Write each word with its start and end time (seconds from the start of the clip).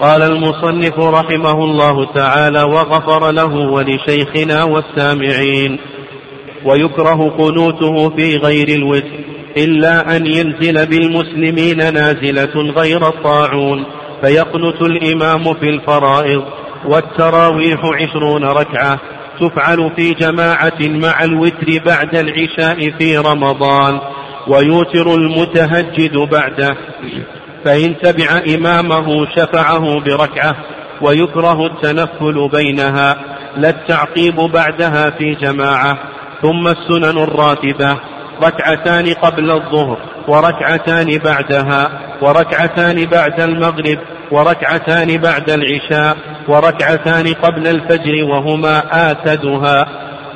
قال 0.00 0.22
المصنف 0.22 0.98
رحمه 0.98 1.64
الله 1.64 2.12
تعالى 2.14 2.62
وغفر 2.62 3.30
له 3.30 3.54
ولشيخنا 3.54 4.64
والسامعين. 4.64 5.78
ويكره 6.64 7.30
قنوته 7.30 8.16
في 8.16 8.36
غير 8.36 8.68
الوتر 8.68 9.18
إلا 9.56 10.16
أن 10.16 10.26
ينزل 10.26 10.86
بالمسلمين 10.86 11.94
نازلة 11.94 12.72
غير 12.76 13.08
الطاعون 13.08 13.84
فيقنت 14.22 14.82
الإمام 14.82 15.54
في 15.54 15.68
الفرائض 15.68 16.42
والتراويح 16.84 17.80
عشرون 17.84 18.44
ركعة 18.44 19.00
تفعل 19.40 19.92
في 19.96 20.14
جماعة 20.14 20.78
مع 20.80 21.24
الوتر 21.24 21.66
بعد 21.86 22.16
العشاء 22.16 22.90
في 22.98 23.16
رمضان 23.18 24.00
ويوتر 24.48 25.14
المتهجد 25.14 26.16
بعده. 26.16 26.76
فإن 27.64 27.98
تبع 28.02 28.42
إمامه 28.54 29.26
شفعه 29.36 30.00
بركعة 30.00 30.56
ويكره 31.02 31.66
التنفل 31.66 32.48
بينها 32.52 33.16
لا 33.56 33.68
التعقيب 33.68 34.36
بعدها 34.36 35.10
في 35.10 35.34
جماعة 35.34 35.98
ثم 36.42 36.68
السنن 36.68 37.18
الراتبة 37.18 37.96
ركعتان 38.42 39.14
قبل 39.22 39.50
الظهر 39.50 39.98
وركعتان 40.28 41.18
بعدها 41.18 41.90
وركعتان 42.22 43.04
بعد 43.04 43.40
المغرب 43.40 43.98
وركعتان 44.30 45.16
بعد 45.16 45.50
العشاء 45.50 46.16
وركعتان 46.48 47.34
قبل 47.34 47.66
الفجر 47.66 48.24
وهما 48.24 48.82
آكدها 49.10 49.86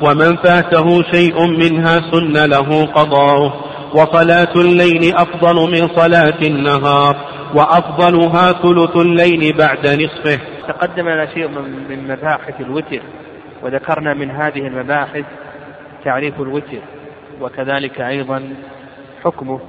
ومن 0.01 0.35
فاته 0.37 1.03
شيء 1.13 1.47
منها 1.47 2.01
سن 2.11 2.45
له 2.45 2.85
قضاؤه. 2.85 3.72
وصلاة 3.93 4.53
الليل 4.55 5.15
أفضل 5.15 5.71
من 5.71 5.87
صلاة 5.87 6.39
النهار 6.41 7.15
وأفضلها 7.55 8.51
ثلث 8.51 8.95
الليل 8.95 9.57
بعد 9.57 9.87
نصفه. 9.87 10.39
تقدم 10.67 11.09
لنا 11.09 11.25
شيء 11.33 11.47
من 11.89 12.07
مباحث 12.07 12.61
الوتر 12.61 13.01
وذكرنا 13.63 14.13
من 14.13 14.31
هذه 14.31 14.67
المباحث 14.67 15.25
تعريف 16.05 16.41
الوتر 16.41 16.79
وكذلك 17.41 18.01
أيضا 18.01 18.53
حكمه 19.23 19.59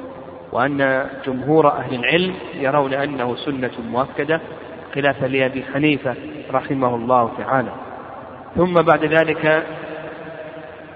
وأن 0.52 1.06
جمهور 1.26 1.68
أهل 1.68 1.94
العلم 1.94 2.34
يرون 2.54 2.94
أنه 2.94 3.36
سنة 3.36 3.70
مؤكدة 3.90 4.40
خلافا 4.94 5.26
لأبي 5.26 5.64
حنيفة 5.74 6.14
رحمه 6.50 6.94
الله 6.94 7.30
تعالى. 7.38 7.72
ثم 8.56 8.74
بعد 8.74 9.04
ذلك 9.04 9.66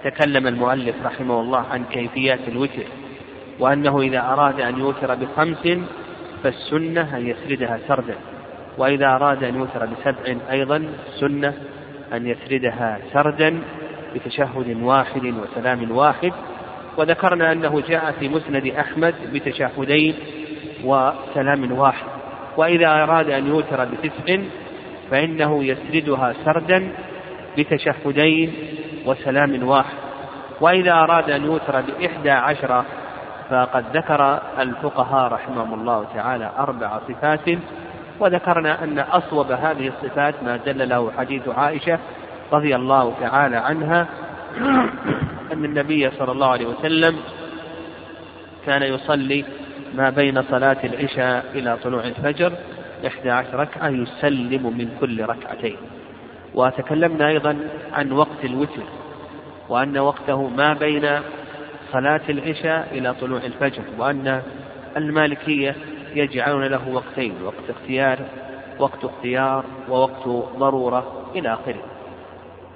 تكلم 0.05 0.47
المؤلف 0.47 0.95
رحمه 1.05 1.41
الله 1.41 1.65
عن 1.71 1.85
كيفيات 1.85 2.41
الوتر. 2.49 2.87
وأنه 3.61 4.01
إذا 4.01 4.21
أراد 4.21 4.61
أن 4.61 4.79
يوتر 4.79 5.15
بخمس 5.15 5.79
فالسنة 6.43 7.17
أن 7.17 7.27
يسردها 7.27 7.79
سردا. 7.89 8.15
وإذا 8.79 9.07
أراد 9.07 9.45
أن 9.45 9.55
يوتر 9.55 9.87
بسبع 9.87 10.37
أيضا 10.51 10.89
السنة 11.09 11.55
أن 12.13 12.27
يسردها 12.27 12.99
سردا 13.13 13.61
بتشهد 14.15 14.83
واحد 14.83 15.25
وسلام 15.25 15.91
واحد. 15.91 16.33
وذكرنا 16.97 17.53
أنه 17.53 17.81
جاء 17.89 18.13
في 18.21 18.29
مسند 18.29 18.67
أحمد 18.67 19.15
بتشهدين 19.33 20.15
وسلام 20.85 21.73
واحد. 21.79 22.07
وإذا 22.57 22.89
أراد 22.89 23.31
أن 23.31 23.47
يوتر 23.47 23.85
بتسع 23.85 24.39
فإنه 25.11 25.65
يسردها 25.65 26.35
سردا 26.45 26.89
بتشهدين 27.59 28.53
وسلام 29.07 29.69
واحد. 29.69 29.97
وإذا 30.61 30.93
أراد 30.93 31.31
أن 31.31 31.45
يوتر 31.45 31.81
بإحدى 31.81 32.31
عشرة 32.31 32.85
فقد 33.51 33.85
ذكر 33.97 34.41
الفقهاء 34.59 35.33
رحمهم 35.33 35.75
الله 35.75 36.07
تعالى 36.15 36.51
أربع 36.59 37.01
صفات 37.09 37.59
وذكرنا 38.21 38.85
أن 38.85 38.99
أصوب 38.99 39.53
هذه 39.53 39.89
الصفات 39.89 40.35
ما 40.43 40.57
دل 40.57 40.89
له 40.89 41.13
حديث 41.19 41.49
عائشة 41.49 41.99
رضي 42.53 42.77
الله 42.77 43.15
تعالى 43.21 43.57
عنها 43.57 44.07
أن 45.53 45.65
النبي 45.65 46.11
صلى 46.11 46.33
الله 46.33 46.49
عليه 46.51 46.67
وسلم 46.67 47.17
كان 48.67 48.83
يصلي 48.83 49.45
ما 49.95 50.11
بين 50.11 50.43
صلاة 50.43 50.77
العشاء 50.85 51.45
إلى 51.55 51.77
طلوع 51.85 52.05
الفجر 52.05 52.53
إحدى 53.07 53.31
عشر 53.31 53.59
ركعة 53.59 53.89
يسلم 53.89 54.63
من 54.79 54.97
كل 55.01 55.25
ركعتين. 55.25 55.77
وتكلمنا 56.55 57.29
أيضا 57.29 57.59
عن 57.93 58.13
وقت 58.13 58.45
الوتر 58.45 58.83
وأن 59.69 59.99
وقته 59.99 60.49
ما 60.49 60.73
بين 60.73 61.21
صلاة 61.93 62.21
العشاء 62.29 62.89
إلى 62.93 63.15
طلوع 63.15 63.41
الفجر 63.45 63.83
وأن 63.99 64.43
المالكية 64.97 65.77
يجعلون 66.15 66.65
له 66.65 66.89
وقتين 66.89 67.43
وقت 67.43 67.71
اختيار 67.71 68.19
وقت 68.79 69.05
اختيار 69.05 69.65
ووقت 69.89 70.29
ضرورة 70.59 71.31
إلى 71.35 71.53
آخره. 71.53 71.83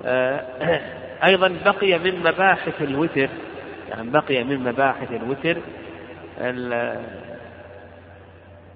آه، 0.05 0.43
أيضا 1.25 1.57
بقي 1.65 1.99
من 1.99 2.19
مباحث 2.19 2.83
الوتر 2.83 3.29
يعني 3.89 4.11
بقي 4.11 4.45
من 4.45 4.59
مباحث 4.65 5.09
الوتر 5.13 5.57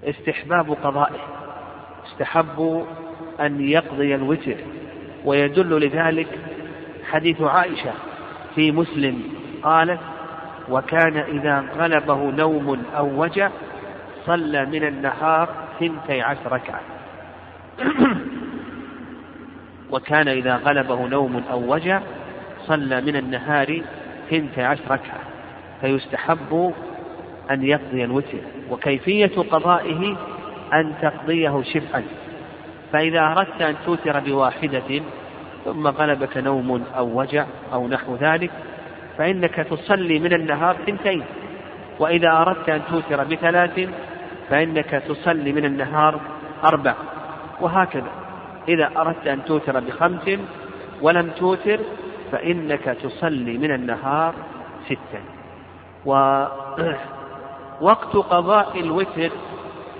استحباب 0.03 0.71
قضائه 0.71 1.19
استحبوا 2.05 2.83
أن 3.39 3.69
يقضي 3.69 4.15
الوتر 4.15 4.55
ويدل 5.25 5.79
لذلك 5.79 6.27
حديث 7.09 7.41
عائشة 7.41 7.93
في 8.55 8.71
مسلم 8.71 9.23
قالت 9.63 9.99
وكان 10.69 11.17
إذا 11.17 11.65
غلبه 11.77 12.31
نوم 12.31 12.83
أو 12.97 13.21
وجع 13.21 13.49
صلى 14.25 14.65
من 14.65 14.83
النهار 14.83 15.49
ثنتي 15.79 16.21
عشر 16.21 16.51
ركعة. 16.51 16.81
وكان 19.91 20.27
إذا 20.27 20.55
غلبه 20.55 21.07
نوم 21.07 21.43
أو 21.51 21.73
وجع 21.73 22.01
صلى 22.65 23.01
من 23.01 23.15
النهار 23.15 23.81
ثنتي 24.29 24.63
عشر 24.63 24.83
ركعة. 24.89 25.19
فيستحب 25.81 26.73
أن 27.51 27.63
يقضي 27.63 28.03
الوتر. 28.03 28.39
وكيفية 28.69 29.41
قضائه 29.51 30.17
أن 30.73 30.93
تقضيه 31.01 31.63
شفعا. 31.63 32.03
فإذا 32.93 33.19
أردت 33.19 33.61
أن 33.61 33.75
توتر 33.85 34.19
بواحدة 34.19 35.01
ثم 35.65 35.87
غلبك 35.87 36.37
نوم 36.37 36.83
أو 36.97 37.19
وجع 37.19 37.45
أو 37.73 37.87
نحو 37.87 38.15
ذلك 38.15 38.51
فإنك 39.17 39.55
تصلي 39.55 40.19
من 40.19 40.33
النهار 40.33 40.75
ثنتين 40.85 41.23
وإذا 41.99 42.31
أردت 42.31 42.69
أن 42.69 42.81
توتر 42.89 43.23
بثلاث 43.23 43.89
فإنك 44.49 45.03
تصلي 45.07 45.51
من 45.51 45.65
النهار 45.65 46.19
أربع 46.63 46.95
وهكذا. 47.61 48.11
إذا 48.67 48.91
أردت 48.97 49.27
أن 49.27 49.45
توتر 49.45 49.79
بخمس 49.79 50.39
ولم 51.01 51.29
توتر 51.29 51.79
فإنك 52.31 52.97
تصلي 53.03 53.57
من 53.57 53.71
النهار 53.71 54.33
ستا 54.85 55.21
ووقت 56.05 56.55
قضاء 58.31 58.79
الوتر 58.79 59.31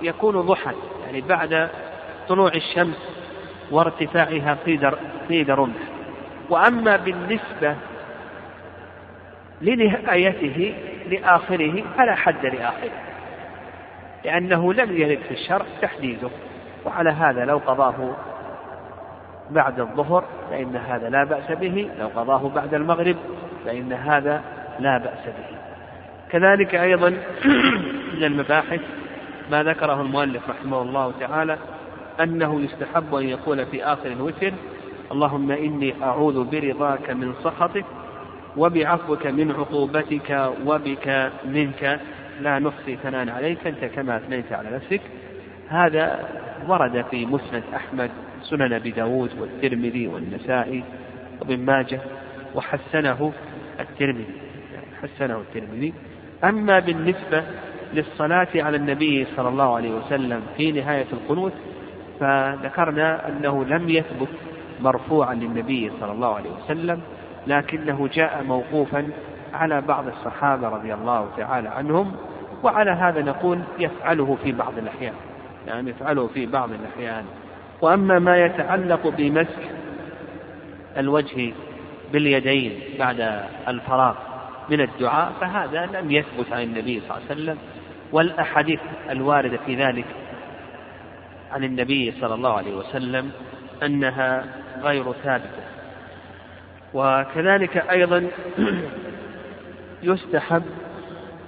يكون 0.02 0.40
ضحى 0.40 0.74
يعني 1.04 1.20
بعد 1.20 1.70
طلوع 2.28 2.52
الشمس 2.54 2.96
وارتفاعها 3.70 4.58
قيد 4.66 4.84
قيد 5.28 5.50
رمح 5.50 5.82
وأما 6.50 6.96
بالنسبة 6.96 7.76
لنهايته 9.60 10.74
لآخره 11.10 11.84
فلا 11.96 12.14
حد 12.14 12.46
لآخره. 12.46 12.90
لأنه 14.24 14.72
لم 14.72 14.96
يرد 14.96 15.18
في 15.28 15.34
الشرع 15.34 15.66
تحديده. 15.82 16.28
وعلى 16.86 17.10
هذا 17.10 17.44
لو 17.44 17.58
قضاه 17.58 18.16
بعد 19.50 19.80
الظهر 19.80 20.24
فإن 20.50 20.76
هذا 20.76 21.08
لا 21.08 21.24
بأس 21.24 21.52
به. 21.52 21.90
لو 21.98 22.06
قضاه 22.06 22.48
بعد 22.48 22.74
المغرب 22.74 23.16
فإن 23.64 23.92
هذا 23.92 24.42
لا 24.80 24.98
بأس 24.98 25.26
به. 25.26 25.58
كذلك 26.30 26.74
أيضا 26.74 27.08
من 28.14 28.24
المباحث 28.24 28.80
ما 29.50 29.62
ذكره 29.62 30.00
المؤلف 30.00 30.50
رحمه 30.50 30.82
الله 30.82 31.12
تعالى 31.20 31.58
أنه 32.20 32.60
يستحب 32.60 33.14
أن 33.14 33.28
يقول 33.28 33.66
في 33.66 33.84
آخر 33.84 34.06
الوتر 34.06 34.52
اللهم 35.12 35.50
إني 35.50 35.94
أعوذ 36.02 36.44
برضاك 36.44 37.10
من 37.10 37.34
سخطك 37.44 37.84
وبعفوك 38.56 39.26
من 39.26 39.50
عقوبتك 39.50 40.52
وبك 40.66 41.32
منك 41.44 42.00
لا 42.40 42.58
نحصي 42.58 42.96
ثناء 42.96 43.30
عليك 43.30 43.66
أنت 43.66 43.84
كما 43.84 44.16
أثنيت 44.16 44.52
على 44.52 44.70
نفسك. 44.70 45.00
هذا 45.68 46.28
ورد 46.68 47.04
في 47.10 47.26
مسند 47.26 47.62
أحمد 47.76 48.10
سنن 48.42 48.72
أبي 48.72 48.90
داود 48.90 49.30
والترمذي 49.40 50.06
والنسائي 50.06 50.84
وابن 51.40 51.58
ماجه 51.58 52.00
وحسنه 52.54 53.32
الترمذي 53.80 54.34
حسنه 55.02 55.36
الترمذي. 55.40 55.94
أما 56.44 56.78
بالنسبة 56.78 57.44
للصلاة 57.94 58.48
على 58.54 58.76
النبي 58.76 59.26
صلى 59.36 59.48
الله 59.48 59.76
عليه 59.76 59.90
وسلم 59.90 60.42
في 60.56 60.72
نهاية 60.72 61.06
القنوت 61.12 61.52
فذكرنا 62.20 63.28
أنه 63.28 63.64
لم 63.64 63.88
يثبت 63.88 64.28
مرفوعا 64.80 65.34
للنبي 65.34 65.90
صلى 66.00 66.12
الله 66.12 66.34
عليه 66.34 66.50
وسلم 66.50 67.00
لكنه 67.46 68.08
جاء 68.12 68.42
موقوفا 68.42 69.08
على 69.54 69.80
بعض 69.80 70.06
الصحابة 70.06 70.68
رضي 70.68 70.94
الله 70.94 71.28
تعالى 71.36 71.68
عنهم 71.68 72.16
وعلى 72.62 72.90
هذا 72.90 73.22
نقول 73.22 73.60
يفعله 73.78 74.36
في 74.44 74.52
بعض 74.52 74.78
الأحيان. 74.78 75.14
يعني 75.66 75.90
يفعله 75.90 76.26
في 76.26 76.46
بعض 76.46 76.70
الأحيان. 76.72 77.24
وأما 77.80 78.18
ما 78.18 78.36
يتعلق 78.36 79.08
بمسك 79.08 79.70
الوجه 80.96 81.52
باليدين 82.12 82.80
بعد 82.98 83.42
الفراغ 83.68 84.14
من 84.70 84.80
الدعاء 84.80 85.32
فهذا 85.40 85.86
لم 85.86 86.10
يثبت 86.10 86.52
عن 86.52 86.62
النبي 86.62 87.00
صلى 87.00 87.16
الله 87.16 87.22
عليه 87.30 87.40
وسلم 87.40 87.58
والأحاديث 88.12 88.80
الواردة 89.10 89.58
في 89.66 89.76
ذلك 89.76 90.06
عن 91.52 91.64
النبي 91.64 92.14
صلى 92.20 92.34
الله 92.34 92.52
عليه 92.52 92.76
وسلم 92.76 93.30
أنها 93.82 94.44
غير 94.82 95.12
ثابتة. 95.12 95.77
وكذلك 96.94 97.76
أيضا 97.76 98.30
يستحب 100.02 100.62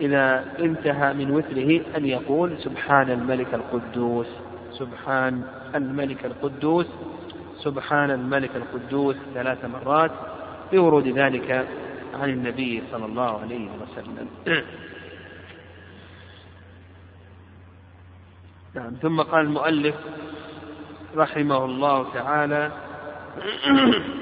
إذا 0.01 0.45
انتهى 0.61 1.13
من 1.13 1.31
وتره 1.31 1.81
أن 1.97 2.07
يقول 2.07 2.59
سبحان 2.59 3.11
الملك 3.11 3.55
القدوس 3.55 4.27
سبحان 4.73 5.43
الملك 5.75 6.25
القدوس 6.25 6.87
سبحان 7.59 8.11
الملك 8.11 8.51
القدوس 8.57 9.17
ثلاث 9.35 9.65
مرات 9.65 10.11
بورود 10.73 11.09
ذلك 11.09 11.67
عن 12.15 12.31
النبي 12.31 12.83
صلى 12.93 13.07
الله 13.07 13.41
عليه 13.41 13.69
وسلم. 13.83 14.29
نعم 18.75 18.93
ثم 19.03 19.21
قال 19.21 19.47
المؤلف 19.47 19.95
رحمه 21.17 21.65
الله 21.65 22.13
تعالى 22.15 22.73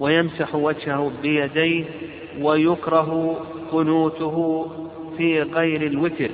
ويمسح 0.00 0.54
وجهه 0.54 1.12
بيديه 1.22 1.84
ويكره 2.40 3.40
قنوته 3.72 4.66
في 5.16 5.42
غير 5.42 5.86
الوتر. 5.86 6.30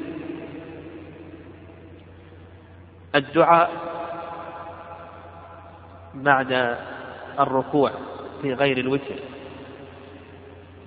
الدعاء 3.15 3.71
بعد 6.15 6.77
الركوع 7.41 7.91
في 8.43 8.55
غير 8.55 8.79
الوتر. 8.79 9.15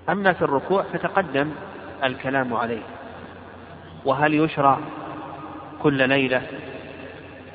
أما 0.09 0.33
في 0.33 0.41
الركوع 0.41 0.83
فتقدم 0.83 1.51
الكلام 2.03 2.53
عليه. 2.53 2.81
وهل 4.05 4.33
يشرع 4.33 4.79
كل 5.83 6.09
ليلة 6.09 6.41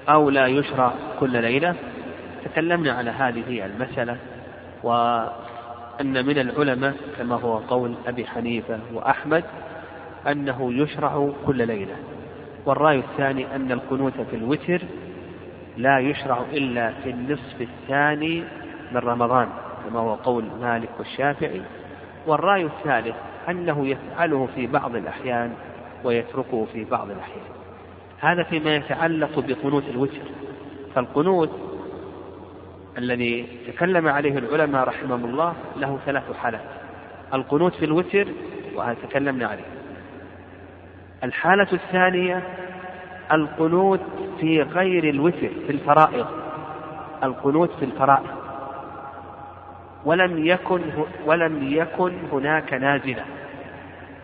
أو 0.09 0.31
لا 0.31 0.47
يشرع 0.47 0.93
كل 1.21 1.43
ليلة؟ 1.43 1.75
تكلمنا 2.45 2.93
على 2.93 3.11
هذه 3.11 3.67
المسألة. 3.67 4.17
وأن 4.83 6.27
من 6.27 6.39
العلماء 6.39 6.95
كما 7.19 7.35
هو 7.35 7.59
قول 7.59 7.95
أبي 8.07 8.27
حنيفة 8.27 8.79
وأحمد 8.95 9.45
أنه 10.29 10.73
يشرع 10.73 11.29
كل 11.47 11.67
ليلة. 11.67 11.97
والرأي 12.67 12.99
الثاني 12.99 13.57
أن 13.57 13.73
القنوت 13.73 14.21
في 14.31 14.37
الوتر 14.37 14.83
لا 15.77 15.99
يشرع 15.99 16.41
إلا 16.53 16.93
في 16.93 17.11
النصف 17.11 17.61
الثاني 17.61 18.45
من 18.93 18.97
رمضان 18.97 19.49
كما 19.85 20.01
هو 20.01 20.15
قول 20.15 20.45
مالك 20.61 20.91
والشافعي. 20.99 21.61
والرأي 22.27 22.65
الثالث 22.65 23.17
أنه 23.49 23.87
يفعله 23.87 24.49
في 24.55 24.67
بعض 24.67 24.97
الأحيان 24.97 25.53
ويتركه 26.05 26.67
في 26.73 26.85
بعض 26.85 27.11
الأحيان. 27.11 27.45
هذا 28.21 28.43
فيما 28.43 28.77
يتعلق 28.77 29.39
بقنوت 29.39 29.85
الوتر. 29.89 30.23
فالقنوت 30.95 31.70
الذي 33.01 33.47
تكلم 33.67 34.09
عليه 34.09 34.39
العلماء 34.39 34.89
رحمهم 34.89 35.25
الله 35.25 35.55
له 35.77 35.99
ثلاث 36.07 36.33
حالات. 36.33 36.65
القنوت 37.35 37.75
في 37.75 37.85
الوتر 37.85 38.27
وهذا 38.75 38.97
تكلمنا 39.03 39.47
عليه. 39.47 39.65
الحالة 41.25 41.67
الثانية 41.73 42.43
القنوت 43.33 44.01
في 44.41 44.63
غير 44.63 45.09
الوتر 45.09 45.51
في 45.67 45.71
الفرائض. 45.71 46.27
القنوت 47.23 47.71
في 47.79 47.85
الفرائض. 47.85 48.31
ولم 50.05 50.47
يكن 50.47 50.81
ولم 51.27 51.73
يكن 51.73 52.13
هناك 52.33 52.73
نازلة. 52.73 53.25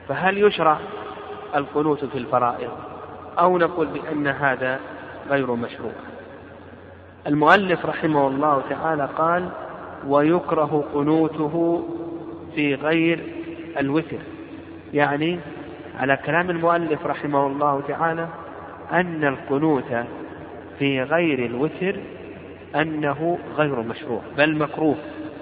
فهل 0.09 0.39
يشرع 0.39 0.79
القنوت 1.55 2.05
في 2.05 2.19
الفرائض؟ 2.19 2.71
أو 3.39 3.59
نقول 3.59 3.87
بأن 3.87 4.27
هذا 4.27 4.81
غير 5.31 5.55
مشروع؟ 5.55 5.93
المؤلف 7.27 7.87
رحمه 7.87 8.29
الله 8.29 8.63
تعالى 8.71 9.09
قال 9.19 9.49
ويكره 10.07 10.85
قنوته 10.95 11.85
في 12.55 12.75
غير 12.75 13.21
الوتر. 13.79 14.19
يعني 14.93 15.39
على 15.99 16.17
كلام 16.17 16.51
المؤلف 16.51 17.07
رحمه 17.07 17.47
الله 17.47 17.83
تعالى 17.89 18.29
أن 18.93 19.25
القنوت 19.25 20.07
في 20.79 21.03
غير 21.03 21.47
الوتر 21.47 21.97
أنه 22.75 23.39
غير 23.57 23.81
مشروع 23.81 24.21
بل 24.37 24.57
مكروه 24.57 24.97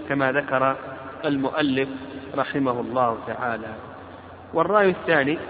كما 0.09 0.33
ذكر 0.33 0.77
المؤلف 1.25 1.89
رحمه 2.37 2.81
الله 2.81 3.19
تعالى. 3.27 3.75
والرأي 4.55 4.91
الثاني 4.91 5.39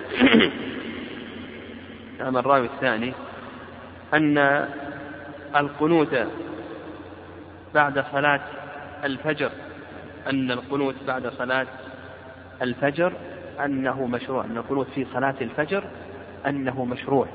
نعم 2.19 2.37
الرأي 2.37 2.65
الثاني 2.65 3.13
أن 4.15 4.39
القنوت 5.56 6.17
بعد 7.75 8.05
صلاة 8.12 8.41
الفجر. 9.05 9.51
أن 10.31 10.51
القنوت 10.51 10.95
بعد 11.06 11.27
صلاة 11.27 11.67
الفجر 12.62 13.12
أنه 13.65 14.06
مشروع 14.06 14.45
أن 14.45 14.56
القنوت 14.56 14.87
في 14.95 15.06
صلاة 15.15 15.35
الفجر 15.41 15.85
أنه 16.47 16.85
مشروع. 16.85 17.27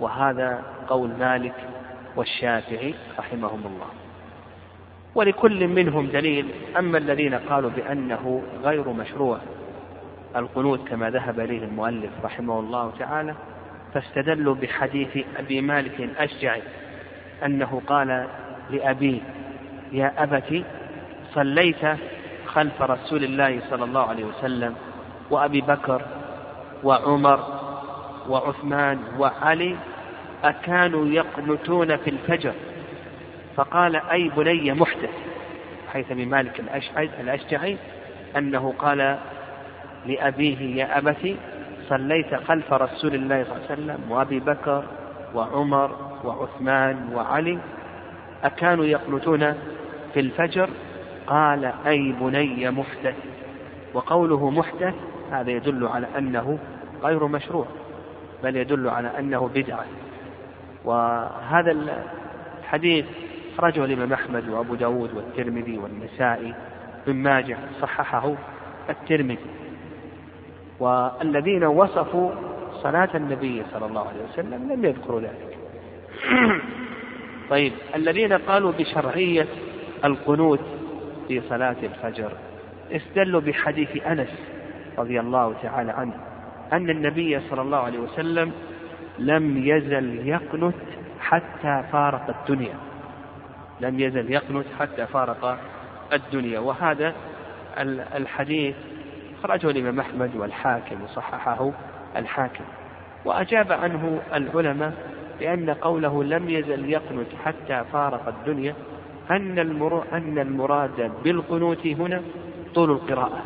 وهذا 0.00 0.62
قول 0.88 1.10
مالك 1.18 1.54
والشافعي 2.16 2.94
رحمهم 3.18 3.60
الله. 3.66 3.88
ولكل 5.14 5.68
منهم 5.68 6.06
دليل. 6.06 6.50
أما 6.78 6.98
الذين 6.98 7.34
قالوا 7.34 7.70
بأنه 7.70 8.42
غير 8.64 8.88
مشروع 8.88 9.38
القنوت 10.36 10.88
كما 10.88 11.10
ذهب 11.10 11.40
إليه 11.40 11.64
المؤلف 11.64 12.10
رحمه 12.24 12.60
الله 12.60 12.92
تعالى 12.98 13.34
فاستدلوا 13.94 14.54
بحديث 14.54 15.26
أبي 15.36 15.60
مالك 15.60 16.00
الأشجعي. 16.00 16.62
أنه 17.44 17.82
قال 17.86 18.26
لأبيه 18.70 19.20
يا 19.92 20.12
أبت 20.18 20.64
صليت 21.34 21.86
خلف 22.46 22.82
رسول 22.82 23.24
الله 23.24 23.60
صلى 23.70 23.84
الله 23.84 24.08
عليه 24.08 24.24
وسلم 24.24 24.74
وأبي 25.30 25.60
بكر 25.60 26.02
وعمر 26.84 27.40
وعثمان 28.28 28.98
وعلي 29.18 29.76
أكانوا 30.44 31.06
يقنتون 31.06 31.96
في 31.96 32.10
الفجر. 32.10 32.52
فقال 33.56 33.96
أي 33.96 34.28
بني 34.36 34.72
محدث؟ 34.72 35.10
حيث 35.92 36.10
ابن 36.10 36.28
مالك 36.28 36.62
الأشجعي 37.20 37.76
أنه 38.36 38.74
قال 38.78 39.18
لأبيه 40.06 40.76
يا 40.76 40.98
أبت 40.98 41.36
صليت 41.88 42.34
خلف 42.34 42.72
رسول 42.72 43.14
الله 43.14 43.44
صلى 43.44 43.52
الله 43.56 43.64
عليه 43.70 43.72
وسلم 43.82 44.10
وأبي 44.10 44.40
بكر 44.40 44.84
وعمر 45.34 46.05
وعثمان 46.26 47.10
وعلي 47.14 47.58
أكانوا 48.44 48.84
يقنتون 48.84 49.54
في 50.14 50.20
الفجر؟ 50.20 50.70
قال 51.26 51.72
أي 51.86 52.14
بني 52.20 52.70
محدث. 52.70 53.14
وقوله 53.94 54.50
محدث 54.50 54.94
هذا 55.32 55.50
يدل 55.50 55.86
على 55.86 56.06
أنه 56.18 56.58
غير 57.02 57.26
مشروع 57.26 57.66
بل 58.42 58.56
يدل 58.56 58.88
على 58.88 59.18
أنه 59.18 59.50
بدعة. 59.54 59.84
وهذا 60.84 61.76
الحديث 62.60 63.06
أخرجه 63.54 63.84
الإمام 63.84 64.12
أحمد 64.12 64.48
وأبو 64.48 64.74
داود 64.74 65.14
والترمذي 65.14 65.78
والنسائي 65.78 66.54
بن 67.06 67.14
ماجه 67.16 67.56
صححه 67.80 68.34
الترمذي. 68.90 69.50
والذين 70.80 71.64
وصفوا 71.64 72.30
صلاة 72.82 73.08
النبي 73.14 73.62
صلى 73.72 73.86
الله 73.86 74.08
عليه 74.08 74.24
وسلم 74.32 74.72
لم 74.72 74.84
يذكروا 74.84 75.20
ذلك. 75.20 75.55
طيب 77.50 77.72
الذين 77.94 78.32
قالوا 78.32 78.72
بشرعية 78.72 79.46
القنوت 80.04 80.60
في 81.28 81.42
صلاة 81.48 81.76
الفجر 81.82 82.32
استدلوا 82.92 83.40
بحديث 83.40 84.06
أنس 84.06 84.28
رضي 84.98 85.20
الله 85.20 85.54
تعالى 85.62 85.92
عنه 85.92 86.14
أن 86.72 86.90
النبي 86.90 87.40
صلى 87.40 87.62
الله 87.62 87.78
عليه 87.78 87.98
وسلم 87.98 88.52
لم 89.18 89.66
يزل 89.66 90.28
يقنت 90.28 90.74
حتى 91.20 91.84
فارق 91.92 92.36
الدنيا. 92.40 92.74
لم 93.80 94.00
يزل 94.00 94.32
يقنت 94.32 94.66
حتى 94.78 95.06
فارق 95.06 95.58
الدنيا. 96.12 96.58
وهذا 96.58 97.14
الحديث 98.16 98.74
أخرجه 99.38 99.70
الإمام 99.70 100.00
أحمد 100.00 100.36
والحاكم 100.36 101.02
وصححه 101.02 101.72
الحاكم. 102.16 102.64
وأجاب 103.24 103.72
عنه 103.72 104.20
العلماء 104.34 104.92
بأن 105.40 105.70
قوله 105.70 106.24
لم 106.24 106.50
يزل 106.50 106.90
يقنت 106.90 107.28
حتى 107.44 107.84
فارق 107.92 108.28
الدنيا 108.28 108.74
أن 109.30 109.58
أن 110.12 110.38
المراد 110.38 111.12
بالقنوت 111.24 111.86
هنا 111.86 112.22
طول 112.74 112.90
القراءة. 112.90 113.42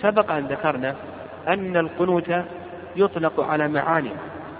سبق 0.00 0.32
أن 0.32 0.46
ذكرنا 0.46 0.94
أن 1.48 1.76
القنوت 1.76 2.32
يطلق 2.96 3.40
على 3.40 3.68
معاني 3.68 4.10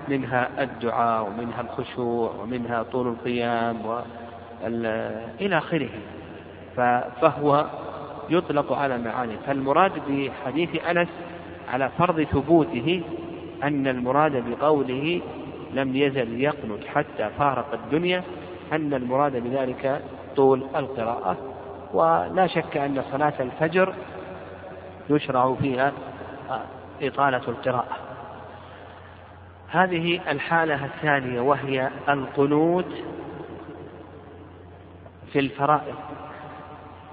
منها 0.08 0.62
الدعاء 0.62 1.26
ومنها 1.26 1.60
الخشوع 1.60 2.32
ومنها 2.42 2.82
طول 2.82 3.08
القيام 3.08 3.86
و 3.86 3.98
إلى 5.40 5.58
آخره. 5.58 5.88
فهو 7.20 7.66
يطلق 8.30 8.72
على 8.72 8.98
معاني. 8.98 9.36
فالمراد 9.46 9.92
بحديث 10.08 10.84
أنس 10.84 11.08
على 11.72 11.90
فرض 11.98 12.22
ثبوته 12.22 13.02
أن 13.62 13.86
المراد 13.86 14.44
بقوله 14.50 15.20
لم 15.74 15.96
يزل 15.96 16.40
يقنت 16.40 16.84
حتى 16.94 17.30
فارق 17.38 17.72
الدنيا 17.72 18.22
أن 18.72 18.94
المراد 18.94 19.36
بذلك 19.36 20.02
طول 20.36 20.66
القراءة 20.76 21.36
ولا 21.92 22.46
شك 22.46 22.76
أن 22.76 23.02
صلاة 23.12 23.32
الفجر 23.40 23.94
يشرع 25.10 25.54
فيها 25.54 25.92
إطالة 27.02 27.42
القراءة. 27.48 27.96
هذه 29.68 30.20
الحالة 30.30 30.84
الثانية 30.84 31.40
وهي 31.40 31.90
القنوت 32.08 32.92
في 35.32 35.38
الفرائض 35.38 35.94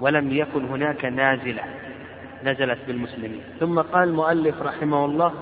ولم 0.00 0.32
يكن 0.32 0.64
هناك 0.64 1.04
نازلة 1.04 1.62
نزلت 2.44 2.78
بالمسلمين. 2.86 3.40
ثم 3.60 3.80
قال 3.80 4.08
المؤلف 4.08 4.62
رحمه 4.62 5.04
الله 5.04 5.32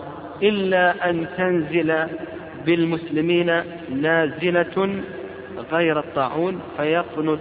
إلا 0.43 1.11
أن 1.11 1.27
تنزل 1.37 2.09
بالمسلمين 2.67 3.63
نازلة 3.91 5.03
غير 5.73 5.99
الطاعون 5.99 6.61
فيقنت 6.77 7.41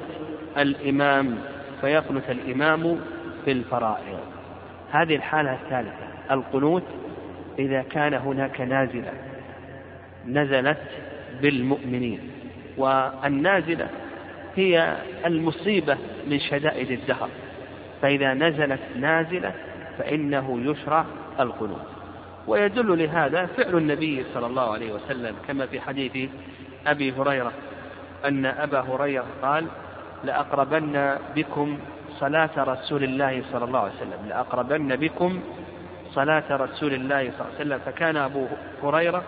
الإمام 0.58 1.38
فيقنت 1.82 2.29
الإمام 2.29 3.00
في 3.46 3.51
الفرائض. 3.51 4.20
هذه 4.91 5.15
الحالة 5.15 5.53
الثالثة. 5.53 6.05
القنوت 6.32 6.84
إذا 7.60 7.82
كان 7.82 8.13
هناك 8.13 8.62
نازلة 8.62 9.12
نزلت 10.27 10.82
بالمؤمنين 11.41 12.20
والنازلة 12.77 13.88
هي 14.55 14.96
المصيبة 15.25 15.98
من 16.27 16.39
شدائد 16.39 16.91
الدهر. 16.91 17.29
فإذا 18.01 18.34
نزلت 18.34 18.79
نازلة 19.00 19.53
فإنه 19.98 20.60
يشرع 20.63 21.05
القنوت. 21.39 21.94
ويدل 22.47 23.03
لهذا 23.03 23.45
فعل 23.45 23.77
النبي 23.77 24.25
صلى 24.33 24.45
الله 24.47 24.73
عليه 24.73 24.93
وسلم 24.93 25.35
كما 25.47 25.65
في 25.65 25.81
حديث 25.81 26.29
أبي 26.87 27.11
هريرة 27.11 27.51
أن 28.25 28.45
أبا 28.45 28.79
هريرة 28.79 29.25
قال 29.41 29.65
لأقربن 30.23 31.17
بكم 31.35 31.79
صلاة 32.19 32.49
رسول 32.57 33.03
الله 33.03 33.43
صلى 33.51 33.65
الله 33.65 33.79
عليه 33.79 33.93
وسلم 33.93 34.25
لأقربن 34.29 34.95
بكم 34.95 35.39
صلاة 36.13 36.43
رسول 36.51 36.93
الله 36.93 37.23
صلى 37.23 37.39
الله 37.39 37.45
عليه 37.45 37.55
وسلم. 37.55 37.79
فكان 37.85 38.17
أبو 38.17 38.47
هريرة 38.83 39.23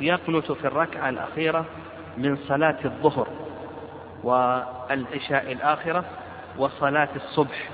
يقنت 0.00 0.52
في 0.52 0.66
الركعة 0.66 1.08
الأخيرة 1.08 1.64
من 2.18 2.36
صلاة 2.36 2.78
الظهر 2.84 3.28
والعشاء 4.24 5.52
الآخرة 5.52 6.04
وصلاة 6.58 7.08
الصبح 7.16 7.68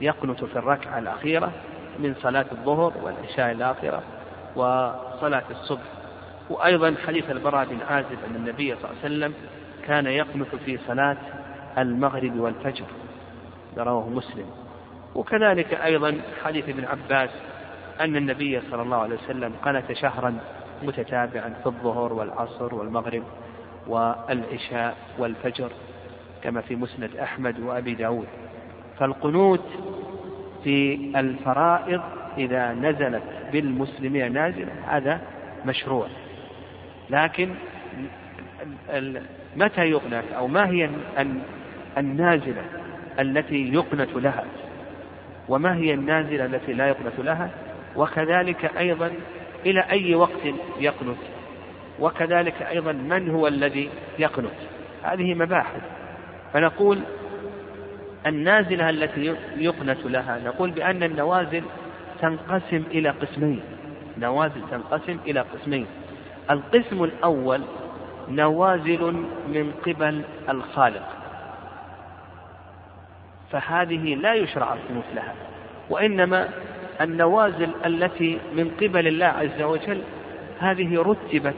يقنت 0.00 0.44
في 0.44 0.56
الركعة 0.56 0.98
الأخيرة 0.98 1.52
من 1.98 2.14
صلاة 2.22 2.46
الظهر 2.52 2.92
والعشاء 3.02 3.52
الآخرة 3.52 4.02
وصلاة 4.56 5.42
الصبح. 5.50 5.82
وأيضا 6.50 6.94
حديث 7.06 7.30
البراء 7.30 7.64
بن 7.64 7.78
عازب 7.90 8.18
أن 8.30 8.36
النبي 8.36 8.74
صلى 8.74 8.84
الله 8.84 8.96
عليه 9.04 9.14
وسلم 9.14 9.34
كان 9.86 10.06
يقنت 10.06 10.54
في 10.64 10.78
صلاة 10.86 11.16
المغرب 11.78 12.40
والفجر. 12.40 12.86
رواه 13.78 14.08
مسلم. 14.08 14.46
وكذلك 15.14 15.74
أيضا 15.74 16.20
حديث 16.44 16.68
ابن 16.68 16.84
عباس 16.84 17.30
أن 18.00 18.16
النبي 18.16 18.60
صلى 18.70 18.82
الله 18.82 18.96
عليه 18.96 19.16
وسلم 19.16 19.52
قنت 19.64 19.92
شهرا 19.92 20.38
متتابعا 20.82 21.54
في 21.62 21.66
الظهر 21.66 22.12
والعصر 22.12 22.74
والمغرب 22.74 23.22
والعشاء 23.86 24.96
والفجر 25.18 25.70
كما 26.42 26.60
في 26.60 26.76
مسند 26.76 27.16
أحمد 27.16 27.60
وأبي 27.60 27.94
داود. 27.94 28.26
فالقنوت 28.98 29.64
في 30.64 30.94
الفرائض 31.16 32.00
إذا 32.38 32.72
نزلت 32.72 33.22
بالمسلمين 33.52 34.32
نازلة 34.32 34.72
هذا 34.88 35.20
مشروع. 35.66 36.06
لكن 37.10 37.50
متى 39.56 39.90
يقنت 39.90 40.24
أو 40.36 40.46
ما 40.46 40.70
هي 40.70 40.90
النازلة 41.98 42.64
التي 43.20 43.74
يقنت 43.74 44.16
لها؟ 44.16 44.44
وما 45.48 45.76
هي 45.76 45.94
النازلة 45.94 46.44
التي 46.44 46.72
لا 46.72 46.88
يقنت 46.88 47.18
لها؟ 47.18 47.50
وكذلك 47.96 48.76
أيضا 48.78 49.10
إلى 49.66 49.80
أي 49.80 50.14
وقت 50.14 50.44
يقنت؟ 50.80 51.18
وكذلك 52.00 52.62
أيضا 52.62 52.92
من 52.92 53.30
هو 53.30 53.46
الذي 53.48 53.88
يقنت؟ 54.18 54.58
هذه 55.02 55.34
مباحث. 55.34 55.80
فنقول 56.52 56.98
النازلة 58.26 58.90
التي 58.90 59.36
يقنت 59.56 59.98
لها. 60.04 60.38
نقول 60.44 60.70
بأن 60.70 61.02
النوازل 61.02 61.62
تنقسم 62.20 62.82
إلى 62.90 63.10
قسمين. 63.10 63.60
نوازل 64.18 64.60
تنقسم 64.70 65.18
إلى 65.26 65.40
قسمين. 65.40 65.86
القسم 66.50 67.04
الأول 67.04 67.62
نوازل 68.28 69.12
من 69.48 69.72
قبل 69.86 70.22
الخالق. 70.48 71.08
فهذه 73.50 74.14
لا 74.14 74.34
يشرع 74.34 74.72
القنوت 74.72 75.04
لها 75.14 75.34
وإنما 75.90 76.48
النوازل 77.00 77.70
التي 77.86 78.38
من 78.54 78.70
قبل 78.80 79.06
الله 79.06 79.26
عز 79.26 79.62
وجل 79.62 80.02
هذه 80.60 81.02
رتبت 81.02 81.54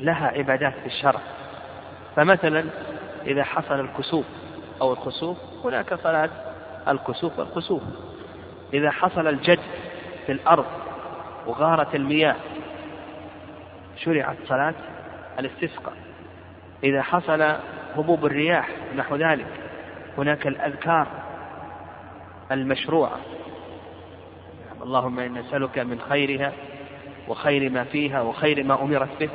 لها 0.00 0.26
عبادات 0.26 0.74
في 0.80 0.86
الشرع. 0.86 1.20
فمثلا 2.16 2.64
إذا 3.26 3.44
حصل 3.44 3.80
الكسوف 3.80 4.26
أو 4.80 4.92
الخسوف 4.92 5.36
هناك 5.64 5.94
صلاة 5.94 6.30
الكسوف 6.88 7.38
والخسوف. 7.38 7.82
إذا 8.74 8.90
حصل 8.90 9.28
الجد 9.28 9.60
في 10.26 10.32
الأرض 10.32 10.66
وغارت 11.46 11.94
المياه 11.94 12.36
شرعت 13.96 14.36
صلاة 14.48 14.74
الاستسقاء. 15.38 15.94
إذا 16.84 17.02
حصل 17.02 17.42
هبوب 17.96 18.26
الرياح 18.26 18.68
نحو 18.96 19.16
ذلك 19.16 19.46
هناك 20.18 20.46
الأذكار 20.46 21.06
المشروعة. 22.52 23.18
اللهم 24.82 25.18
إنا 25.18 25.40
نسألك 25.40 25.78
من 25.78 26.00
خيرها 26.08 26.52
وخير 27.28 27.70
ما 27.70 27.84
فيها 27.84 28.20
وخير 28.20 28.64
ما 28.64 28.82
أمرت 28.82 29.08
به 29.20 29.28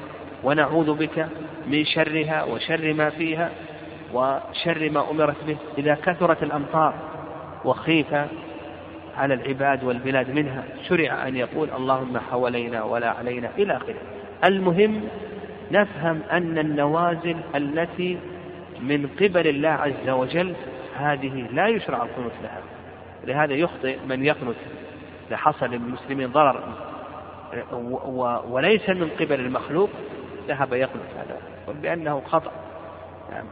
ونعوذ 0.43 0.93
بك 0.93 1.27
من 1.67 1.85
شرها 1.85 2.43
وشر 2.43 2.93
ما 2.93 3.09
فيها. 3.09 3.51
وشر 4.13 4.89
ما 4.89 5.11
أمرت 5.11 5.43
به. 5.47 5.57
إذا 5.77 5.95
كثرت 5.95 6.43
الأمطار 6.43 6.93
وخيف 7.65 8.13
على 9.17 9.33
العباد 9.33 9.83
والبلاد 9.83 10.29
منها 10.29 10.63
شرع 10.89 11.27
أن 11.27 11.35
يقول 11.35 11.69
اللهم 11.77 12.17
حوالينا 12.17 12.83
ولا 12.83 13.09
علينا 13.09 13.49
إلى 13.57 13.77
آخره. 13.77 13.95
المهم 14.45 15.01
نفهم 15.71 16.21
أن 16.31 16.57
النوازل 16.57 17.37
التي 17.55 18.17
من 18.81 19.07
قبل 19.07 19.47
الله 19.47 19.69
عز 19.69 20.09
وجل 20.09 20.53
هذه 20.97 21.47
لا 21.51 21.67
يشرع 21.67 22.03
القنوت 22.03 22.31
لها. 22.43 22.61
لهذا 23.25 23.53
يخطئ 23.53 23.97
من 24.09 24.25
يقنت 24.25 24.55
لحصل 25.31 25.65
للمسلمين 25.65 26.27
ضرر 26.27 26.63
وليس 28.49 28.89
من 28.89 29.09
قبل 29.19 29.39
المخلوق 29.39 29.89
ذهب 30.47 30.73
يقنت 30.73 31.09
هذا 31.17 31.39
بأنه 31.81 32.21
خطأ. 32.25 32.51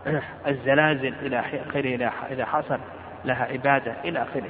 الزلازل 0.47 1.13
إلى 1.21 1.39
آخره 1.39 2.11
إذا 2.31 2.45
حصل 2.45 2.79
لها 3.25 3.43
عبادة 3.43 3.95
إلى 4.05 4.21
آخره. 4.21 4.49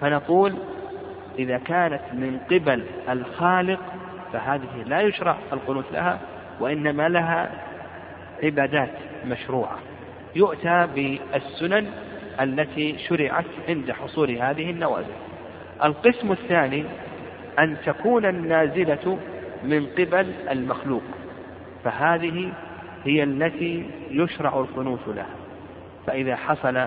فنقول 0.00 0.54
إذا 1.38 1.58
كانت 1.58 2.02
من 2.12 2.38
قبل 2.50 2.84
الخالق 3.08 3.80
فهذه 4.32 4.82
لا 4.86 5.00
يشرع 5.00 5.36
القنوت 5.52 5.92
لها 5.92 6.18
وإنما 6.60 7.08
لها 7.08 7.50
عبادات 8.42 8.90
مشروعة. 9.26 9.78
يؤتى 10.36 10.88
بالسنن 10.94 11.86
التي 12.40 12.98
شرعت 12.98 13.44
عند 13.68 13.92
حصول 13.92 14.30
هذه 14.30 14.70
النوازل. 14.70 15.14
القسم 15.84 16.32
الثاني 16.32 16.84
أن 17.58 17.76
تكون 17.86 18.26
النازلة 18.26 19.18
من 19.64 19.86
قبل 19.86 20.32
المخلوق. 20.50 21.02
فهذه 21.84 22.52
هي 23.04 23.22
التي 23.22 23.90
يشرع 24.10 24.60
القنوت 24.60 25.00
لها. 25.06 25.34
فإذا 26.06 26.36
حصل 26.36 26.86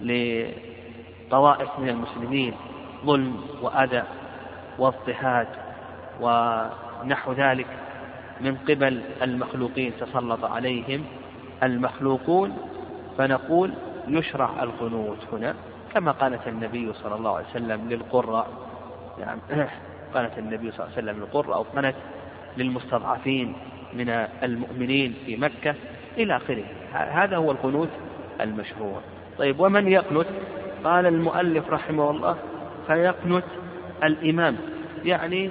لطوائف 0.00 1.78
من 1.78 1.88
المسلمين 1.88 2.54
ظلم 3.04 3.40
وأذى 3.62 4.02
واضطهاد 4.78 5.46
ونحو 6.20 7.32
ذلك 7.32 7.66
من 8.40 8.56
قبل 8.56 9.00
المخلوقين 9.22 9.92
تسلط 10.00 10.44
عليهم 10.44 11.04
المخلوقون 11.62 12.56
فنقول 13.18 13.72
يشرع 14.08 14.62
القنوت 14.62 15.18
هنا 15.32 15.54
كما 15.94 16.12
قالت 16.12 16.48
النبي 16.48 16.92
صلى 16.92 17.14
الله 17.14 17.36
عليه 17.36 17.46
وسلم 17.46 17.88
للقراء. 17.88 18.48
يعني 19.18 19.40
قنت 20.14 20.38
النبي 20.38 20.70
صلى 20.70 20.86
الله 20.86 20.96
عليه 20.96 21.02
وسلم 21.02 21.20
للقر 21.20 21.54
أو 21.54 21.62
قنت 21.62 21.94
للمستضعفين 22.56 23.54
من 23.92 24.08
المؤمنين 24.42 25.14
في 25.26 25.36
مكة 25.36 25.74
إلى 26.16 26.36
آخره. 26.36 26.64
هذا 26.92 27.36
هو 27.36 27.50
القنوت 27.50 27.88
المشروع. 28.40 29.00
طيب 29.38 29.60
ومن 29.60 29.88
يقنت؟ 29.88 30.26
قال 30.84 31.06
المؤلف 31.06 31.70
رحمه 31.70 32.10
الله 32.10 32.36
فيقنت 32.86 33.44
الإمام. 34.04 34.56
يعني 35.04 35.50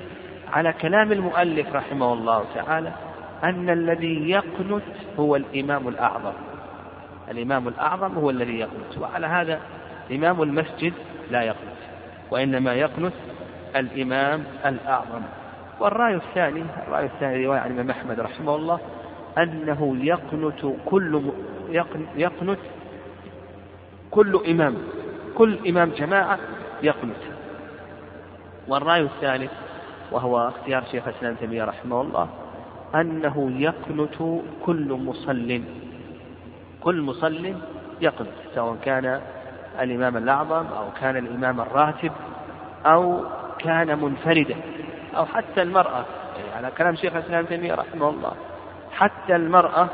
على 0.53 0.73
كلام 0.73 1.11
المؤلف 1.11 1.75
رحمه 1.75 2.13
الله 2.13 2.45
تعالى 2.55 2.91
أن 3.43 3.69
الذي 3.69 4.29
يقنت 4.29 4.83
هو 5.19 5.35
الإمام 5.35 5.87
الأعظم. 5.87 6.33
الإمام 7.31 7.67
الأعظم 7.67 8.13
هو 8.13 8.29
الذي 8.29 8.59
يقنت 8.59 8.97
وعلى 8.97 9.27
هذا 9.27 9.59
إمام 10.11 10.41
المسجد 10.41 10.93
لا 11.31 11.41
يقنت 11.41 11.77
وإنما 12.31 12.73
يقنت 12.73 13.13
الإمام 13.75 14.43
الأعظم. 14.65 15.21
والرأي 15.79 16.15
الثاني 16.15 16.63
الرأي 16.87 17.05
الثاني 17.05 17.45
رواية 17.45 17.59
عن 17.59 17.71
الإمام 17.71 17.89
أحمد 17.89 18.19
رحمه 18.19 18.55
الله 18.55 18.79
أنه 19.37 19.97
يقنت 20.01 20.65
كل 20.85 21.21
يقنت 22.15 22.59
كل 24.11 24.41
إمام 24.49 24.75
كل 25.35 25.69
إمام 25.69 25.89
جماعة 25.89 26.39
يقنت. 26.83 27.23
والرأي 28.67 29.01
الثالث 29.01 29.51
وهو 30.11 30.47
اختيار 30.47 30.83
شيخ 30.91 31.07
الإسلام 31.07 31.35
تيمية 31.35 31.63
رحمه 31.63 32.01
الله 32.01 32.29
أنه 32.95 33.51
يقنت 33.57 34.41
كل 34.65 34.93
مصل 34.93 35.61
كل 36.81 37.01
مصل 37.01 37.53
يقنت 38.01 38.29
سواء 38.55 38.77
كان 38.83 39.21
الإمام 39.81 40.17
الأعظم 40.17 40.65
أو 40.65 40.85
كان 41.01 41.17
الإمام 41.17 41.61
الراتب 41.61 42.11
أو 42.85 43.19
كان 43.59 43.99
منفردا. 43.99 44.55
أو 45.15 45.25
حتى 45.25 45.61
المرأة 45.61 46.05
يعني 46.37 46.55
على 46.55 46.71
كلام 46.77 46.95
شيخ 46.95 47.15
الإسلام 47.15 47.45
تيمية 47.45 47.73
رحمه 47.73 48.09
الله 48.09 48.31
حتى 48.91 49.35
المرأة 49.35 49.89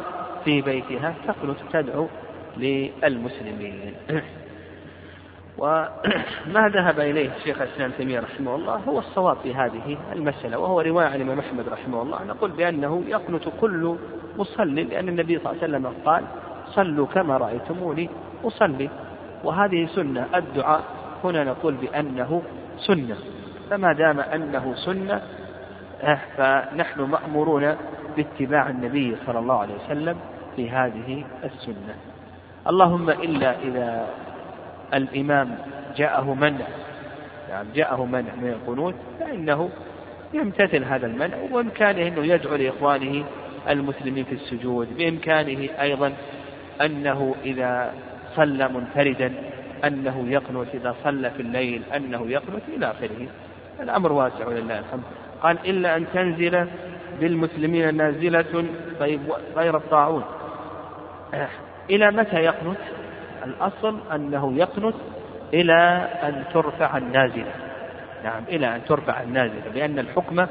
في 0.45 0.61
بيتها 0.61 1.15
تقنت 1.27 1.57
تدعو 1.73 2.07
للمسلمين. 2.57 3.93
وما 5.57 6.67
ذهب 6.75 6.99
إليه 6.99 7.29
شيخ 7.43 7.61
الإسلام 7.61 7.91
تيمية 7.91 8.19
رحمه 8.19 8.55
الله 8.55 8.75
هو 8.75 8.99
الصواب 8.99 9.37
في 9.43 9.53
هذه 9.53 9.97
المسألة 10.13 10.57
وهو 10.57 10.81
رواية 10.81 11.05
عن 11.05 11.15
الإمام 11.15 11.39
أحمد 11.39 11.69
رحمه 11.69 12.01
الله 12.01 12.23
نقول 12.23 12.51
بأنه 12.51 13.03
يقنت 13.07 13.43
كل 13.61 13.95
مصلي 14.37 14.83
لأن 14.83 15.09
النبي 15.09 15.39
صلى 15.39 15.51
الله 15.51 15.63
عليه 15.63 15.73
وسلم 15.73 15.93
قال 16.05 16.23
صلوا 16.75 17.07
كما 17.07 17.37
رأيتموني 17.37 18.09
أصلي 18.43 18.89
وهذه 19.43 19.85
سنة 19.95 20.27
الدعاء 20.35 20.83
هنا 21.23 21.43
نقول 21.43 21.73
بأنه 21.73 22.41
سنة. 22.77 23.17
فما 23.73 23.93
دام 23.93 24.19
أنه 24.19 24.75
سنة 24.75 25.21
آه، 26.03 26.19
فنحن 26.37 27.01
مأمورون 27.01 27.75
باتباع 28.17 28.69
النبي 28.69 29.15
صلى 29.25 29.39
الله 29.39 29.59
عليه 29.59 29.73
وسلم 29.73 30.17
في 30.55 30.69
هذه 30.69 31.23
السنة. 31.43 31.95
اللهم 32.67 33.09
إلا 33.09 33.59
إذا 33.59 34.07
الإمام 34.93 35.57
جاءه 35.97 36.33
منع 36.33 36.65
يعني 37.49 37.67
جاءه 37.75 38.05
منع 38.05 38.35
من 38.41 38.49
القنوت 38.49 38.95
فإنه 39.19 39.69
يمتثل 40.33 40.83
هذا 40.83 41.07
المنع 41.07 41.37
وبإمكانه 41.43 42.07
أنه 42.07 42.25
يدعو 42.25 42.55
لإخوانه 42.55 43.25
المسلمين 43.69 44.23
في 44.23 44.35
السجود 44.35 44.97
بإمكانه 44.97 45.69
أيضا 45.81 46.13
أنه 46.81 47.35
إذا 47.45 47.93
صلى 48.35 48.67
منفردا 48.67 49.33
أنه 49.83 50.25
يقنت 50.27 50.67
إذا 50.73 50.95
صلى 51.03 51.29
في 51.31 51.41
الليل 51.41 51.81
أنه 51.95 52.27
يقنت 52.27 52.63
إلى 52.77 52.91
آخره. 52.91 53.27
الأمر 53.79 54.11
واسع 54.11 54.47
ولله 54.47 54.79
الحمد. 54.79 55.03
قال 55.41 55.57
إلا 55.65 55.97
أن 55.97 56.05
تنزل 56.13 56.67
بالمسلمين 57.19 57.97
نازلة 57.97 58.65
طيب 58.99 59.21
غير 59.55 59.77
الطاعون. 59.77 60.23
إلى 61.89 62.11
متى 62.11 62.35
يقنت؟ 62.35 62.77
الأصل 63.45 63.99
أنه 64.15 64.53
يقنت 64.53 64.95
إلى 65.53 66.07
أن 66.23 66.43
ترفع 66.53 66.97
النازلة. 66.97 67.51
نعم 68.23 68.43
إلى 68.49 68.75
أن 68.75 68.85
ترفع 68.85 69.21
النازلة 69.21 69.71
لأن 69.75 69.99
الحكم 69.99 70.45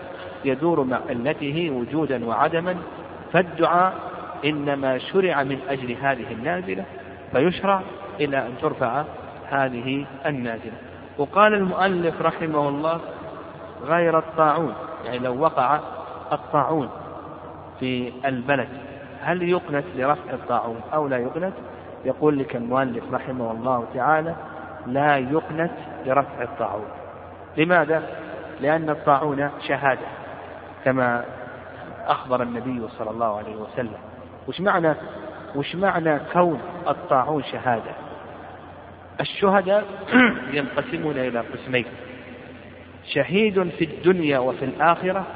يدور 0.44 0.85
مع 0.85 1.01
علته 1.09 1.70
وجودا 1.70 2.25
وعدما 2.25 2.77
فالدعاء 3.33 3.94
إنما 4.44 4.99
شرع 4.99 5.42
من 5.42 5.59
أجل 5.68 5.97
هذه 6.03 6.33
النازلة 6.33 6.85
فيشرع 7.33 7.83
إلى 8.20 8.38
أن 8.38 8.53
ترفع 8.62 9.05
هذه 9.49 10.05
النازلة. 10.27 10.73
وقال 11.18 11.55
المؤلف 11.55 12.22
رحمه 12.22 12.68
الله 12.68 13.01
غير 13.85 14.18
الطاعون 14.18 14.75
يعني 15.05 15.18
لو 15.18 15.40
وقع 15.40 15.81
الطاعون 16.33 16.88
في 17.81 18.12
البلد 18.25 18.68
هل 19.20 19.42
يقنت 19.42 19.85
لرفع 19.96 20.33
الطاعون 20.33 20.81
أو 20.94 21.09
لا 21.09 21.18
يقنت؟ 21.18 21.53
يقول 22.05 22.38
لك 22.38 22.57
المؤلف 22.57 23.05
رحمه 23.12 23.51
الله 23.51 23.85
تعالى 23.94 24.35
لا 24.87 25.16
يقنت 25.16 25.70
لرفع 26.07 26.42
الطاعون. 26.42 26.88
لماذا؟ 27.57 28.03
لأن 28.61 28.90
الطاعون 28.90 29.51
شهادة 29.68 30.07
كما 30.85 31.25
أخبر 32.07 32.42
النبي 32.42 32.88
صلى 32.98 33.11
الله 33.11 33.38
عليه 33.38 33.57
وسلم. 33.57 33.98
وش 34.48 34.61
معنى 34.61 34.94
وش 35.55 35.77
معنى 35.77 36.18
كون 36.33 36.61
الطاعون 36.88 37.42
شهادة؟ 37.42 37.92
الشهداء 39.20 39.85
ينقسمون 40.57 41.18
إلى 41.18 41.40
قسمين. 41.40 41.85
شهيد 43.14 43.68
في 43.68 43.85
الدنيا 43.85 44.38
وفي 44.38 44.64
الآخرة 44.64 45.27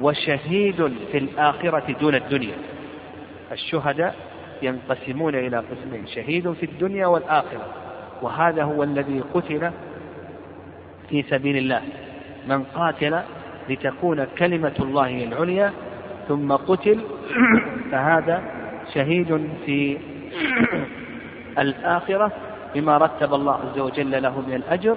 وشهيد 0.00 0.92
في 1.12 1.18
الآخرة 1.18 1.96
دون 2.00 2.14
الدنيا. 2.14 2.54
الشهداء 3.52 4.14
ينقسمون 4.62 5.34
إلى 5.34 5.56
قسمين 5.56 6.06
شهيد 6.06 6.52
في 6.52 6.66
الدنيا 6.66 7.06
والآخرة. 7.06 7.66
وهذا 8.22 8.62
هو 8.62 8.82
الذي 8.82 9.22
قتل 9.34 9.70
في 11.10 11.22
سبيل 11.22 11.56
الله. 11.56 11.82
من 12.48 12.64
قاتل 12.64 13.20
لتكون 13.68 14.26
كلمة 14.38 14.74
الله 14.80 15.24
العليا 15.24 15.72
ثم 16.28 16.52
قتل 16.52 17.00
فهذا 17.90 18.42
شهيد 18.94 19.48
في 19.66 19.98
الآخرة. 21.58 22.32
بما 22.74 22.98
رتب 22.98 23.34
الله 23.34 23.52
عز 23.54 23.78
وجل 23.78 24.22
له 24.22 24.40
من 24.40 24.54
الأجر 24.54 24.96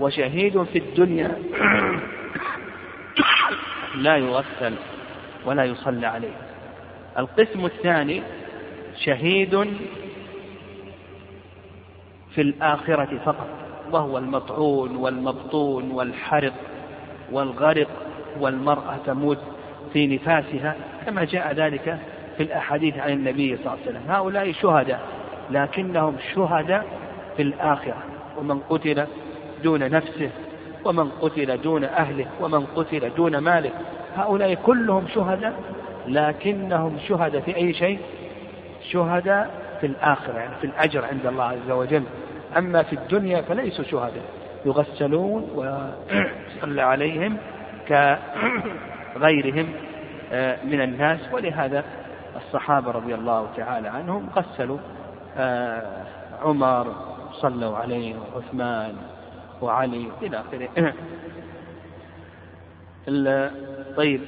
وشهيد 0.00 0.62
في 0.62 0.78
الدنيا 0.78 1.38
لا 4.04 4.16
يغسل 4.16 4.74
ولا 5.46 5.64
يصلى 5.64 6.06
عليه. 6.06 6.36
القسم 7.18 7.66
الثاني 7.66 8.22
شهيد 9.04 9.64
في 12.34 12.40
الآخرة 12.40 13.18
فقط 13.24 13.48
وهو 13.92 14.18
المطعون 14.18 14.96
والمبطون 14.96 15.90
والحرق 15.90 16.52
والغرق 17.32 17.88
والمرأة 18.40 18.96
تموت 19.06 19.38
في 19.92 20.06
نفاسها 20.06 20.76
كما 21.06 21.24
جاء 21.24 21.52
ذلك 21.52 21.98
في 22.36 22.42
الأحاديث 22.42 22.98
عن 22.98 23.12
النبي 23.12 23.56
صلى 23.56 23.66
الله 23.66 23.70
عليه 23.70 23.82
وسلم. 23.82 24.10
هؤلاء 24.10 24.52
شهداء 24.52 25.00
لكنهم 25.50 26.16
شهداء 26.34 26.86
في 27.36 27.42
الآخرة. 27.42 28.02
ومن 28.38 28.60
قتل 28.60 29.06
دون 29.62 29.90
نفسه 29.90 30.30
ومن 30.84 31.08
قتل 31.08 31.60
دون 31.60 31.84
أهله 31.84 32.26
ومن 32.40 32.66
قتل 32.66 33.14
دون 33.16 33.38
ماله. 33.38 33.70
هؤلاء 34.16 34.54
كلهم 34.54 35.08
شهداء 35.14 35.52
لكنهم 36.06 36.98
شهداء 37.08 37.40
في 37.40 37.56
أي 37.56 37.72
شيء؟ 37.72 37.98
شهداء 38.90 39.50
في 39.80 39.86
الآخرة 39.86 40.38
يعني 40.38 40.54
في 40.60 40.66
الأجر 40.66 41.04
عند 41.04 41.26
الله 41.26 41.44
عز 41.44 41.70
وجل. 41.70 42.02
أما 42.56 42.82
في 42.82 42.92
الدنيا 42.92 43.42
فليسوا 43.42 43.84
شهداء. 43.84 44.24
يغسلون 44.66 45.50
ويصلى 45.54 46.82
عليهم 46.82 47.36
كغيرهم 47.88 49.68
آه، 50.32 50.58
من 50.64 50.80
الناس. 50.80 51.20
ولهذا 51.32 51.84
الصحابة 52.36 52.90
رضي 52.90 53.14
الله 53.14 53.48
تعالى 53.56 53.88
عنهم 53.88 54.28
غسلوا 54.36 54.78
آه، 55.38 56.04
عمر 56.42 57.15
صلوا 57.40 57.76
عليه 57.76 58.14
وعثمان 58.16 58.94
وعلي 59.62 60.08
إلى 60.22 60.40
آخره. 60.40 60.94
طيب 63.96 64.20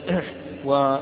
و 0.64 0.96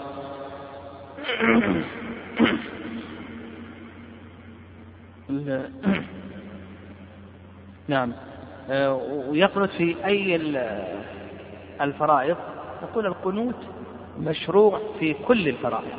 نعم. 7.89 8.13
ويقنت 9.29 9.71
في 9.71 9.97
أي 10.05 10.37
الفرائض؟ 11.81 12.37
نقول 12.83 13.07
القنوت 13.07 13.55
مشروع 14.21 14.81
في 14.99 15.15
كل 15.15 15.49
الفرائض 15.49 15.99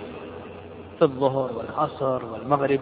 في 1.00 1.02
الظهر 1.02 1.54
والعصر 1.58 2.26
والمغرب 2.26 2.80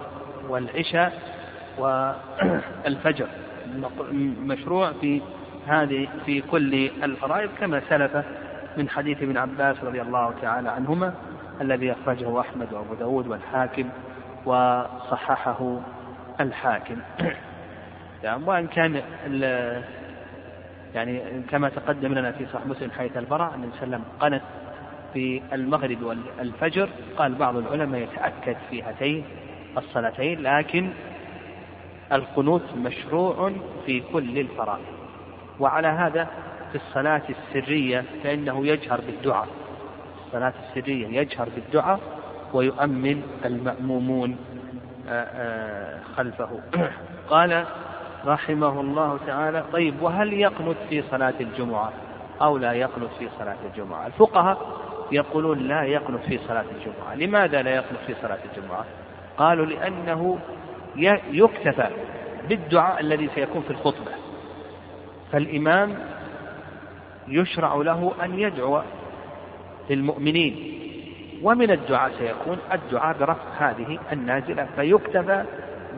والعشاء. 0.49 1.35
والفجر. 1.77 3.27
مشروع 4.45 4.91
في 5.01 5.21
هذه 5.67 6.07
في 6.25 6.41
كل 6.41 6.89
الفرائض 7.03 7.49
كما 7.59 7.81
سلف 7.89 8.25
من 8.77 8.89
حديث 8.89 9.23
ابن 9.23 9.37
عباس 9.37 9.83
رضي 9.83 10.01
الله 10.01 10.33
تعالى 10.41 10.69
عنهما 10.69 11.13
الذي 11.61 11.91
أخرجه 11.91 12.39
أحمد 12.39 12.73
وأبو 12.73 12.93
داود 12.93 13.27
والحاكم 13.27 13.89
وصححه 14.45 15.79
الحاكم. 16.39 16.97
يعني 18.23 18.43
وإن 18.43 18.67
كان 18.67 19.01
يعني 20.95 21.21
كما 21.49 21.69
تقدم 21.69 22.13
لنا 22.13 22.31
في 22.31 22.45
صحيح 22.45 22.65
مسلم 22.67 22.91
حديث 22.91 23.17
البراء 23.17 23.51
عليه 23.51 23.67
وسلم 23.67 24.03
قنت 24.19 24.41
في 25.13 25.41
المغرب 25.53 26.03
والفجر. 26.03 26.89
قال 27.17 27.35
بعض 27.35 27.57
العلماء 27.57 28.01
يتأكد 28.01 28.57
في 28.69 28.83
هاتين 28.83 29.23
الصلاتين 29.77 30.41
لكن 30.41 30.89
القنوت 32.11 32.73
مشروع 32.77 33.51
في 33.85 34.03
كل 34.13 34.39
الفرائض. 34.39 34.85
وعلى 35.59 35.87
هذا 35.87 36.27
في 36.71 36.75
الصلاة 36.75 37.21
السرية 37.29 38.03
فإنه 38.23 38.67
يجهر 38.67 39.01
بالدعاء. 39.01 39.47
الصلاة 40.25 40.53
السرية 40.69 41.07
يجهر 41.07 41.49
بالدعاء 41.55 41.99
ويؤمن 42.53 43.23
المأمومون 43.45 44.37
آه، 45.09 45.23
آه، 45.23 45.99
خلفه. 46.17 46.59
قال 47.29 47.65
رحمه 48.25 48.81
الله 48.81 49.19
تعالى 49.27 49.63
طيب 49.73 50.01
وهل 50.01 50.33
يقنت 50.33 50.77
في 50.89 51.03
صلاة 51.11 51.33
الجمعة 51.39 51.91
أو 52.41 52.57
لا 52.57 52.73
يقنت 52.73 53.09
في 53.19 53.29
صلاة 53.39 53.57
الجمعة؟ 53.65 54.07
الفقهاء 54.07 54.57
يقولون 55.11 55.59
لا 55.59 55.83
يقنت 55.83 56.23
في 56.25 56.39
صلاة 56.47 56.65
الجمعة. 56.75 57.15
لماذا 57.15 57.61
لا 57.61 57.75
يقنت 57.75 57.99
في 58.07 58.15
صلاة 58.21 58.39
الجمعة؟ 58.45 58.85
قالوا 59.37 59.65
لأنه 59.65 60.39
يكتفى 61.31 61.89
بالدعاء 62.49 62.99
الذي 63.01 63.29
سيكون 63.35 63.61
في 63.61 63.71
الخطبة. 63.71 64.11
فالإمام 65.31 65.97
يشرع 67.27 67.75
له 67.75 68.13
أن 68.23 68.39
يدعو 68.39 68.81
للمؤمنين 69.89 70.75
ومن 71.43 71.71
الدعاء 71.71 72.11
سيكون 72.19 72.57
الدعاء 72.73 73.17
برفع 73.17 73.69
هذه 73.69 73.99
النازلة 74.11 74.67
فيكتفى 74.75 75.45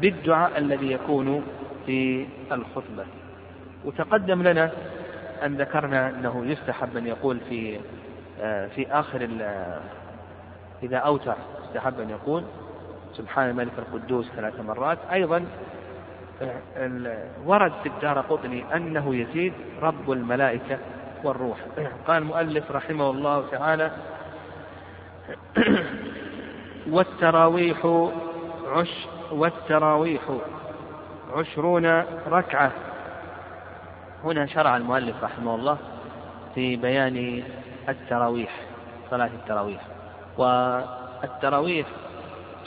بالدعاء 0.02 0.58
الذي 0.58 0.92
يكون 0.92 1.44
في 1.86 2.26
الخطبة. 2.52 3.06
وتقدم 3.86 4.44
لنا 4.44 4.72
أن 5.46 5.56
ذكرنا 5.56 6.10
أنه 6.10 6.46
يستحب 6.46 6.98
أن 6.98 7.08
يقول 7.08 7.40
في 7.50 7.80
آه، 8.42 8.68
في 8.68 8.88
آخر 8.92 9.30
إذا 10.84 10.98
أوتر 10.98 11.36
يستحب 11.68 12.00
أن 12.00 12.10
يقول 12.10 12.44
سبحان 13.13 13.50
الملك 13.50 13.72
القدوس 13.78 14.32
ثلاث 14.36 14.60
مرات. 14.60 14.98
أيضا 15.12 15.46
ورد 17.46 17.72
في 17.84 17.89
الدار 17.89 18.22
قطني 18.22 18.76
أنه 18.76 19.15
يزيد 19.15 19.54
رب 19.82 20.12
الملائكة 20.12 20.78
والروح. 21.24 21.58
قال 22.08 22.17
المؤلف 22.17 22.72
رحمه 22.72 23.10
الله 23.10 23.46
تعالى 23.52 23.91
والتراويح 26.89 28.10
عش 28.67 29.08
والتراويح 29.32 30.22
عشرون 31.34 31.86
ركعة. 32.28 32.72
هنا 34.24 34.46
شرع 34.46 34.78
المؤلف 34.78 35.24
رحمه 35.24 35.56
الله 35.56 35.78
في 36.56 36.76
بيان 36.76 37.43
التراويح 37.89 38.52
صلاة 39.12 39.30
التراويح. 39.41 39.82
والتراويح 40.38 41.88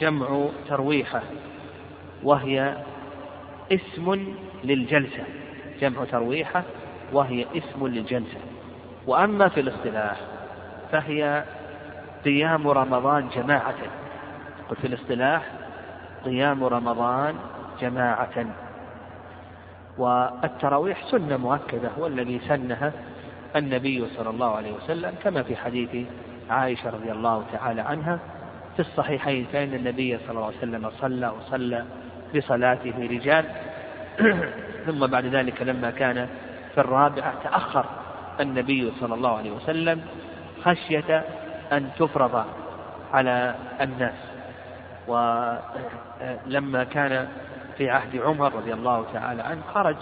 جمع 0.00 0.46
ترويحة 0.68 1.22
وهي 2.22 2.76
اسم 3.72 4.34
للجلسة. 4.64 5.24
جمع 5.80 6.04
ترويحة 6.04 6.62
وهي 7.12 7.46
اسم 7.56 7.86
للجلسة. 7.86 8.38
وأما 9.06 9.48
في 9.48 9.60
الاصطلاح 9.60 10.16
فهي 10.92 11.44
قيام 12.24 12.68
رمضان 12.68 13.28
جماعة. 13.28 13.74
في 14.80 14.86
الاصطلاح 14.86 15.42
قيام 16.24 16.64
رمضان 16.64 17.34
جماعة. 17.80 18.46
والتراويح 19.98 21.04
سنة 21.10 21.36
مؤكدة 21.36 21.90
والذي 21.98 22.40
سنها 22.48 22.92
النبي 23.56 24.06
صلى 24.16 24.30
الله 24.30 24.56
عليه 24.56 24.72
وسلم 24.72 25.14
كما 25.24 25.42
في 25.42 25.56
حديث 25.56 26.06
عائشة 26.50 26.90
رضي 26.90 27.12
الله 27.12 27.44
تعالى 27.52 27.80
عنها 27.80 28.18
في 28.82 28.88
الصحيحين 28.88 29.46
فإن 29.52 29.74
النبي 29.74 30.18
صلى 30.18 30.30
الله 30.30 30.46
عليه 30.46 30.56
وسلم 30.58 30.90
صلى 31.00 31.28
وصلى 31.28 31.84
بصلاته 32.34 33.08
رجال. 33.10 33.44
ثم 34.86 35.06
بعد 35.06 35.26
ذلك 35.26 35.62
لما 35.62 35.90
كان 35.90 36.28
في 36.74 36.80
الرابعة 36.80 37.34
تأخر 37.42 37.84
النبي 38.40 38.92
صلى 39.00 39.14
الله 39.14 39.36
عليه 39.36 39.50
وسلم 39.50 40.00
خشية 40.64 41.24
أن 41.72 41.90
تفرض 41.98 42.44
على 43.12 43.54
الناس. 43.80 44.14
ولما 45.08 46.84
كان 46.84 47.28
في 47.78 47.90
عهد 47.90 48.16
عمر 48.16 48.54
رضي 48.54 48.72
الله 48.72 49.06
تعالى 49.12 49.42
عنه 49.42 49.62
خرج 49.74 49.96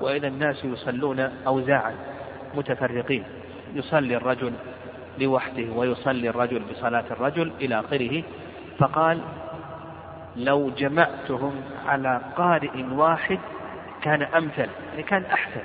وإذا 0.00 0.28
الناس 0.28 0.64
يصلون 0.64 1.20
أوزاعا 1.46 1.94
متفرقين. 2.54 3.24
يصلي 3.74 4.16
الرجل 4.16 4.52
لوحده 5.18 5.72
ويصلي 5.72 6.28
الرجل 6.28 6.62
بصلاة 6.72 7.04
الرجل 7.10 7.52
إلى 7.60 7.80
آخره 7.80 8.22
فقال 8.78 9.20
لو 10.36 10.70
جمعتهم 10.70 11.52
على 11.86 12.20
قارئ 12.36 12.84
واحد 12.92 13.38
كان 14.02 14.22
أمثل 14.22 14.68
يعني 14.90 15.02
كان 15.02 15.24
أحسن. 15.24 15.60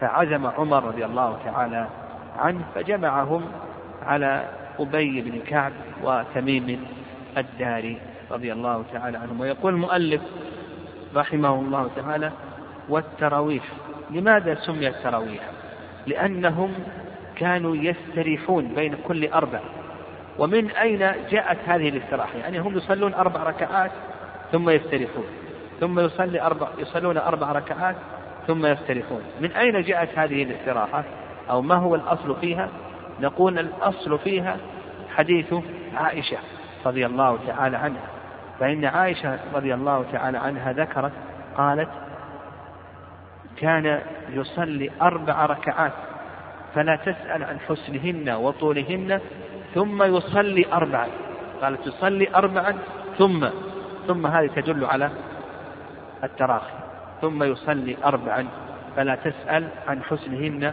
فعزم 0.00 0.46
عمر 0.46 0.84
رضي 0.84 1.04
الله 1.04 1.38
تعالى 1.44 1.88
عنه 2.38 2.64
فجمعهم 2.74 3.44
على 4.02 4.48
أبي 4.78 5.20
بن 5.20 5.38
كعب 5.38 5.72
وتميم 6.02 6.84
الداري 7.36 7.98
رضي 8.30 8.52
الله 8.52 8.84
تعالى 8.92 9.18
عنهم. 9.18 9.40
ويقول 9.40 9.74
المؤلف 9.74 10.22
رحمه 11.16 11.54
الله 11.54 11.90
تعالى 11.96 12.32
والتراويح. 12.88 13.64
لماذا 14.10 14.54
سميت 14.54 14.94
تراويح 15.02 15.42
لأنهم 16.06 16.74
كانوا 17.40 17.76
يستريحون 17.76 18.68
بين 18.68 18.96
كل 19.08 19.28
أربع. 19.28 19.60
ومن 20.38 20.70
أين 20.70 20.98
جاءت 21.30 21.58
هذه 21.66 21.88
الاستراحة؟ 21.88 22.38
يعني 22.38 22.58
هم 22.58 22.76
يصلون 22.76 23.14
أربع 23.14 23.42
ركعات 23.42 23.90
ثم 24.52 24.70
يستريحون. 24.70 25.24
ثم 25.80 26.00
يصلي 26.00 26.42
أربع 26.42 26.68
يصلون 26.78 27.16
أربع 27.18 27.52
ركعات 27.52 27.96
ثم 28.46 28.66
يستريحون. 28.66 29.22
من 29.40 29.52
أين 29.52 29.82
جاءت 29.82 30.18
هذه 30.18 30.42
الاستراحة؟ 30.42 31.04
أو 31.50 31.62
ما 31.62 31.74
هو 31.74 31.94
الأصل 31.94 32.40
فيها؟ 32.40 32.68
نقول 33.20 33.58
الأصل 33.58 34.18
فيها 34.18 34.56
حديث 35.16 35.54
عائشة 35.94 36.38
رضي 36.86 37.06
الله 37.06 37.38
تعالى 37.46 37.76
عنها. 37.76 38.08
فإن 38.60 38.84
عائشة 38.84 39.38
رضي 39.54 39.74
الله 39.74 40.04
تعالى 40.12 40.38
عنها 40.38 40.72
ذكرت 40.72 41.12
قالت 41.56 41.88
كان 43.56 44.00
يصلي 44.30 44.90
أربع 45.02 45.46
ركعات 45.46 45.92
فلا 46.78 46.96
تسأل 46.96 47.44
عن 47.44 47.60
حسنهن 47.60 48.30
وطولهن 48.30 49.20
ثم 49.74 50.02
يصلي 50.02 50.72
أربعا. 50.72 51.06
قالت 51.62 51.86
يصلي 51.86 52.28
أربعا 52.34 52.74
ثم 53.18 53.48
ثم 54.06 54.26
هذه 54.26 54.46
تدل 54.46 54.84
على 54.84 55.10
التراخي. 56.24 56.72
ثم 57.20 57.42
يصلي 57.42 57.96
أربعا 58.04 58.46
فلا 58.96 59.14
تسأل 59.14 59.68
عن 59.88 60.02
حسنهن 60.02 60.72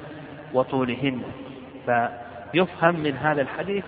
وطولهن. 0.53 1.21
فيفهم 1.85 2.99
من 2.99 3.17
هذا 3.17 3.41
الحديث 3.41 3.83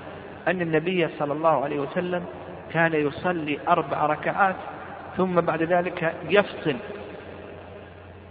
أن 0.47 0.61
النبي 0.61 1.07
صلى 1.19 1.33
الله 1.33 1.63
عليه 1.63 1.79
وسلم 1.79 2.25
كان 2.73 2.93
يصلي 2.93 3.59
أربع 3.67 4.05
ركعات 4.05 4.55
ثم 5.17 5.41
بعد 5.41 5.63
ذلك 5.63 6.13
يفصل 6.29 6.75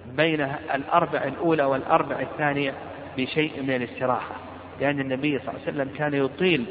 بين 0.07 0.41
الأربع 0.75 1.25
الأولى 1.25 1.65
والأربع 1.65 2.17
الثانية 2.21 2.75
بشيء 3.17 3.63
من 3.63 3.77
الاستراحة. 3.77 4.35
لأن 4.81 5.01
النبي 5.01 5.39
صلى 5.39 5.49
الله 5.49 5.61
عليه 5.67 5.73
وسلم 5.73 5.97
كان 5.99 6.15
يطيل 6.15 6.65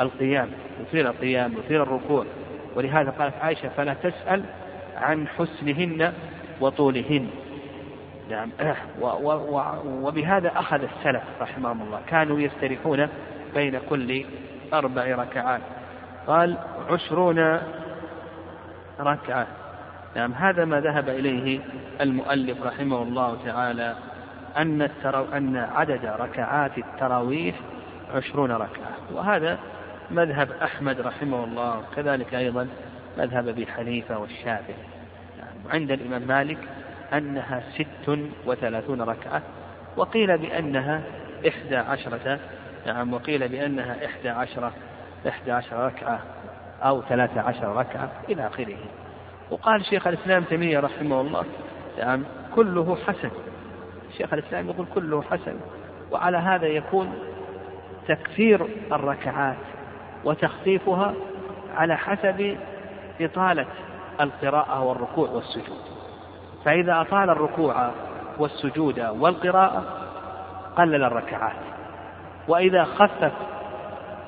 القيام 0.00 0.50
يطيل 0.80 1.06
القيام 1.06 1.52
يطيل 1.52 1.82
الركوع. 1.82 2.24
ولهذا 2.76 3.10
قالت 3.10 3.34
عائشة 3.42 3.68
فلا 3.68 3.94
تسأل 3.94 4.44
عن 4.96 5.28
حسنهن 5.28 6.12
وطولهن. 6.60 7.28
نعم. 8.30 8.50
وبهذا 10.04 10.52
أخذ 10.56 10.82
السلف 10.82 11.22
رحمهم 11.40 11.82
الله. 11.82 12.00
كانوا 12.08 12.40
يستريحون 12.40 13.08
بين 13.54 13.78
كل 13.90 14.24
أربع 14.72 15.04
ركعات. 15.04 15.60
قال 16.26 16.58
عشرون 16.90 17.58
ركعة. 19.00 19.46
نعم. 20.16 20.32
هذا 20.32 20.64
ما 20.64 20.80
ذهب 20.80 21.08
إليه 21.08 21.60
المؤلف 22.00 22.62
رحمه 22.62 23.02
الله 23.02 23.38
تعالى. 23.44 23.96
أن, 24.56 24.82
الترو... 24.82 25.24
أن 25.24 25.56
عدد 25.56 26.06
ركعات 26.06 26.78
التراويح 26.78 27.54
عشرون 28.14 28.52
ركعة. 28.52 28.92
وهذا 29.12 29.58
مذهب 30.10 30.50
أحمد 30.62 31.00
رحمه 31.00 31.44
الله 31.44 31.82
كذلك 31.96 32.34
أيضا 32.34 32.68
مذهب 33.18 33.48
أبي 33.48 33.66
حنيفة 33.66 34.18
والشافعي. 34.18 34.74
وعند 35.66 35.90
الإمام 35.90 36.22
مالك 36.22 36.58
أنها 37.12 37.62
ست 37.74 38.18
وثلاثون 38.46 39.02
ركعة 39.02 39.42
وقيل 39.96 40.38
بأنها 40.38 41.02
إحدى 41.48 41.76
عشرة 41.76 42.38
نعم 42.86 43.14
وقيل 43.14 43.48
بأنها 43.48 44.06
إحدى 44.06 44.28
عشرة 44.28 44.72
إحدى 45.28 45.52
عشرة 45.52 45.86
ركعة 45.86 46.20
أو 46.82 47.02
ثلاثة 47.02 47.40
عشر 47.40 47.76
ركعة 47.76 48.10
إلى 48.28 48.46
آخره. 48.46 48.76
وقال 49.50 49.84
شيخ 49.84 50.06
الإسلام 50.06 50.44
تيمية 50.44 50.80
رحمه 50.80 51.20
الله 51.20 51.44
نعم 51.98 52.24
كله 52.54 52.96
حسن. 53.06 53.30
شيخ 54.18 54.32
الإسلام 54.32 54.68
يقول 54.68 54.86
كله 54.94 55.22
حسن 55.22 55.56
وعلى 56.12 56.36
هذا 56.36 56.66
يكون 56.66 57.14
تكثير 58.08 58.66
الركعات 58.92 59.56
وتخفيفها 60.24 61.14
على 61.76 61.96
حسب 61.96 62.56
إطالة 63.20 63.66
القراءة 64.20 64.82
والركوع 64.82 65.30
والسجود. 65.30 65.78
فإذا 66.64 67.00
أطال 67.00 67.30
الركوع 67.30 67.90
والسجود 68.38 69.00
والقراءة 69.00 69.84
قلل 70.76 71.04
الركعات 71.04 71.56
وإذا 72.48 72.84
خفف 72.84 73.32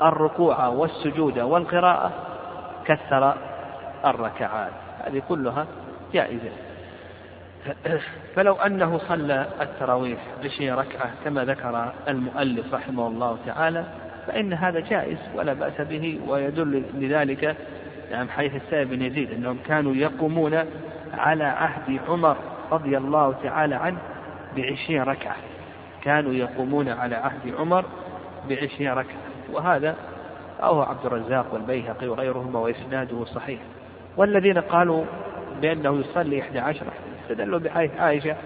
الركوع 0.02 0.66
والسجود 0.66 1.38
والقراءة 1.38 2.12
كثر 2.84 3.34
الركعات. 4.04 4.72
هذه 5.04 5.22
كلها 5.28 5.66
جائزة. 6.12 6.50
فلو 8.34 8.54
أنه 8.54 8.98
صلى 8.98 9.46
التراويح 9.60 10.18
بعشرين 10.42 10.74
ركعة 10.74 11.10
كما 11.24 11.44
ذكر 11.44 11.92
المؤلف 12.08 12.74
رحمه 12.74 13.06
الله 13.06 13.38
تعالى 13.46 13.84
فإن 14.26 14.52
هذا 14.52 14.80
جائز 14.80 15.18
ولا 15.34 15.52
بأس 15.52 15.80
به 15.80 16.20
ويدل 16.28 16.82
لذلك 16.94 17.56
يعني 18.10 18.30
حديث 18.30 18.54
السائب 18.54 18.90
بن 18.90 19.02
يزيد 19.02 19.32
أنهم 19.32 19.58
كانوا 19.66 19.94
يقومون 19.94 20.64
على 21.14 21.44
عهد 21.44 22.00
عمر 22.08 22.36
رضي 22.72 22.96
الله 22.96 23.34
تعالى 23.42 23.74
عنه 23.74 23.98
بعشرين 24.56 25.02
ركعة. 25.02 25.36
كانوا 26.02 26.32
يقومون 26.32 26.88
على 26.88 27.14
عهد 27.14 27.54
عمر 27.58 27.84
بعشرين 28.48 28.92
ركعة. 28.92 29.16
وهذا 29.52 29.96
أو 30.62 30.82
عبد 30.82 31.06
الرزاق 31.06 31.54
والبيهقي 31.54 32.08
وغيرهما 32.08 32.58
وإسناده 32.58 33.24
صحيح. 33.24 33.60
والذين 34.16 34.58
قالوا 34.58 35.04
بأنه 35.62 36.00
يصلي 36.00 36.40
إحدى 36.40 36.58
عشرة 36.58 36.92
استدلوا 37.26 37.58
بحديث 37.58 37.90
عائشة 37.98 38.36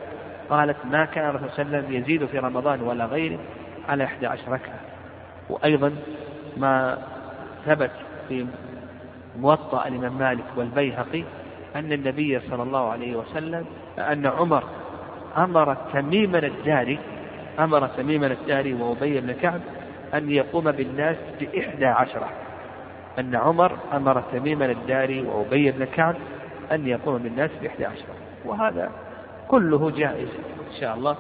قالت 0.50 0.76
ما 0.90 1.04
كان 1.04 1.28
الرسول 1.28 1.50
صلى 1.50 1.62
الله 1.62 1.76
عليه 1.76 1.86
وسلم 1.86 1.96
يزيد 1.96 2.26
في 2.26 2.38
رمضان 2.38 2.80
ولا 2.80 3.04
غيره 3.04 3.38
على 3.88 4.04
إحدى 4.04 4.26
عشر 4.26 4.52
ركعة. 4.52 4.80
وأيضا 5.50 5.92
ما 6.56 6.98
ثبت 7.66 7.90
في 8.28 8.46
موطأ 9.38 9.88
الإمام 9.88 10.18
مالك 10.18 10.44
والبيهقي 10.56 11.24
أن 11.76 11.92
النبي 11.92 12.40
صلى 12.40 12.62
الله 12.62 12.90
عليه 12.90 13.16
وسلم 13.16 13.64
أن 13.98 14.26
عمر 14.26 14.64
أمر 15.36 15.74
تميما 15.74 16.38
الداري 16.38 16.98
أمر 17.58 17.86
تميما 17.86 18.26
الداري 18.26 18.74
وأبي 18.74 19.20
بن 19.20 19.32
كعب 19.32 19.60
أن 20.14 20.30
يقوم 20.30 20.72
بالناس 20.72 21.16
بإحدى 21.40 21.86
عشرة. 21.86 22.28
أن 23.18 23.34
عمر 23.34 23.72
أمر 23.92 24.22
تميما 24.32 24.66
الداري 24.66 25.22
وأبي 25.22 25.70
بن 25.70 25.84
كعب 25.84 26.14
أن 26.72 26.86
يقوم 26.86 27.18
بالناس 27.18 27.50
بإحدى 27.62 27.84
عشرة. 27.84 28.14
وهذا 28.44 28.90
كله 29.48 29.90
جائز 29.90 30.29
إن 30.74 30.81
شاء 30.81 30.94
الله. 30.94 31.16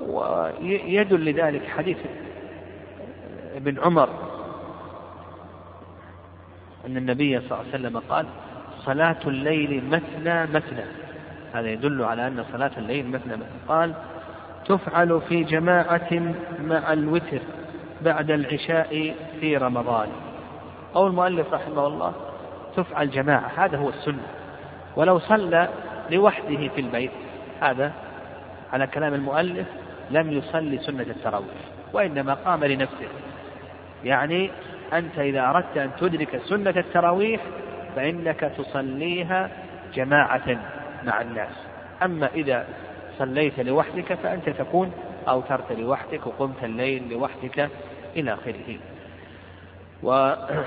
ويدل 0.00 1.24
لذلك 1.24 1.68
حديث 1.68 1.98
ابن 3.56 3.78
عمر 3.80 4.08
أن 6.86 6.96
النبي 6.96 7.40
صلى 7.40 7.46
الله 7.46 7.58
عليه 7.58 7.68
وسلم 7.68 8.02
قال 8.08 8.26
صلاة 8.84 9.16
الليل 9.26 9.84
مثنى 9.90 10.46
مثنى. 10.46 10.84
هذا 11.54 11.68
يدل 11.68 12.04
على 12.04 12.26
أن 12.26 12.44
صلاة 12.52 12.70
الليل 12.76 13.06
مثنى 13.06 13.32
مثنى. 13.32 13.58
قال 13.68 13.94
تفعل 14.66 15.20
في 15.28 15.44
جماعة 15.44 16.34
مع 16.64 16.92
الوتر 16.92 17.40
بعد 18.02 18.30
العشاء 18.30 19.14
في 19.40 19.56
رمضان. 19.56 20.08
أو 20.96 21.06
المؤلف 21.06 21.54
رحمه 21.54 21.86
الله 21.86 22.12
تفعل 22.76 23.10
جماعة 23.10 23.50
هذا 23.56 23.78
هو 23.78 23.88
السنة. 23.88 24.26
ولو 24.96 25.18
صلى 25.18 25.68
لوحده 26.10 26.68
في 26.68 26.80
البيت. 26.80 27.10
هذا 27.60 27.92
على 28.72 28.86
كلام 28.86 29.14
المؤلف 29.14 29.66
لم 30.10 30.32
يصلي 30.32 30.78
سنة 30.78 31.02
التراويح 31.02 31.54
وإنما 31.92 32.34
قام 32.34 32.64
لنفسه. 32.64 33.08
يعني 34.04 34.50
أنت 34.92 35.18
إذا 35.18 35.40
أردت 35.50 35.76
أن 35.76 35.90
تدرك 35.98 36.40
سنة 36.44 36.74
التراويح 36.76 37.40
فإنك 37.96 38.52
تصليها 38.58 39.50
جماعة 39.94 40.58
مع 41.04 41.20
الناس. 41.20 41.52
أما 42.02 42.28
إذا 42.34 42.66
صليت 43.18 43.60
لوحدك 43.60 44.14
فأنت 44.14 44.50
تكون 44.50 44.92
أوترت 45.28 45.72
لوحدك 45.72 46.26
وقمت 46.26 46.64
الليل 46.64 47.10
لوحدك 47.10 47.68
إلى 48.16 48.34
آخره. 48.34 48.78
وقال 50.02 50.64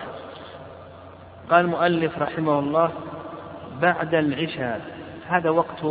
المؤلف 1.51 2.19
رحمه 2.19 2.59
الله 2.59 2.91
بعد 3.81 4.15
العشاء 4.15 4.98
هذا 5.29 5.49
وقت 5.49 5.83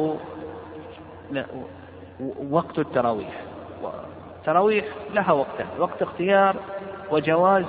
وقت 2.51 2.79
التراويح. 2.79 3.40
التراويح 4.38 4.85
لها 5.14 5.33
وقتان 5.33 5.66
وقت 5.79 6.03
اختيار 6.03 6.57
وجواز 7.11 7.64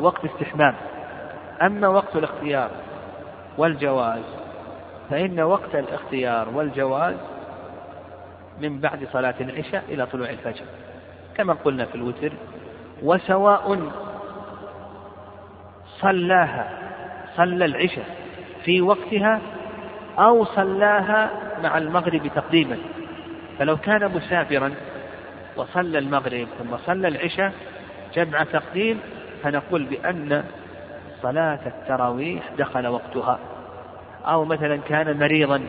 وقت 0.00 0.24
استحباب. 0.24 0.74
أما 1.62 1.88
وقت 1.88 2.16
الاختيار 2.16 2.70
والجواز 3.58 4.22
فإن 5.10 5.40
وقت 5.40 5.74
الاختيار 5.74 6.48
والجواز 6.48 7.16
من 8.60 8.80
بعد 8.80 9.08
صلاة 9.12 9.34
العشاء 9.40 9.84
إلى 9.88 10.06
طلوع 10.06 10.30
الفجر. 10.30 10.64
كما 11.36 11.52
قلنا 11.64 11.84
في 11.84 11.94
الوتر 11.94 12.32
وسواء 13.02 13.90
صلاها 16.00 16.78
صلى 17.36 17.64
العشاء 17.64 18.06
في 18.64 18.82
وقتها 18.82 19.40
أو 20.18 20.44
صلاها 20.44 21.30
مع 21.62 21.78
المغرب 21.78 22.30
تقديما. 22.34 22.78
فلو 23.58 23.76
كان 23.76 24.12
مسافرا 24.16 24.74
وصلى 25.56 25.98
المغرب 25.98 26.48
ثم 26.58 26.76
صلى 26.76 27.08
العشاء 27.08 27.52
جمع 28.14 28.44
تقديم 28.44 29.00
فنقول 29.42 29.84
بأن 29.84 30.44
صلاة 31.22 31.58
التراويح 31.66 32.42
دخل 32.58 32.86
وقتها. 32.86 33.38
أو 34.26 34.44
مثلا 34.44 34.76
كان 34.76 35.18
مريضا. 35.18 35.62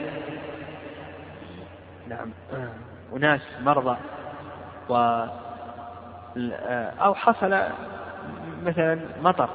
نعم. 2.07 2.29
أناس 3.15 3.41
مرضى. 3.61 3.97
و 4.89 5.25
أو 6.99 7.13
حصل 7.13 7.63
مثلا 8.63 8.99
مطر. 9.21 9.49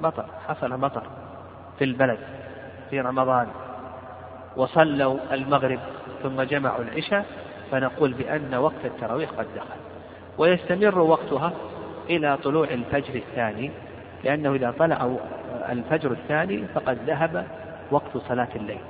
مطر. 0.00 0.24
حصل 0.48 0.80
مطر 0.80 1.02
في 1.78 1.84
البلد 1.84 2.18
في 2.90 3.00
رمضان. 3.00 3.48
وصلوا 4.56 5.18
المغرب 5.32 5.78
ثم 6.22 6.42
جمعوا 6.42 6.82
العشاء 6.82 7.24
فنقول 7.70 8.12
بأن 8.12 8.54
وقت 8.54 8.84
التراويح 8.84 9.30
قد 9.30 9.46
دخل. 9.56 9.80
ويستمر 10.38 10.98
وقتها 10.98 11.52
إلى 12.10 12.36
طلوع 12.36 12.68
الفجر 12.68 13.14
الثاني 13.14 13.70
لأنه 14.24 14.54
إذا 14.54 14.74
طلع 14.78 15.16
الفجر 15.68 16.10
الثاني 16.12 16.64
فقد 16.74 16.98
ذهب 17.06 17.46
وقت 17.90 18.16
صلاة 18.28 18.48
الليل. 18.56 18.80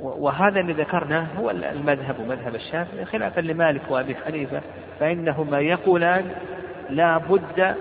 وهذا 0.00 0.60
اللي 0.60 0.72
ذكرناه 0.72 1.26
هو 1.38 1.50
المذهب 1.50 2.20
مذهب 2.28 2.54
الشافعي 2.54 3.04
خلافا 3.04 3.40
لمالك 3.40 3.82
وأبي 3.90 4.16
حنيفة 4.16 4.60
فإنهما 5.00 5.60
يقولان 5.60 6.30
لا 6.90 7.18
بد 7.18 7.74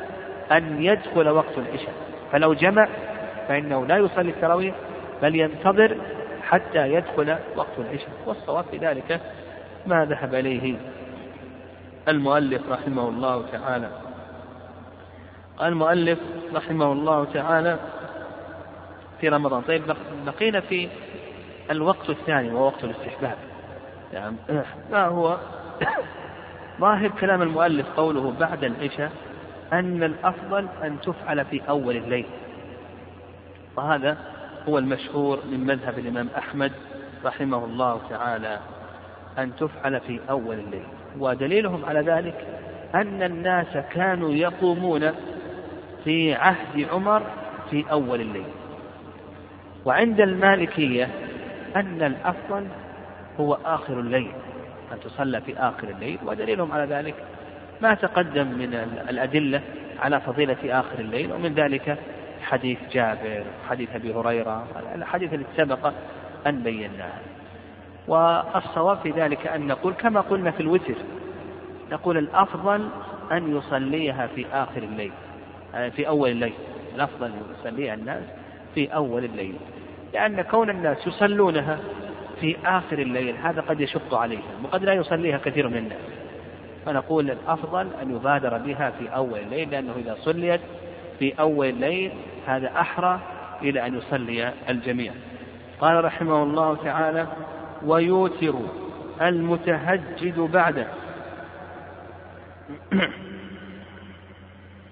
أن 0.51 0.83
يدخل 0.83 1.29
وقت 1.29 1.57
العشاء. 1.57 1.93
فلو 2.31 2.53
جمع 2.53 2.88
فإنه 3.47 3.85
لا 3.85 3.97
يصلي 3.97 4.29
التراويح 4.29 4.75
بل 5.21 5.36
ينتظر 5.36 5.97
حتى 6.41 6.93
يدخل 6.93 7.38
وقت 7.55 7.79
العشاء. 7.79 8.10
والصواب 8.25 8.65
في 8.71 8.77
ذلك 8.77 9.21
ما 9.88 10.05
ذهب 10.05 10.36
إليه 10.36 10.75
المؤلف 12.08 12.62
رحمه 12.69 13.10
الله 13.10 13.45
تعالى. 13.51 13.89
المؤلف 15.62 16.19
رحمه 16.55 16.91
الله 16.91 17.25
تعالى 17.25 17.79
في 19.21 19.29
رمضان. 19.29 19.62
طيب 19.62 19.84
بقينا 20.25 20.60
في 20.60 20.89
الوقت 21.71 22.10
الثاني 22.10 22.51
وهو 22.51 22.65
وقت 22.65 22.84
الاستحباب. 22.84 23.38
نعم. 24.13 24.36
ما 24.91 25.05
هو 25.05 25.38
ظاهر 26.82 27.10
كلام 27.10 27.41
المؤلف 27.41 27.88
قوله 27.97 28.34
بعد 28.39 28.63
العشاء 28.63 29.12
أن 29.73 30.03
الأفضل 30.03 30.67
أن 30.84 31.01
تفعل 31.01 31.45
في 31.45 31.62
أول 31.69 31.97
الليل. 31.97 32.25
وهذا 33.77 34.17
هو 34.67 34.77
المشهور 34.77 35.39
من 35.51 35.59
مذهب 35.59 35.99
الإمام 35.99 36.27
أحمد 36.37 36.71
رحمه 37.25 37.65
الله 37.65 38.01
تعالى 38.09 38.59
أن 39.37 39.55
تفعل 39.55 39.99
في 39.99 40.19
أول 40.29 40.59
الليل. 40.59 40.83
ودليلهم 41.19 41.85
على 41.85 41.99
ذلك 41.99 42.47
أن 42.95 43.23
الناس 43.23 43.77
كانوا 43.91 44.31
يقومون 44.31 45.11
في 46.03 46.33
عهد 46.33 46.87
عمر 46.91 47.23
في 47.69 47.85
أول 47.91 48.21
الليل. 48.21 48.47
وعند 49.85 50.21
المالكية 50.21 51.09
أن 51.75 52.03
الأفضل 52.03 52.67
هو 53.39 53.57
آخر 53.65 53.99
الليل 53.99 54.31
أن 54.91 54.99
تصلى 54.99 55.41
في 55.41 55.57
آخر 55.57 55.89
الليل. 55.89 56.19
ودليلهم 56.25 56.71
على 56.71 56.95
ذلك 56.95 57.15
ما 57.81 57.93
تقدم 57.93 58.47
من 58.47 58.73
الأدلة 59.09 59.61
على 59.99 60.21
فضيلة 60.21 60.79
آخر 60.79 60.99
الليل 60.99 61.31
ومن 61.33 61.53
ذلك 61.53 61.97
حديث 62.49 62.77
جابر 62.91 63.43
حديث 63.69 63.89
أبي 63.95 64.13
هريرة 64.13 64.67
الحديث 64.95 65.33
التي 65.33 65.57
سبق 65.57 65.93
أن 66.47 66.63
بيناها 66.63 67.19
والصواب 68.07 68.97
في 68.97 69.12
ذلك 69.12 69.47
أن 69.47 69.67
نقول 69.67 69.93
كما 69.93 70.21
قلنا 70.21 70.51
في 70.51 70.59
الوتر 70.59 70.95
نقول 71.91 72.17
الأفضل 72.17 72.89
أن 73.31 73.57
يصليها 73.57 74.27
في 74.27 74.45
آخر 74.53 74.83
الليل 74.83 75.12
آه، 75.75 75.89
في 75.89 76.07
أول 76.07 76.29
الليل. 76.29 76.53
الأفضل 76.95 77.25
أن 77.25 77.41
يصليها 77.59 77.93
الناس 77.93 78.23
في 78.75 78.88
أول 78.88 79.25
الليل. 79.25 79.55
لأن 80.13 80.41
كون 80.41 80.69
الناس 80.69 81.07
يصلونها 81.07 81.79
في 82.41 82.55
آخر 82.65 82.99
الليل 82.99 83.35
هذا 83.35 83.62
قد 83.62 83.81
يشق 83.81 84.15
عليهم 84.15 84.65
وقد 84.65 84.83
لا 84.83 84.93
يصليها 84.93 85.38
كثير 85.38 85.67
من 85.67 85.77
الناس. 85.77 85.99
فنقول 86.85 87.31
الأفضل 87.31 87.88
أن 88.01 88.15
يبادر 88.15 88.57
بها 88.57 88.91
في 88.99 89.09
أول 89.15 89.39
الليل 89.39 89.71
لأنه 89.71 89.93
إذا 89.97 90.15
صليت 90.19 90.62
في 91.19 91.34
أول 91.39 91.69
الليل 91.69 92.12
هذا 92.47 92.67
أحرى 92.67 93.19
إلى 93.62 93.88
أن 93.88 93.97
يصلي 93.97 94.53
الجميع. 94.69 95.13
قال 95.79 96.05
رحمه 96.05 96.43
الله 96.43 96.75
تعالى 96.75 97.27
ويوتر 97.86 98.55
المتهجد 99.21 100.39
بعده. 100.39 100.88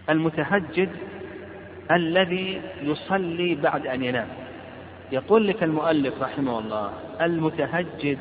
المتهجد 0.09 0.89
الذي 1.91 2.61
يصلي 2.81 3.55
بعد 3.55 3.87
أن 3.87 4.03
ينام. 4.03 4.27
يقول 5.11 5.47
لك 5.47 5.63
المؤلف 5.63 6.21
رحمه 6.21 6.59
الله 6.59 6.91
المتهجد 7.21 8.17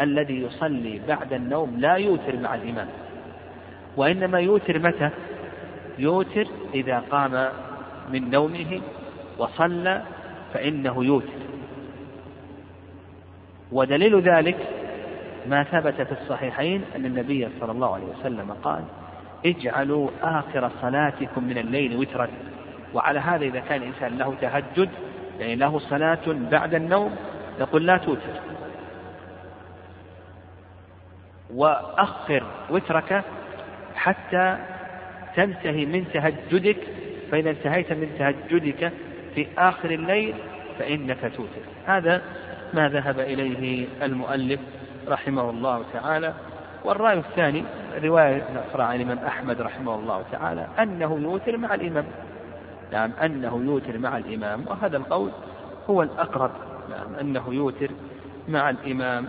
الذي 0.00 0.42
يصلي 0.42 1.00
بعد 1.08 1.32
النوم 1.32 1.80
لا 1.80 1.94
يوتر 1.94 2.36
مع 2.36 2.54
الإمام. 2.54 2.88
وإنما 3.96 4.40
يوتر 4.40 4.78
متى؟ 4.78 5.10
يوتر 5.98 6.46
إذا 6.74 6.98
قام 7.10 7.48
من 8.12 8.30
نومه 8.30 8.80
وصلى 9.38 10.02
فإنه 10.54 11.04
يوتر. 11.04 11.38
ودليل 13.72 14.20
ذلك 14.20 14.56
ما 15.46 15.62
ثبت 15.62 16.02
في 16.02 16.12
الصحيحين 16.12 16.84
أن 16.96 17.06
النبي 17.06 17.48
صلى 17.60 17.72
الله 17.72 17.94
عليه 17.94 18.06
وسلم 18.06 18.52
قال 18.62 18.84
اجعلوا 19.46 20.10
آخر 20.22 20.70
صلاتكم 20.82 21.44
من 21.44 21.58
الليل 21.58 21.96
وترا. 21.96 22.28
وعلى 22.94 23.18
هذا 23.18 23.44
إذا 23.44 23.60
كان 23.60 23.82
الإنسان 23.82 24.18
له 24.18 24.34
تهجد 24.40 24.88
يعني 25.38 25.56
له 25.56 25.78
صلاة 25.78 26.18
بعد 26.26 26.74
النوم 26.74 27.16
يقول 27.60 27.86
لا 27.86 27.96
توتر. 27.96 28.40
وأخر 31.54 32.42
وترك 32.70 33.24
حتى 33.94 34.58
تنتهي 35.36 35.86
من 35.86 36.04
تهجدك 36.12 36.76
فإذا 37.30 37.50
انتهيت 37.50 37.92
من 37.92 38.10
تهجدك 38.18 38.92
في 39.34 39.46
آخر 39.58 39.90
الليل 39.90 40.34
فإنك 40.78 41.20
توتر. 41.20 41.62
هذا 41.86 42.22
ما 42.74 42.88
ذهب 42.88 43.20
إليه 43.20 43.86
المؤلف 44.02 44.60
رحمه 45.08 45.50
الله 45.50 45.84
تعالى. 45.92 46.34
والرأي 46.84 47.18
الثاني 47.18 47.64
رواية 48.02 48.42
أخرى 48.68 48.82
عن 48.82 48.96
الإمام 48.96 49.18
أحمد 49.18 49.60
رحمه 49.60 49.94
الله 49.94 50.24
تعالى 50.32 50.66
أنه 50.78 51.18
يوتر 51.22 51.56
مع 51.56 51.74
الإمام. 51.74 52.04
نعم 52.92 53.10
أنه 53.24 53.62
يوتر 53.64 53.98
مع 53.98 54.18
الإمام. 54.18 54.64
وهذا 54.66 54.96
القول 54.96 55.30
هو 55.90 56.02
الأقرب. 56.02 56.50
نعم 56.90 57.14
أنه 57.20 57.54
يوتر 57.54 57.90
مع 58.48 58.70
الإمام. 58.70 59.28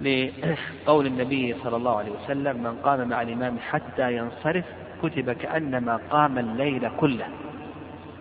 لقول 0.00 1.06
النبي 1.06 1.54
صلى 1.64 1.76
الله 1.76 1.98
عليه 1.98 2.10
وسلم 2.10 2.62
من 2.62 2.76
قام 2.82 3.08
مع 3.08 3.22
الإمام 3.22 3.58
حتى 3.58 4.16
ينصرف 4.16 4.64
كتب 5.02 5.32
كأنما 5.32 6.00
قام 6.10 6.38
الليل 6.38 6.90
كله. 7.00 7.26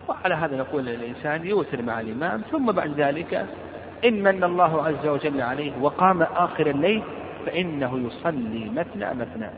وعلى 0.07 0.35
هذا 0.35 0.57
نقول 0.57 0.85
للإنسان 0.85 1.45
يوتر 1.45 1.81
مع 1.81 1.99
الإمام 1.99 2.41
ثم 2.51 2.71
بعد 2.71 2.99
ذلك 2.99 3.45
إن 4.05 4.23
من 4.23 4.43
الله 4.43 4.87
عز 4.87 5.07
وجل 5.07 5.41
عليه 5.41 5.71
وقام 5.81 6.21
آخر 6.21 6.67
الليل 6.67 7.03
فإنه 7.45 7.99
يصلي 8.07 8.69
مثنى 8.69 9.13
مثنى. 9.13 9.49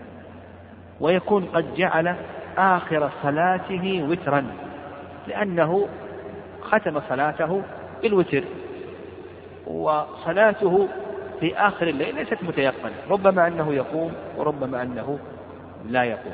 ويكون 1.00 1.46
قد 1.46 1.76
جعل 1.76 2.16
آخر 2.58 3.10
صلاته 3.24 4.06
وترا 4.10 4.46
لأنه 5.28 5.88
ختم 6.62 7.02
صلاته 7.10 7.62
بالوتر. 8.02 8.44
وصلاته 9.68 10.88
في 11.40 11.56
آخر 11.58 11.88
الليل 11.88 12.16
ليست 12.16 12.44
متيقنة 12.44 12.94
ربما 13.10 13.48
أنه 13.48 13.74
يقوم 13.74 14.14
وربما 14.38 14.82
أنه 14.82 15.20
لا 15.90 16.04
يقوم. 16.04 16.34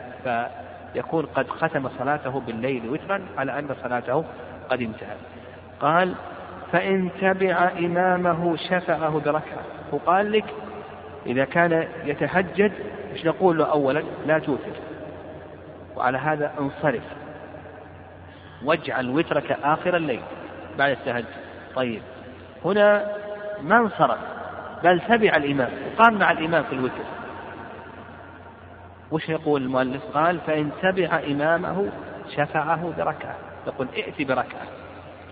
فيكون 0.93 1.25
قد 1.25 1.49
ختم 1.49 1.89
صلاته 1.99 2.39
بالليل 2.39 2.89
وترا 2.89 3.21
على 3.37 3.59
أن 3.59 3.75
صلاته 3.83 4.25
قد 4.69 4.81
انتهت 4.81 5.17
قال 5.79 6.13
فإن 6.71 7.09
تبع 7.21 7.71
إمامه 7.79 8.55
شفعه 8.57 9.21
بركعة. 9.25 9.63
وقال 9.91 10.31
لك 10.31 10.45
إذا 11.25 11.45
كان 11.45 11.87
يتهجد 12.05 12.71
مش 13.13 13.25
نقول 13.25 13.57
له 13.57 13.65
أولا؟ 13.65 14.03
لا 14.25 14.39
توتر. 14.39 14.71
وعلى 15.95 16.17
هذا 16.17 16.51
انصرف. 16.59 17.03
واجعل 18.65 19.09
وترك 19.09 19.57
آخر 19.63 19.95
الليل 19.95 20.21
بعد 20.77 20.91
التهجد. 20.91 21.25
طيب. 21.75 22.01
هنا 22.65 23.11
ما 23.61 23.77
انصرف 23.77 24.17
بل 24.83 24.99
تبع 24.99 25.35
الإمام. 25.35 25.69
وقام 25.93 26.13
مع 26.13 26.31
الإمام 26.31 26.63
في 26.63 26.73
الوتر. 26.73 27.22
وش 29.13 29.29
يقول 29.29 29.61
المؤلف؟ 29.61 30.01
قال 30.13 30.39
فإن 30.39 30.69
تبع 30.81 31.19
إمامه 31.27 31.89
شفعه 32.35 32.93
بركعة. 32.97 33.35
يقول 33.67 33.87
ائت 33.95 34.27
بركعة. 34.27 34.67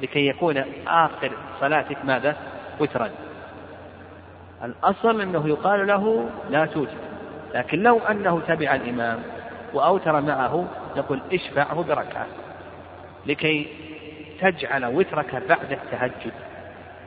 لكي 0.02 0.28
يكون 0.28 0.64
آخر 0.88 1.32
صلاتك 1.60 1.98
ماذا؟ 2.06 2.36
وترا. 2.80 3.10
الأصل 4.64 5.22
أنه 5.22 5.48
يقال 5.48 5.88
له 5.88 6.30
لا 6.50 6.66
توتر 6.66 6.98
لكن 7.54 7.84
لو 7.84 8.00
أنه 8.00 8.42
تبع 8.48 8.76
الإمام 8.76 9.20
وأوتر 9.74 10.22
معه 10.22 10.68
يقول 10.96 11.20
اشفعه 11.34 11.84
بركعة. 11.84 12.26
لكي 13.26 13.68
تجعل 14.42 14.86
وترك 14.86 15.36
بعد 15.50 15.72
التهجد. 15.72 16.34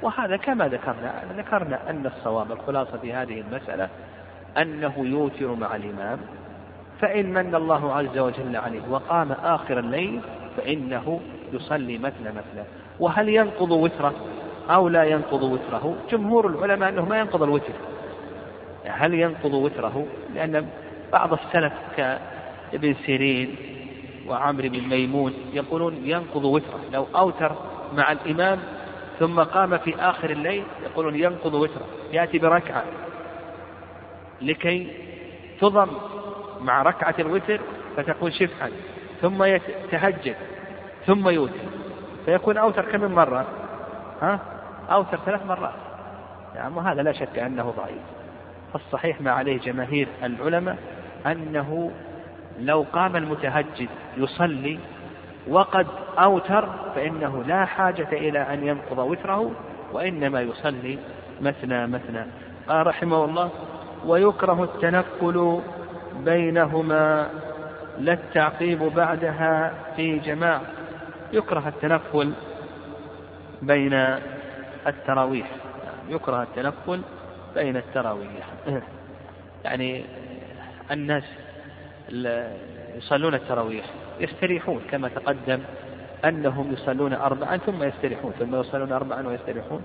وهذا 0.03 0.37
كما 0.37 0.69
ذكرنا 0.69 1.13
ذكرنا 1.37 1.91
أن 1.91 2.07
الصواب 2.07 2.53
الخلاصة 2.53 2.99
في 2.99 3.13
هذه 3.13 3.41
المسألة 3.41 3.89
أنه 4.59 4.95
يوتر 4.99 5.55
مع 5.55 5.77
الإمام 5.77 6.19
فإن 7.01 7.33
من 7.33 7.55
الله 7.55 7.93
عز 7.93 8.19
وجل 8.19 8.57
عليه 8.57 8.83
وقام 8.91 9.33
آخر 9.33 9.79
الليل 9.79 10.21
فإنه 10.57 11.21
يصلي 11.53 11.99
مثل 11.99 12.21
مثله 12.23 12.65
وهل 13.01 13.29
ينقض 13.29 13.71
وتره 13.71 14.15
أو 14.71 14.89
لا 14.89 15.05
ينقض 15.05 15.43
وتره؟ 15.43 15.97
جمهور 16.11 16.47
العلماء 16.47 16.89
أنه 16.89 17.05
ما 17.05 17.19
ينقض 17.19 17.43
الوتر. 17.43 17.73
هل 18.85 19.15
ينقض 19.15 19.55
وتره؟ 19.55 20.07
لأن 20.35 20.69
بعض 21.13 21.33
السلف 21.33 21.73
كابن 21.97 22.95
سيرين 23.07 23.57
وعمرو 24.29 24.69
بن 24.69 24.89
ميمون 24.89 25.35
يقولون 25.53 25.97
ينقض 26.05 26.45
وتره. 26.45 26.81
لو 26.93 27.07
أوتر 27.17 27.53
مع 27.97 28.13
الإمام 28.13 28.59
ثم 29.19 29.41
قام 29.41 29.79
في 29.79 29.95
آخر 29.97 30.31
الليل 30.31 30.65
يقولون 30.85 31.15
ينقض 31.15 31.55
وتره. 31.55 31.87
يأتي 32.13 32.39
بركعة 32.39 32.85
لكي 34.43 34.89
تضم 35.61 35.89
مع 36.65 36.83
ركعة 36.83 37.15
الوتر 37.19 37.61
فتكون 37.97 38.31
شفعا 38.31 38.71
ثم 39.23 39.43
يتهجد 39.43 40.37
ثم 41.07 41.29
يوتر. 41.29 41.65
فيكون 42.25 42.57
أوتر 42.57 42.85
كم 42.93 43.13
مرة؟ 43.15 43.47
ها؟ 44.23 44.39
أوتر 44.91 45.19
ثلاث 45.27 45.47
مرات. 45.47 45.75
يعني 46.55 46.75
وهذا 46.75 47.03
لا 47.03 47.13
شك 47.13 47.39
أنه 47.39 47.75
ضعيف. 47.77 48.03
فالصحيح 48.73 49.21
ما 49.21 49.31
عليه 49.31 49.59
جماهير 49.59 50.09
العلماء 50.23 50.77
أنه 51.27 51.91
لو 52.61 52.87
قام 52.93 53.17
المتهجد 53.17 53.89
يصلي 54.17 54.79
وقد 55.49 55.87
أوتر 56.19 56.69
فإنه 56.95 57.45
لا 57.47 57.65
حاجة 57.65 58.09
إلى 58.13 58.39
أن 58.39 58.67
ينقض 58.67 58.99
وتره 58.99 59.51
وإنما 59.93 60.41
يصلي 60.41 60.99
مثنى 61.41 61.87
مثنى. 61.87 62.25
قال 62.69 62.87
رحمه 62.87 63.25
الله 63.25 63.51
ويكره 64.07 64.65
التنقل 64.65 65.61
بينهما 66.21 67.31
لا 67.99 68.13
التعقيب 68.13 68.79
بعدها 68.79 69.75
في 69.97 70.19
جماعة 70.19 70.63
يكره 71.33 71.69
التنقل 71.69 72.33
بين 73.63 73.95
التراويح. 74.87 75.51
يكره 76.09 76.43
التنقل 76.43 77.03
بين 77.55 77.77
التراويح. 77.77 78.47
يعني 79.65 80.05
الناس 80.91 81.25
يصلون 82.97 83.35
التراويح. 83.35 83.85
يستريحون 84.21 84.81
كما 84.91 85.09
تقدم 85.09 85.61
أنهم 86.25 86.73
يصلون 86.73 87.13
أربعا 87.13 87.57
ثم 87.57 87.83
يستريحون 87.83 88.33
ثم 88.39 88.61
يصلون 88.61 88.93
أربعا 88.93 89.27
ويستريحون. 89.27 89.83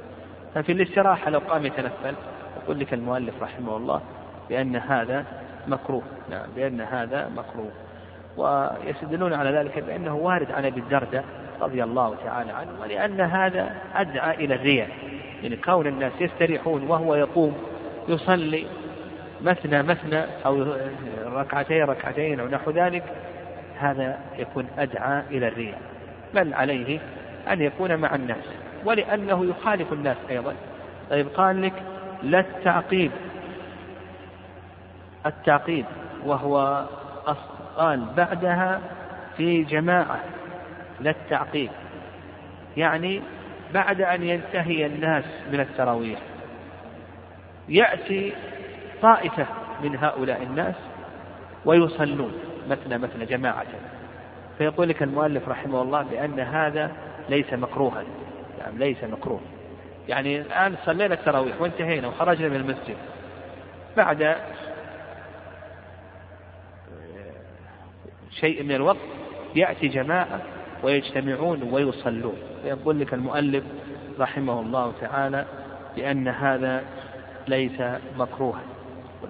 ففي 0.56 0.72
الاستراحة 0.72 1.30
لو 1.30 1.40
قام 1.40 1.66
يتنفل 1.66 2.16
يقول 2.64 2.80
لك 2.80 2.94
المؤلف 2.94 3.34
رحمه 3.42 3.78
الله 3.78 4.02
بأن 4.50 4.76
هذا 4.76 5.26
مكروه. 5.70 6.04
نعم 6.30 6.46
بأن 6.56 6.82
هذا 6.82 7.30
مكروه. 7.38 7.72
ويستدلون 8.38 9.34
على 9.34 9.50
ذلك 9.52 9.80
بأنه 9.80 10.16
وارد 10.16 10.52
عن 10.52 10.66
أبي 10.66 10.80
الدرداء 10.80 11.26
رضي 11.62 11.84
الله 11.84 12.16
تعالى 12.26 12.52
عنه 12.52 12.70
ولأن 12.82 13.22
هذا 13.22 13.76
أدعى 13.96 14.46
إلى 14.46 14.56
الرياء. 14.56 14.90
يعني 15.44 15.56
كون 15.56 15.88
الناس 15.88 16.12
يستريحون 16.20 16.84
وهو 16.88 17.16
يقوم 17.16 17.58
يصلي 18.08 18.66
مثنى 19.42 19.84
مثنى 19.84 20.26
أو 20.46 20.66
ركعتين 21.26 21.84
ركعتين 21.84 22.40
أو 22.40 22.48
نحو 22.48 22.72
ذلك 22.72 23.04
هذا 23.80 24.20
يكون 24.38 24.68
أدعى 24.78 25.24
إلى 25.32 25.48
الرياء. 25.48 25.82
بل 26.34 26.54
عليه 26.54 27.00
أن 27.52 27.62
يكون 27.62 27.96
مع 27.96 28.16
الناس 28.16 28.46
ولأنه 28.86 29.46
يخالف 29.46 29.94
الناس 29.94 30.18
أيضا. 30.30 30.54
طيب 31.10 31.28
قال 31.28 31.62
لك 31.62 31.74
لا 32.24 32.40
التعقيب. 32.40 33.12
التعقيب 35.30 35.86
وهو 36.26 36.86
قال 37.78 38.06
بعدها 38.18 38.82
في 39.38 39.64
جماعة 39.64 40.20
لا 41.00 41.10
التعقيب 41.10 41.70
يعني 42.78 43.22
بعد 43.74 44.02
أن 44.02 44.24
ينتهي 44.24 44.86
الناس 44.86 45.24
من 45.52 45.60
التراويح 45.60 46.20
يأتي 47.70 48.34
طائفة 49.02 49.46
من 49.84 49.96
هؤلاء 49.96 50.44
الناس 50.44 50.76
ويصلون 51.66 52.34
مثنى 52.70 52.98
مثنى 52.98 53.26
جماعة. 53.26 53.66
فيقول 54.58 54.90
لك 54.90 55.04
المؤلف 55.04 55.50
رحمه 55.50 55.82
الله 55.82 56.04
بأن 56.04 56.40
هذا 56.40 56.92
ليس 57.30 57.54
مكروها 57.54 58.04
يعني 58.60 58.78
ليس 58.78 59.04
مكروه. 59.04 59.42
يعني 60.08 60.42
الآن 60.42 60.76
صلينا 60.86 61.14
التراويح 61.14 61.62
وانتهينا 61.62 62.08
وخرجنا 62.08 62.50
من 62.50 62.56
المسجد. 62.56 62.96
بعد 63.98 64.36
شيء 68.40 68.64
من 68.64 68.72
الوقت 68.72 68.98
يأتي 69.56 69.88
جماعة 69.88 70.42
ويجتمعون 70.84 71.64
ويصلون. 71.64 72.38
فيقول 72.64 73.00
لك 73.00 73.14
المؤلف 73.14 73.64
رحمه 74.20 74.60
الله 74.60 74.94
تعالى 75.02 75.46
بأن 75.96 76.28
هذا 76.28 76.84
ليس 77.48 77.82
مكروها. 78.18 78.62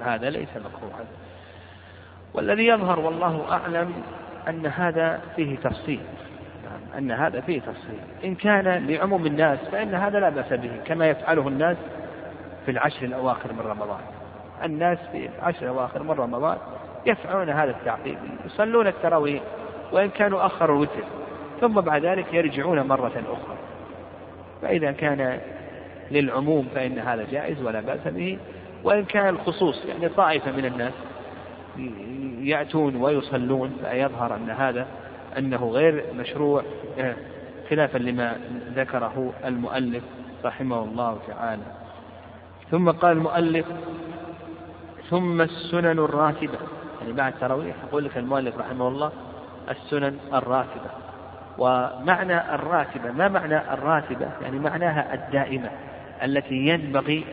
هذا 0.01 0.29
ليس 0.29 0.49
مكروها. 0.49 1.05
والذي 2.33 2.67
يظهر 2.67 2.99
والله 2.99 3.45
أعلم 3.51 3.93
أن 4.47 4.65
هذا 4.65 5.21
فيه 5.35 5.55
تفصيل. 5.55 5.99
أن 6.97 7.11
هذا 7.11 7.41
فيه 7.41 7.59
تفصيل. 7.59 7.99
إن 8.23 8.35
كان 8.35 8.87
لعموم 8.87 9.25
الناس 9.25 9.59
فإن 9.71 9.95
هذا 9.95 10.19
لا 10.19 10.29
بأس 10.29 10.53
به 10.53 10.71
كما 10.85 11.09
يفعله 11.09 11.47
الناس 11.47 11.77
في 12.65 12.71
العشر 12.71 13.05
الأواخر 13.05 13.53
من 13.53 13.59
رمضان. 13.59 14.01
الناس 14.63 14.97
في 15.11 15.29
العشر 15.39 15.61
الأواخر 15.61 16.03
من 16.03 16.11
رمضان 16.11 16.57
يفعلون 17.05 17.49
هذا 17.49 17.71
التعقيب 17.71 18.17
يصلون 18.45 18.87
التراويح 18.87 19.43
وإن 19.91 20.09
كانوا 20.09 20.45
أخروا 20.45 20.77
الوتر 20.77 21.03
ثم 21.61 21.81
بعد 21.81 22.05
ذلك 22.05 22.33
يرجعون 22.33 22.81
مرة 22.81 23.23
أخرى. 23.27 23.57
فإذا 24.61 24.91
كان 24.91 25.39
للعموم 26.11 26.67
فإن 26.75 26.99
هذا 26.99 27.27
جائز 27.31 27.61
ولا 27.61 27.81
بأس 27.81 28.07
به 28.07 28.37
وإن 28.83 29.05
كان 29.05 29.29
الخصوص 29.29 29.85
يعني 29.85 30.09
طائفة 30.09 30.51
من 30.51 30.65
الناس 30.65 30.93
يأتون 32.41 32.95
ويصلون 32.95 33.77
فيظهر 33.81 34.35
أن 34.35 34.49
هذا 34.49 34.87
أنه 35.37 35.69
غير 35.69 36.03
مشروع 36.15 36.63
آه، 36.99 37.15
خلافا 37.69 37.97
لما 37.97 38.37
ذكره 38.75 39.33
المؤلف 39.45 40.03
رحمه 40.45 40.83
الله 40.83 41.19
تعالى. 41.27 41.63
ثم 42.71 42.91
قال 42.91 43.17
المؤلف 43.17 43.65
ثم 45.09 45.41
السنن 45.41 45.99
الراتبة. 45.99 46.59
يعني 47.01 47.13
بعد 47.13 47.33
التراويح 47.33 47.75
يقول 47.87 48.05
لك 48.05 48.17
المؤلف 48.17 48.57
رحمه 48.57 48.87
الله 48.87 49.11
السنن 49.69 50.17
الراتبة. 50.33 50.89
ومعنى 51.57 52.55
الراتبة 52.55 53.11
ما 53.11 53.27
معنى 53.27 53.73
الراتبة؟ 53.73 54.27
يعني 54.41 54.59
معناها 54.59 55.13
الدائمة 55.13 55.69
التي 56.23 56.55
ينبغي 56.55 57.25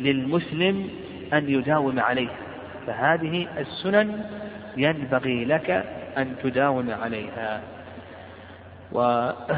للمسلم 0.00 0.90
أن 1.32 1.48
يداوم 1.48 2.00
عليها. 2.00 2.36
فهذه 2.86 3.48
السنن 3.58 4.24
ينبغي 4.76 5.44
لك 5.44 5.70
أن 6.18 6.34
تداوم 6.42 6.90
عليها. 6.90 7.60
وذكر 8.92 9.48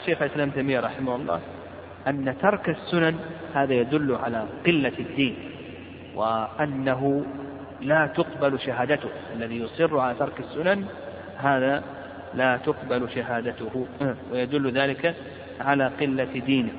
شيخ 0.06 0.22
الإسلام 0.22 0.50
تيمية 0.50 0.80
رحمه 0.80 1.16
الله 1.16 1.40
أن 2.06 2.34
ترك 2.42 2.68
السنن 2.68 3.18
هذا 3.54 3.74
يدل 3.74 4.14
على 4.14 4.44
قلة 4.66 4.92
الدين 4.98 5.34
وأنه 6.14 7.24
لا 7.80 8.06
تقبل 8.06 8.60
شهادته. 8.60 9.08
الذي 9.36 9.60
يصر 9.60 9.98
على 9.98 10.14
ترك 10.14 10.40
السنن 10.40 10.84
هذا 11.38 11.82
لا 12.34 12.56
تقبل 12.56 13.10
شهادته. 13.10 13.86
ويدل 14.32 14.70
ذلك 14.70 15.14
على 15.60 15.90
قلة 16.00 16.24
دينه. 16.24 16.70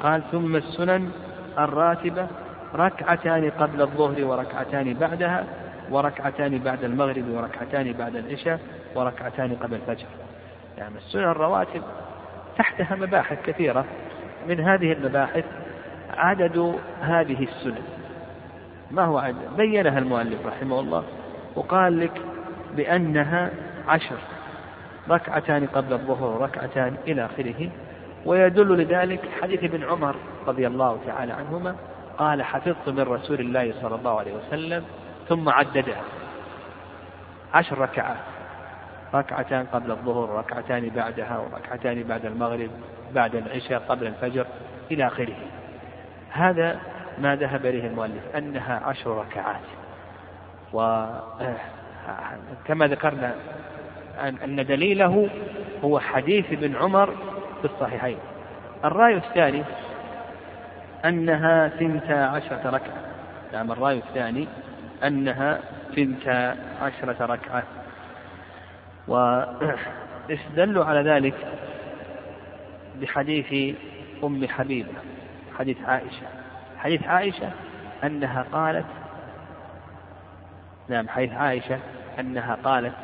قال 0.00 0.22
ثم 0.32 0.56
السنن 0.56 1.10
الراتبة 1.58 2.26
ركعتان 2.74 3.50
قبل 3.50 3.82
الظهر 3.82 4.24
وركعتان 4.24 4.94
بعدها 4.94 5.44
وركعتان 5.90 6.58
بعد 6.58 6.84
المغرب 6.84 7.28
وركعتان 7.28 7.92
بعد 7.92 8.16
العشاء 8.16 8.60
وركعتان 8.94 9.56
قبل 9.62 9.74
الفجر. 9.74 10.06
يعني 10.78 10.96
السنن 10.96 11.24
الرواتب 11.24 11.82
تحتها 12.58 12.96
مباحث 12.96 13.38
كثيرة. 13.46 13.84
من 14.48 14.60
هذه 14.60 14.92
المباحث 14.92 15.44
عدد 16.16 16.74
هذه 17.00 17.42
السنن. 17.42 17.82
ما 18.90 19.04
هو 19.04 19.18
عدد 19.18 19.56
بينها 19.56 19.98
المؤلف 19.98 20.46
رحمه 20.46 20.80
الله 20.80 21.04
وقال 21.56 22.00
لك 22.00 22.22
بأنها 22.76 23.50
عشر 23.88 24.16
ركعتان 25.10 25.66
قبل 25.66 25.92
الظهر 25.92 26.42
وركعتان 26.42 26.96
إلى 27.06 27.24
آخره. 27.24 27.70
ويدل 28.26 28.76
لذلك 28.76 29.20
حديث 29.42 29.64
ابن 29.64 29.84
عمر 29.84 30.16
رضي 30.46 30.66
الله 30.66 30.98
تعالى 31.06 31.32
عنهما 31.32 31.76
قال 32.18 32.42
حفظت 32.42 32.88
من 32.88 33.00
رسول 33.00 33.40
الله 33.40 33.74
صلى 33.82 33.94
الله 33.94 34.18
عليه 34.18 34.34
وسلم 34.34 34.84
ثم 35.28 35.48
عددها. 35.48 36.02
عشر 37.54 37.78
ركعات 37.78 38.16
ركعتان 39.14 39.66
قبل 39.72 39.90
الظهر 39.90 40.30
وركعتان 40.30 40.88
بعدها 40.96 41.38
وركعتان 41.38 42.02
بعد 42.02 42.26
المغرب 42.26 42.70
بعد 43.14 43.34
العشاء 43.34 43.78
قبل 43.88 44.06
الفجر 44.06 44.46
إلى 44.90 45.06
آخره. 45.06 45.36
هذا 46.30 46.80
ما 47.18 47.36
ذهب 47.36 47.66
إليه 47.66 47.86
المؤلف 47.86 48.36
أنها 48.36 48.80
عشر 48.84 49.18
ركعات. 49.18 49.60
وكما 50.72 51.56
ذكرنا 52.86 53.34
أن 54.44 54.66
دليله 54.66 55.28
هو 55.84 56.00
حديث 56.00 56.52
ابن 56.52 56.76
عمر 56.76 57.06
في 57.62 57.64
الصحيحين. 57.64 58.18
الرأي 58.84 59.16
الثاني 59.16 59.64
أنها 61.04 61.68
ثنتا 61.68 62.12
عشرة 62.12 62.70
ركعة. 62.70 63.02
نعم 63.52 63.72
الرأي 63.72 63.98
الثاني 63.98 64.48
أنها 65.04 65.60
ثنتا 65.96 66.56
عشرة 66.82 67.26
ركعة. 67.26 67.62
واستدلوا 69.08 70.84
على 70.84 71.10
ذلك؟ 71.10 71.34
بحديث 73.00 73.76
أم 74.24 74.48
حبيبة 74.48 74.92
حديث 75.58 75.76
عائشة. 75.86 76.26
حديث 76.86 77.02
عائشة 77.06 77.50
أنها 78.04 78.46
قالت 78.52 78.86
نعم 80.88 81.08
حديث 81.08 81.32
عائشة 81.32 81.78
أنها 82.20 82.58
قالت 82.64 82.94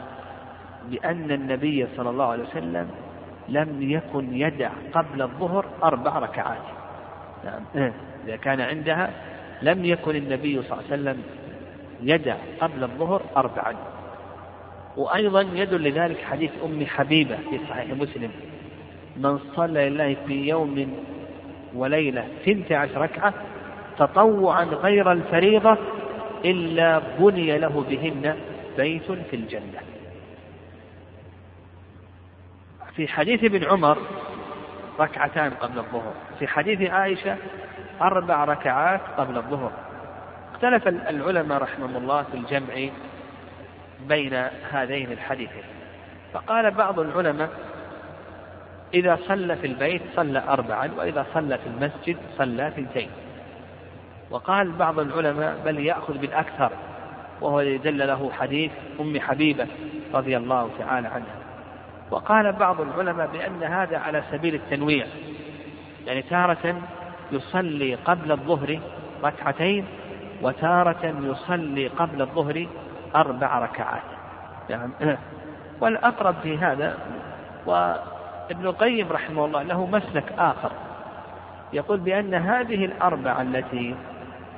بأن 0.91 1.31
النبي 1.31 1.87
صلى 1.97 2.11
الله 2.11 2.25
عليه 2.25 2.43
وسلم 2.43 2.91
لم 3.49 3.91
يكن 3.91 4.37
يدع 4.37 4.71
قبل 4.93 5.23
الظهر 5.23 5.67
أربع 5.83 6.19
ركعات. 6.19 6.63
نعم 7.45 7.93
إذا 8.27 8.37
كان 8.37 8.61
عندها 8.61 9.11
لم 9.63 9.85
يكن 9.85 10.17
النبي 10.17 10.63
صلى 10.63 10.73
الله 10.73 10.85
عليه 10.91 11.03
وسلم 11.03 11.23
يدع 12.03 12.37
قبل 12.61 12.83
الظهر 12.83 13.23
أربعا. 13.37 13.75
وأيضا 14.97 15.41
يدل 15.41 15.89
لذلك 15.89 16.25
حديث 16.25 16.51
أم 16.65 16.87
حبيبة 16.87 17.37
في 17.51 17.59
صحيح 17.71 17.87
مسلم. 17.91 18.31
من 19.17 19.39
صلى 19.39 19.91
لله 19.91 20.17
في 20.27 20.49
يوم 20.49 20.95
وليلة 21.75 22.29
ثنت 22.45 22.73
عشر 22.73 23.01
ركعة 23.01 23.35
تطوعا 23.99 24.65
غير 24.65 25.13
الفريضة 25.13 25.79
إلا 26.45 27.03
بني 27.19 27.59
له 27.59 27.85
بهن 27.89 28.37
بيت 28.77 29.13
في 29.13 29.37
الجنة. 29.37 29.81
في 32.97 33.09
حديث 33.09 33.45
ابن 33.45 33.65
عمر 33.65 33.99
ركعتان 35.01 35.51
قبل 35.51 35.79
الظهر 35.79 36.15
في 36.39 36.47
حديث 36.47 36.91
عائشة 36.91 37.37
أربع 38.03 38.45
ركعات 38.45 39.01
قبل 39.17 39.37
الظهر. 39.37 39.73
اختلف 40.53 40.89
العلماء 40.89 41.63
رحمهم 41.63 41.97
الله 41.97 42.23
في 42.23 42.35
الجمع 42.35 42.91
بين 44.09 44.35
هذين 44.71 45.13
الحديثين. 45.13 45.65
فقال 46.33 46.71
بعض 46.71 46.99
العلماء 46.99 47.51
إذا 48.95 49.19
صلى 49.29 49.57
في 49.57 49.67
البيت 49.67 50.03
صلى 50.17 50.43
أربعا 50.49 50.91
وإذا 50.97 51.27
صلى 51.35 51.59
في 51.59 51.67
المسجد 51.67 52.17
صلى 52.39 52.73
ثنتين. 52.77 53.11
وقال 54.33 54.73
بعض 54.73 54.99
العلماء 54.99 55.61
بل 55.65 55.79
يأخذ 55.79 56.19
بالأكثر 56.19 56.71
وهو 57.41 57.61
يدل 57.61 57.99
له 57.99 58.31
حديث 58.33 58.71
أم 59.01 59.21
حبيبة 59.21 59.67
رضي 60.15 60.37
الله 60.37 60.71
تعالى 60.79 61.09
عنها. 61.09 61.37
وقال 62.11 62.53
بعض 62.53 62.81
العلماء 62.81 63.27
بأن 63.27 63.63
هذا 63.63 63.99
على 63.99 64.23
سبيل 64.33 64.55
التنويع 64.55 65.07
يعني 66.07 66.23
تارة 66.23 66.81
يصلي 67.33 67.95
قبل 67.95 68.33
الظهر 68.33 68.81
ركعتين 69.25 69.85
وتارة 70.43 71.15
يصلي 71.23 71.89
قبل 71.89 72.23
الظهر 72.23 72.67
أربع 73.17 73.59
ركعات. 73.59 74.03
يعني 74.71 74.93
والأقرب 75.81 76.35
في 76.43 76.59
هذا 76.59 76.99
وابن 77.67 78.67
القيم 78.67 79.09
رحمه 79.11 79.45
الله 79.45 79.63
له 79.63 79.87
مسلك 79.87 80.33
آخر 80.39 80.71
يقول 81.73 82.01
بأن 82.01 82.35
هذه 82.35 82.85
الأربعة 82.85 83.43
التي 83.43 83.95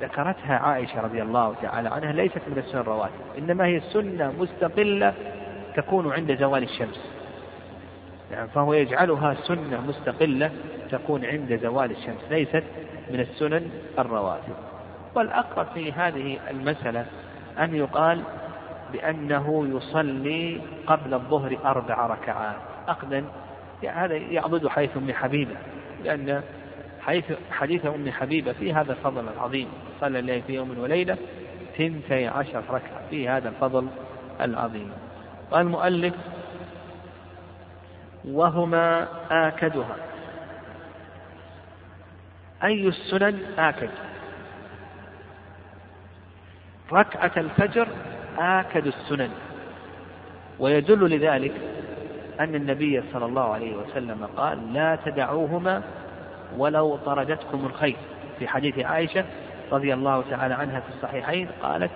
ذكرتها 0.01 0.57
عائشة 0.57 1.01
رضي 1.01 1.21
الله 1.21 1.55
تعالى 1.61 1.89
عنها 1.89 2.11
ليست 2.11 2.41
من 2.47 2.57
السنن 2.57 2.81
الرواتب 2.81 3.13
إنما 3.37 3.65
هي 3.65 3.79
سنة 3.79 4.33
مستقلة 4.39 5.13
تكون 5.75 6.11
عند 6.11 6.37
زوال 6.39 6.63
الشمس. 6.63 7.11
يعني 8.31 8.47
فهو 8.47 8.73
يجعلها 8.73 9.33
سنة 9.33 9.81
مستقلة 9.87 10.51
تكون 10.91 11.25
عند 11.25 11.59
زوال 11.63 11.91
الشمس 11.91 12.31
ليست 12.31 12.63
من 13.11 13.19
السنن 13.19 13.69
الرواتب. 13.99 14.55
والأقرب 15.15 15.67
في 15.73 15.91
هذه 15.91 16.37
المسألة 16.49 17.05
أن 17.59 17.75
يقال 17.75 18.21
بأنه 18.93 19.67
يصلي 19.77 20.61
قبل 20.87 21.13
الظهر 21.13 21.57
أربع 21.65 22.07
ركعات. 22.07 22.55
أخذا 22.87 23.23
يعني 23.83 23.99
هذا 24.05 24.15
يعضد 24.15 24.67
حيث 24.67 24.97
أم 24.97 25.13
حبيبة 25.13 25.55
لأن 26.03 26.41
حيث 27.05 27.25
حديث 27.51 27.85
أم 27.85 28.11
حبيبة 28.11 28.53
في 28.53 28.73
هذا 28.73 28.91
الفضل 28.91 29.27
العظيم. 29.27 29.67
صلى 30.01 30.19
الله 30.19 30.41
في 30.41 30.53
يوم 30.53 30.79
وليلة 30.79 31.17
ثنتي 31.77 32.27
عشر 32.27 32.63
ركعة. 32.69 33.07
في 33.09 33.29
هذا 33.29 33.49
الفضل 33.49 33.87
العظيم. 34.41 34.91
قال 35.51 35.61
المؤلف 35.61 36.13
وهما 38.25 39.07
آكدها. 39.31 39.95
أي 42.63 42.87
السنن 42.87 43.39
آكد. 43.57 43.89
ركعة 46.93 47.31
الفجر 47.37 47.87
آكد 48.37 48.87
السنن. 48.87 49.29
ويدل 50.59 51.15
لذلك 51.15 51.53
أن 52.39 52.55
النبي 52.55 53.03
صلى 53.13 53.25
الله 53.25 53.53
عليه 53.53 53.75
وسلم 53.75 54.25
قال 54.37 54.73
لا 54.73 54.97
تدعوهما 55.05 55.83
ولو 56.57 56.95
طردتكم 56.95 57.65
الخيل. 57.65 57.95
في 58.39 58.47
حديث 58.47 58.79
عائشة 58.79 59.25
رضي 59.71 59.93
الله 59.93 60.23
تعالى 60.29 60.53
عنها 60.53 60.79
في 60.79 60.89
الصحيحين 60.89 61.47
قالت 61.63 61.91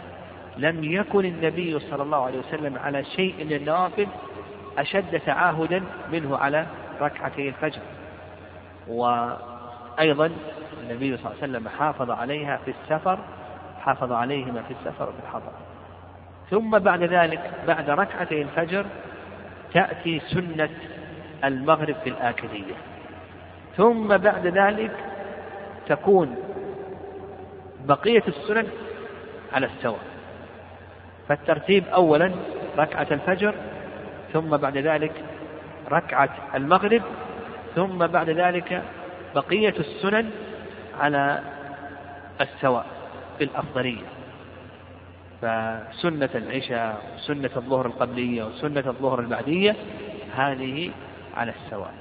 لم 0.57 0.83
يكن 0.83 1.25
النبي 1.25 1.79
صلى 1.79 2.03
الله 2.03 2.25
عليه 2.25 2.39
وسلم 2.39 2.77
على 2.77 3.03
شيء 3.03 3.45
من 3.45 3.53
النوافل 3.53 4.07
أشد 4.77 5.19
تعاهدا 5.19 5.83
منه 6.11 6.37
على 6.37 6.65
ركعتي 7.01 7.49
الفجر. 7.49 7.81
وأيضا 8.87 10.31
النبي 10.83 11.17
صلى 11.17 11.25
الله 11.25 11.35
عليه 11.41 11.53
وسلم 11.53 11.69
حافظ 11.69 12.11
عليها 12.11 12.59
في 12.65 12.71
السفر 12.81 13.19
حافظ 13.79 14.11
عليهما 14.11 14.61
في 14.61 14.73
السفر 14.73 15.09
وفي 15.09 15.19
الحضر 15.23 15.51
ثم 16.49 16.79
بعد 16.79 17.03
ذلك 17.03 17.51
بعد 17.67 17.89
ركعتي 17.89 18.41
الفجر 18.41 18.85
تأتي 19.73 20.19
سنة 20.19 20.69
المغرب 21.43 21.95
في 22.03 22.09
الآكدية 22.09 22.73
ثم 23.79 24.17
بعد 24.17 24.47
ذلك 24.47 24.91
تكون 25.87 26.35
بقية 27.85 28.23
السنن 28.27 28.67
على 29.53 29.65
السواء. 29.65 29.99
فالترتيب 31.29 31.87
أولا 31.87 32.31
ركعة 32.77 33.07
الفجر 33.11 33.55
ثم 34.33 34.57
بعد 34.57 34.77
ذلك 34.77 35.11
ركعة 35.91 36.29
المغرب 36.55 37.01
ثم 37.75 38.07
بعد 38.07 38.29
ذلك 38.29 38.83
بقية 39.35 39.73
السنن 39.79 40.29
على 40.99 41.39
السواء 42.41 42.85
في 43.37 43.43
الأفضلية. 43.43 44.05
فسنة 45.41 46.29
العشاء 46.35 47.01
وسنة 47.15 47.51
الظهر 47.55 47.85
القبلية 47.85 48.43
وسنة 48.43 48.83
الظهر 48.87 49.19
البعدية 49.19 49.75
هذه 50.35 50.91
على 51.37 51.53
السواء. 51.65 51.93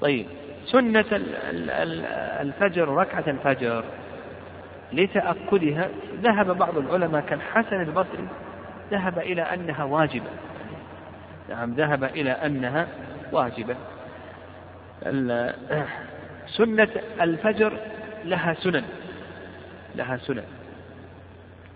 طيب 0.00 0.26
سنة 0.66 1.04
الفجر 2.40 2.88
ركعة 2.88 3.24
الفجر 3.26 3.84
لتأكدها 4.92 5.88
ذهب 6.22 6.58
بعض 6.58 6.78
العلماء 6.78 7.20
كالحسن 7.20 7.80
البصري 7.80 8.28
ذهب 8.90 9.18
إلى 9.18 9.42
أنها 9.42 9.84
واجبة. 9.84 10.30
نعم 11.48 11.74
ذهب 11.74 12.04
إلى 12.04 12.30
أنها 12.30 12.88
واجبة. 13.32 13.76
سنة 16.46 16.88
الفجر 17.20 17.72
لها 18.24 18.54
سنن 18.54 18.84
لها 19.94 20.16
سنن. 20.16 20.44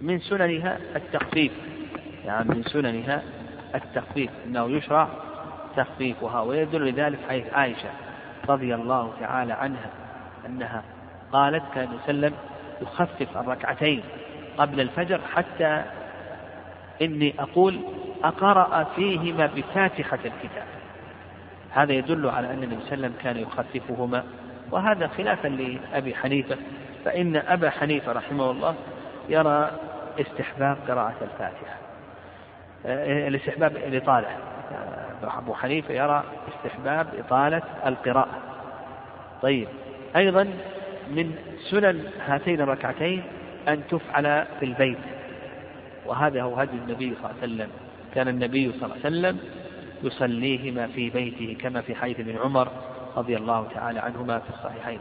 من 0.01 0.19
سننها 0.19 0.79
التخفيف. 0.97 1.53
يعني 2.25 2.49
من 2.49 2.63
سننها 2.63 3.23
التخفيف. 3.75 4.31
أنه 4.47 4.71
يشرع 4.71 5.09
تخفيفها 5.77 6.41
ويدل 6.41 6.89
لذلك 6.89 7.19
حيث 7.29 7.55
عائشة. 7.55 7.91
رضي 8.49 8.75
الله 8.75 9.13
تعالى 9.21 9.53
عنها 9.53 9.91
أنها 10.47 10.83
قالت 11.33 11.63
كان 11.75 11.89
وسلم 11.95 12.33
يخفف 12.83 13.37
الركعتين 13.37 14.03
قبل 14.59 14.81
الفجر 14.81 15.21
حتى 15.35 15.83
إني 17.03 17.35
أقول 17.39 17.81
أقرأ 18.25 18.85
فيهما 18.85 19.47
بفاتحة 19.47 20.19
الكتاب. 20.25 20.67
هذا 21.71 21.93
يدل 21.93 22.29
على 22.29 22.51
أن 22.51 22.63
النبي 22.63 22.81
صلى 22.81 22.95
الله 22.95 23.07
عليه 23.07 23.07
وسلم 23.07 23.15
كان 23.23 23.37
يخففهما 23.37 24.25
وهذا 24.71 25.07
خلافا 25.07 25.49
لأبي 25.49 26.15
حنيفة 26.15 26.57
فإن 27.05 27.37
أبا 27.37 27.71
حنيفة 27.71 28.13
رحمه 28.13 28.51
الله 28.51 28.75
يرى 29.29 29.71
استحباب 30.21 30.77
قراءة 30.89 31.15
الفاتحة 31.23 31.77
آه، 32.87 33.29
الاستحباب 33.29 33.77
الإطالة 33.77 34.29
أبو 35.23 35.55
حنيفة 35.55 35.95
يرى 35.95 36.25
استحباب 36.49 37.07
إطالة 37.19 37.63
القراءة. 37.87 38.39
طيب 39.43 39.69
أيضا 40.17 40.45
من 41.11 41.35
سنن 41.71 42.05
هاتين 42.27 42.61
الركعتين 42.61 43.23
أن 43.69 43.83
تفعل 43.91 44.47
في 44.61 44.65
البيت. 44.65 44.99
وهذا 46.07 46.43
هو 46.43 46.55
هدي 46.55 46.77
النبي 46.77 47.15
صلى 47.15 47.31
الله 47.31 47.43
عليه 47.43 47.55
وسلم. 47.55 47.69
كان 48.15 48.29
النبي 48.29 48.73
صلى 48.73 48.83
الله 48.83 48.97
عليه 49.05 49.07
وسلم 49.07 49.39
يصليهما 50.03 50.87
في 50.87 51.11
بيته 51.11 51.57
كما 51.61 51.81
في 51.81 51.95
حديث 51.95 52.21
ابن 52.21 52.39
عمر 52.39 52.69
رضي 53.17 53.37
الله 53.37 53.67
تعالى 53.75 54.01
عنهما 54.01 54.39
في 54.39 54.51
الصحيحين. 54.51 55.01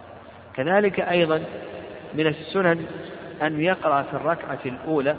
كذلك 0.56 1.00
أيضا 1.00 1.44
من 2.14 2.28
السنن 2.28 2.86
أن 3.42 3.62
يقرأ 3.62 4.02
في 4.02 4.14
الركعة 4.14 4.60
الأولى 4.66 5.16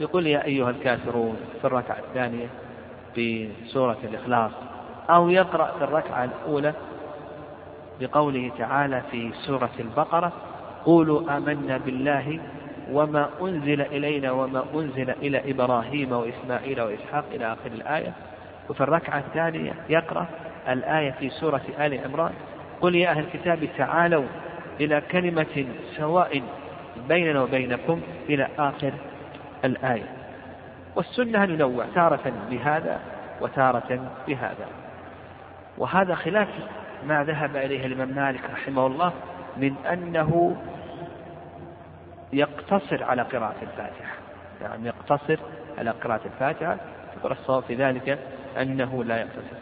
يقول 0.00 0.26
يا 0.26 0.44
أيها 0.44 0.70
الكافرون 0.70 1.36
في 1.60 1.66
الركعة 1.66 1.98
الثانية 1.98 2.46
في 3.16 3.48
سورة 3.66 3.96
الإخلاص 4.04 4.50
أو 5.10 5.28
يقرأ 5.28 5.72
في 5.78 5.84
الركعة 5.84 6.24
الأولى 6.24 6.72
بقوله 8.00 8.50
تعالى 8.58 9.02
في 9.10 9.30
سورة 9.46 9.70
البقرة 9.80 10.32
قولوا 10.84 11.36
آمنا 11.36 11.76
بالله 11.78 12.38
وما 12.92 13.28
أنزل 13.42 13.80
إلينا 13.80 14.30
وما 14.32 14.64
أنزل 14.74 15.10
إلى 15.10 15.50
إبراهيم 15.50 16.12
وإسماعيل 16.12 16.80
وإسحاق 16.80 17.24
إلى 17.32 17.52
آخر 17.52 17.70
الآية. 17.74 18.12
وفي 18.70 18.80
الركعة 18.80 19.18
الثانية 19.18 19.72
يقرأ 19.88 20.26
الآية 20.68 21.10
في 21.10 21.30
سورة 21.30 21.62
آل 21.80 22.00
عمران 22.04 22.32
قل 22.80 22.94
يا 22.94 23.10
أهل 23.10 23.24
الكتاب 23.24 23.68
تعالوا 23.78 24.24
إلى 24.80 25.02
كلمة 25.10 25.66
سواء 25.96 26.42
بيننا 27.08 27.42
وبينكم 27.42 28.00
إلى 28.28 28.48
آخر 28.58 28.92
الآية. 29.64 30.25
والسنة 30.96 31.44
أن 31.44 31.50
ينوع 31.50 31.86
تارة 31.94 32.32
بهذا 32.50 33.00
وتارة 33.40 34.12
بهذا. 34.28 34.66
وهذا 35.78 36.14
خلاف 36.14 36.48
ما 37.06 37.24
ذهب 37.24 37.56
إليه 37.56 37.86
الإمام 37.86 38.08
مالك 38.08 38.40
رحمه 38.52 38.86
الله 38.86 39.12
من 39.56 39.74
أنه 39.92 40.56
يقتصر 42.32 43.04
على 43.04 43.22
قراءة 43.22 43.56
الفاتحة. 43.62 44.14
يعني 44.62 44.86
يقتصر 44.86 45.38
على 45.78 45.90
قراءة 45.90 46.20
الفاتحة 46.26 46.76
يقول 47.16 47.32
الصواب 47.32 47.62
في 47.62 47.74
ذلك 47.74 48.18
أنه 48.60 49.04
لا 49.04 49.16
يقتصر. 49.16 49.56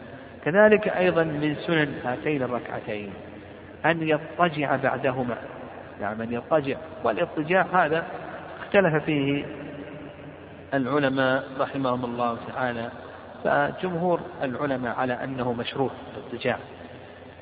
كذلك 0.45 0.87
أيضا 0.87 1.23
من 1.23 1.55
سنن 1.55 1.99
هاتين 2.05 2.43
الركعتين 2.43 3.13
أن 3.85 4.07
يضطجع 4.07 4.75
بعدهما. 4.75 5.37
يعني 6.01 6.23
أن 6.23 6.33
يضطجع 6.33 6.77
والإضطجاع 7.03 7.65
هذا 7.73 8.05
اختلف 8.59 9.03
فيه 9.03 9.45
العلماء 10.77 11.47
رحمهم 11.59 12.05
الله 12.05 12.37
تعالى 12.47 12.89
فجمهور 13.43 14.19
العلماء 14.43 14.95
على 14.95 15.13
أنه 15.13 15.53
مشروع 15.53 15.91
الاضطجاع 16.13 16.57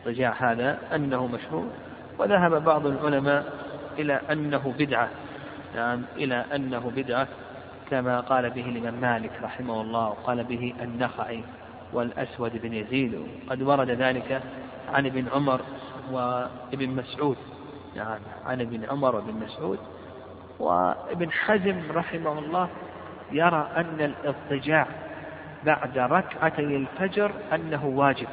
الاضطجاع 0.05 0.51
هذا 0.51 0.77
أنه 0.95 1.27
مشروع 1.27 1.65
وذهب 2.19 2.63
بعض 2.63 2.85
العلماء 2.85 3.53
إلى 3.99 4.21
أنه 4.31 4.73
بدعة. 4.79 5.09
نعم 5.75 6.01
إلى 6.15 6.45
أنه 6.55 6.91
بدعة 6.95 7.27
كما 7.89 8.19
قال 8.19 8.49
به 8.49 8.65
الإمام 8.65 9.01
مالك 9.01 9.31
رحمه 9.43 9.81
الله 9.81 10.09
وقال 10.09 10.43
به 10.43 10.73
النخعي 10.81 11.43
والأسود 11.93 12.61
بن 12.61 12.73
يزيد. 12.73 13.27
قد 13.49 13.61
ورد 13.61 13.89
ذلك 13.89 14.41
عن 14.93 15.05
ابن 15.05 15.27
عمر 15.33 15.61
وابن 16.11 16.89
مسعود. 16.89 17.37
نعم 17.95 18.19
عن 18.45 18.61
ابن 18.61 18.85
عمر 18.85 19.15
وابن 19.15 19.33
مسعود. 19.33 19.79
وابن 20.59 21.31
حزم 21.31 21.81
رحمه 21.91 22.39
الله 22.39 22.69
يرى 23.31 23.67
أن 23.77 24.01
الاضطجاع 24.01 24.87
بعد 25.65 25.97
ركعتي 25.97 26.61
الفجر 26.61 27.31
أنه 27.53 27.85
واجب 27.85 28.27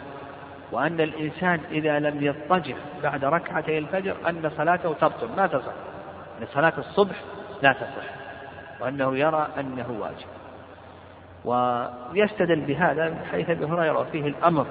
وأن 0.73 1.01
الإنسان 1.01 1.61
إذا 1.71 1.99
لم 1.99 2.25
يضطجع 2.25 2.77
بعد 3.03 3.25
ركعتي 3.25 3.79
الفجر 3.79 4.17
أن 4.29 4.51
صلاته 4.57 4.93
تبطل 4.93 5.29
ما 5.37 5.47
تصح 5.47 5.73
أن 6.41 6.47
صلاة 6.55 6.73
الصبح 6.79 7.17
لا 7.63 7.73
تصح 7.73 8.21
وأنه 8.81 9.17
يرى 9.17 9.49
أنه 9.59 9.97
واجب. 10.01 10.27
ويستدل 11.45 12.61
بهذا 12.61 13.09
من 13.09 13.25
حيث 13.31 13.51
أبي 13.51 13.65
هريرة 13.65 13.99
وفيه 13.99 14.27
الأمر 14.27 14.67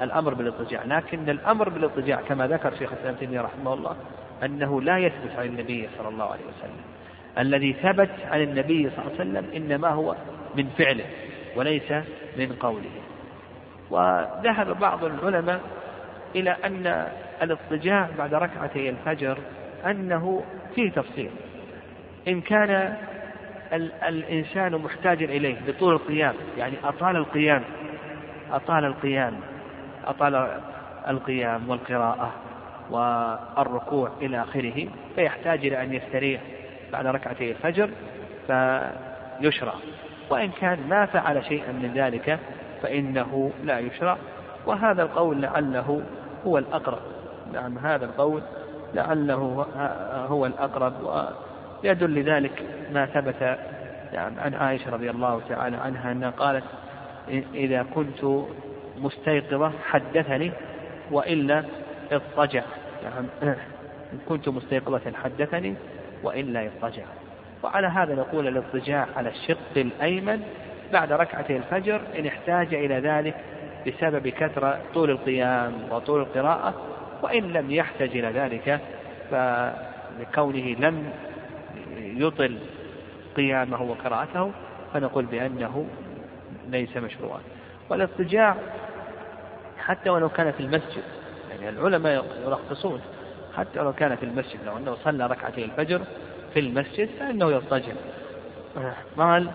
الأمر 0.00 0.34
بالاضطجاع. 0.34 0.84
لكن 0.84 1.30
الأمر 1.30 1.68
بالاضطجاع 1.68 2.20
كما 2.20 2.46
ذكر 2.46 2.74
شيخ 2.74 2.92
الإسلام 2.92 3.14
تيمية 3.14 3.40
رحمه 3.40 3.74
الله 3.74 3.96
أنه 4.44 4.82
لا 4.82 4.98
يثبت 4.98 5.30
عن 5.38 5.46
النبي 5.46 5.88
صلى 5.98 6.08
الله 6.08 6.24
عليه 6.24 6.44
وسلم. 6.44 6.97
الذي 7.38 7.72
ثبت 7.72 8.10
عن 8.30 8.42
النبي 8.42 8.90
صلى 8.90 8.98
الله 8.98 9.20
عليه 9.20 9.30
وسلم 9.30 9.46
إنما 9.56 9.88
هو 9.88 10.16
من 10.56 10.68
فعله 10.78 11.04
وليس 11.56 11.92
من 12.36 12.56
قوله. 12.60 12.90
وذهب 13.90 14.78
بعض 14.80 15.04
العلماء 15.04 15.60
إلى 16.36 16.56
أن 16.64 17.06
الاضطجاع 17.42 18.08
بعد 18.18 18.34
ركعتي 18.34 18.90
الفجر 18.90 19.38
أنه 19.86 20.42
فيه 20.74 20.90
تفصيل. 20.90 21.30
إن 22.28 22.40
كان 22.40 22.96
الإنسان 24.08 24.76
محتاج 24.76 25.22
إليه 25.22 25.56
بطول 25.68 25.94
القيام 25.94 26.34
يعني 26.58 26.74
أطال 26.84 27.16
القيام 27.16 27.64
أطال 28.50 28.84
القيام 28.84 29.40
أطال 30.06 30.60
القيام 31.08 31.70
والقراءة 31.70 32.32
والركوع 32.90 34.10
إلى 34.22 34.42
آخره 34.42 34.88
فيحتاج 35.14 35.66
إلى 35.66 35.82
أن 35.82 35.94
يستريح. 35.94 36.40
بعد 36.92 37.06
ركعتي 37.06 37.50
الفجر 37.50 37.90
فيشرع. 38.46 39.74
وإن 40.30 40.50
كان 40.50 40.88
ما 40.88 41.06
فعل 41.06 41.44
شيئا 41.44 41.72
من 41.72 41.92
ذلك 41.94 42.38
فإنه 42.82 43.52
لا 43.64 43.78
يشرع. 43.78 44.16
وهذا 44.66 45.02
القول 45.02 45.42
لعله 45.42 46.02
هو 46.46 46.58
الأقرب. 46.58 46.98
نعم 47.52 47.78
هذا 47.78 48.04
القول 48.04 48.42
لعله 48.94 49.66
هو 50.28 50.46
الأقرب 50.46 50.92
يدل 51.84 52.14
لذلك 52.14 52.62
ما 52.92 53.06
ثبت 53.06 53.58
عن 54.14 54.54
عائشة 54.54 54.90
رضي 54.90 55.10
الله 55.10 55.40
تعالى 55.48 55.76
عنها 55.76 56.12
أنها 56.12 56.30
قالت 56.30 56.64
إذا 57.54 57.86
كنت 57.94 58.44
مستيقظة 58.98 59.72
حدثني 59.84 60.52
وإلا 61.10 61.64
اضطجع. 62.12 62.62
يعني 63.02 63.26
إن 64.12 64.18
كنت 64.28 64.48
مستيقظة 64.48 65.12
حدثني 65.14 65.74
وإلا 66.22 66.66
اضطجع 66.66 67.04
وعلى 67.62 67.86
هذا 67.86 68.14
نقول 68.14 68.48
الاضطجاع 68.48 69.06
على 69.16 69.28
الشق 69.28 69.76
الأيمن 69.76 70.42
بعد 70.92 71.12
ركعتي 71.12 71.56
الفجر 71.56 72.00
إن 72.18 72.26
احتاج 72.26 72.74
إلى 72.74 72.94
ذلك 72.98 73.34
بسبب 73.86 74.28
كثرة 74.28 74.80
طول 74.94 75.10
القيام 75.10 75.72
وطول 75.90 76.20
القراءة. 76.20 76.74
وإن 77.22 77.52
لم 77.52 77.70
يحتج 77.70 78.16
إلى 78.16 78.28
ذلك 78.28 78.80
فلكونه 79.30 80.76
لم 80.78 81.12
يطل 81.98 82.58
قيامه 83.36 83.82
وقراءته 83.82 84.50
فنقول 84.94 85.24
بأنه 85.24 85.86
ليس 86.68 86.96
مشروعا. 86.96 87.40
والاضطجاع 87.90 88.56
حتى 89.78 90.10
ولو 90.10 90.28
كان 90.28 90.52
في 90.52 90.60
المسجد 90.60 91.02
يعني 91.50 91.68
العلماء 91.68 92.24
يرخصون 92.44 93.00
حتى 93.58 93.78
لو 93.80 93.92
كان 93.92 94.16
في 94.16 94.24
المسجد 94.24 94.64
لو 94.66 94.76
أنه 94.76 94.96
صلى 95.04 95.26
ركعتي 95.26 95.64
الفجر 95.64 96.00
في 96.54 96.60
المسجد 96.60 97.08
فإنه 97.18 97.50
يضطجع 97.50 97.92
قال 99.18 99.50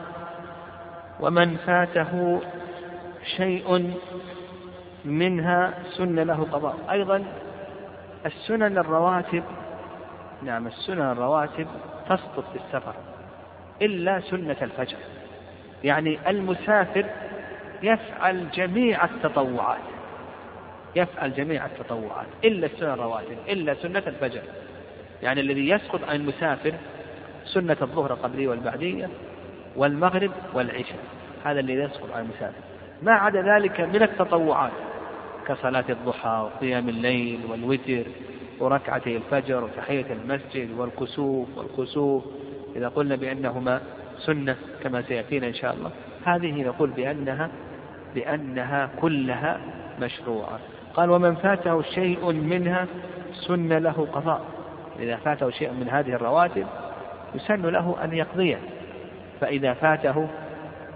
ومن 1.19 1.57
فاته 1.57 2.41
شيء 3.37 3.93
منها 5.05 5.73
سن 5.97 6.19
له 6.19 6.47
قضاء. 6.51 6.77
أيضا 6.91 7.23
السنن 8.25 8.77
الرواتب 8.77 9.43
نعم 10.43 10.67
السنن 10.67 11.11
الرواتب 11.11 11.67
تسقط 12.09 12.43
في 12.53 12.59
السفر 12.65 12.93
إلا 13.81 14.19
سنة 14.19 14.57
الفجر. 14.61 14.97
يعني 15.83 16.19
المسافر 16.27 17.05
يفعل 17.83 18.51
جميع 18.51 19.05
التطوعات. 19.05 19.81
يفعل 20.95 21.33
جميع 21.33 21.65
التطوعات 21.65 22.27
إلا 22.43 22.65
السنة 22.65 22.93
الرواتب 22.93 23.37
إلا 23.49 23.73
سنة 23.73 24.03
الفجر. 24.07 24.41
يعني 25.23 25.41
الذي 25.41 25.69
يسقط 25.69 26.03
عن 26.03 26.15
المسافر 26.15 26.73
سنة 27.45 27.77
الظهر 27.81 28.13
القبلية 28.13 28.47
والبعدية 28.47 29.09
والمغرب 29.75 30.31
والعشاء. 30.53 30.99
هذا 31.43 31.59
الذي 31.59 31.73
يسقط 31.73 32.11
عن 32.13 32.21
المسافر 32.21 32.61
ما 33.01 33.11
عدا 33.11 33.41
ذلك 33.41 33.81
من 33.81 34.03
التطوعات 34.03 34.71
كصلاة 35.47 35.85
الضحى 35.89 36.49
وقيام 36.53 36.89
الليل 36.89 37.39
والوتر 37.49 38.03
وركعتي 38.59 39.17
الفجر 39.17 39.63
وتحية 39.63 40.05
المسجد 40.13 40.71
والكسوف 40.77 41.47
والخسوف 41.57 42.23
إذا 42.75 42.87
قلنا 42.87 43.15
بأنهما 43.15 43.81
سنة 44.19 44.55
كما 44.83 45.01
سيأتينا 45.01 45.47
إن 45.47 45.53
شاء 45.53 45.73
الله. 45.73 45.91
هذه 46.25 46.63
نقول 46.63 46.89
بأنها 46.89 47.49
بأنها 48.15 48.89
كلها 49.01 49.59
مشروعة. 50.01 50.59
قال 50.95 51.09
ومن 51.09 51.35
فاته 51.35 51.81
شيء 51.81 52.31
منها 52.31 52.87
سن 53.33 53.73
له 53.73 54.07
قضاء. 54.13 54.41
إذا 54.99 55.15
فاته 55.15 55.49
شيء 55.49 55.71
من 55.71 55.89
هذه 55.89 56.13
الرواتب 56.13 56.67
يسن 57.35 57.61
له 57.61 57.95
أن 58.03 58.13
يقضيه. 58.13 58.59
فإذا 59.41 59.73
فاته 59.73 60.27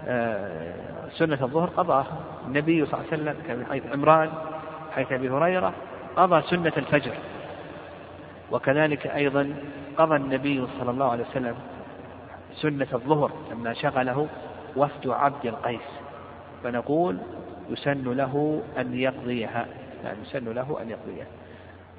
آه، 0.08 0.74
سنة 1.10 1.38
الظهر 1.42 1.68
قضاه. 1.68 2.06
النبي 2.46 2.86
صلى 2.86 3.00
الله 3.00 3.12
عليه 3.12 3.22
وسلم 3.22 3.36
كان 3.46 3.66
حيث 3.70 3.82
عمران 3.92 4.30
حيث 4.94 5.12
أبي 5.12 5.30
هريرة 5.30 5.72
قضى 6.16 6.42
سنة 6.42 6.72
الفجر. 6.76 7.14
وكذلك 8.50 9.06
أيضا 9.06 9.54
قضى 9.96 10.16
النبي 10.16 10.66
صلى 10.80 10.90
الله 10.90 11.10
عليه 11.10 11.24
وسلم 11.24 11.54
سنة 12.54 12.88
الظهر 12.92 13.30
لما 13.50 13.74
شغله 13.74 14.26
وفد 14.76 15.08
عبد 15.08 15.46
القيس. 15.46 15.88
فنقول 16.64 17.16
يسن 17.70 18.12
له 18.12 18.62
أن 18.78 18.94
يقضيها. 18.98 19.66
يعني 20.04 20.18
يسن 20.22 20.52
له 20.52 20.78
أن 20.82 20.90
يقضيها 20.90 21.26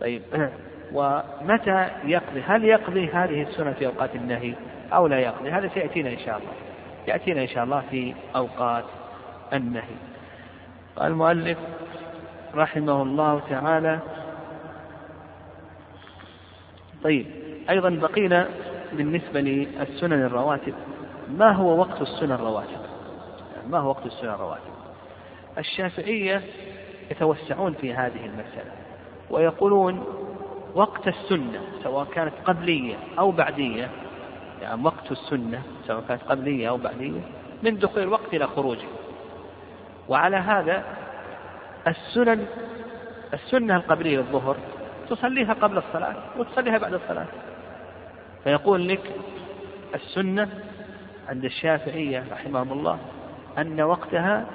طيب 0.01 0.21
ومتى 0.93 1.87
يقضي؟ 2.03 2.41
هل 2.41 2.63
يقضي 2.63 3.07
هذه 3.07 3.41
السنة 3.41 3.71
في 3.71 3.85
أوقات 3.85 4.15
النهي 4.15 4.53
أو 4.93 5.07
لا 5.07 5.19
يقضي؟ 5.19 5.49
هذا 5.49 5.69
سيأتينا 5.73 6.09
إن 6.09 6.19
شاء 6.19 6.37
الله. 6.37 6.51
يأتينا 7.07 7.41
إن 7.41 7.47
شاء 7.47 7.63
الله 7.63 7.83
في 7.91 8.13
أوقات 8.35 8.85
النهي. 9.53 9.95
قال 10.95 11.11
المؤلف 11.11 11.57
رحمه 12.55 13.01
الله 13.01 13.41
تعالى 13.49 13.99
طيب 17.03 17.25
أيضا 17.69 17.89
بقينا 17.89 18.47
بالنسبة 18.93 19.41
للسنن 19.41 20.23
الرواتب. 20.23 20.73
ما 21.37 21.51
هو 21.51 21.79
وقت 21.79 22.01
السنن 22.01 22.31
الرواتب؟ 22.31 22.79
ما 23.69 23.77
هو 23.77 23.89
وقت 23.89 24.05
السنن 24.05 24.29
الرواتب؟ 24.29 24.79
الشافعية 25.57 26.41
يتوسعون 27.11 27.73
في 27.73 27.93
هذه 27.93 28.25
المسألة 28.25 28.71
ويقولون 29.29 30.03
وقت 30.75 31.07
السنة 31.07 31.61
سواء 31.83 32.05
كانت 32.05 32.33
قبلية 32.45 32.95
أو 33.19 33.31
بعدية 33.31 33.89
يعني 34.61 34.83
وقت 34.83 35.11
السنة 35.11 35.61
سواء 35.87 36.03
كانت 36.07 36.21
قبلية 36.23 36.69
أو 36.69 36.77
بعدية 36.77 37.21
من 37.63 37.79
دخول 37.79 38.03
الوقت 38.03 38.33
إلى 38.33 38.47
خروجه. 38.47 38.87
وعلى 40.09 40.37
هذا 40.37 40.83
السنن 41.87 42.45
السنة 43.33 43.75
القبلية 43.75 44.17
للظهر 44.17 44.57
تصليها 45.09 45.53
قبل 45.53 45.77
الصلاة 45.77 46.15
وتصليها 46.37 46.77
بعد 46.77 46.93
الصلاة. 46.93 47.27
فيقول 48.43 48.87
لك 48.87 49.11
السنة 49.95 50.49
عند 51.29 51.45
الشافعية 51.45 52.23
رحمهم 52.31 52.71
الله 52.71 52.99
أن 53.57 53.81
وقتها 53.81 54.45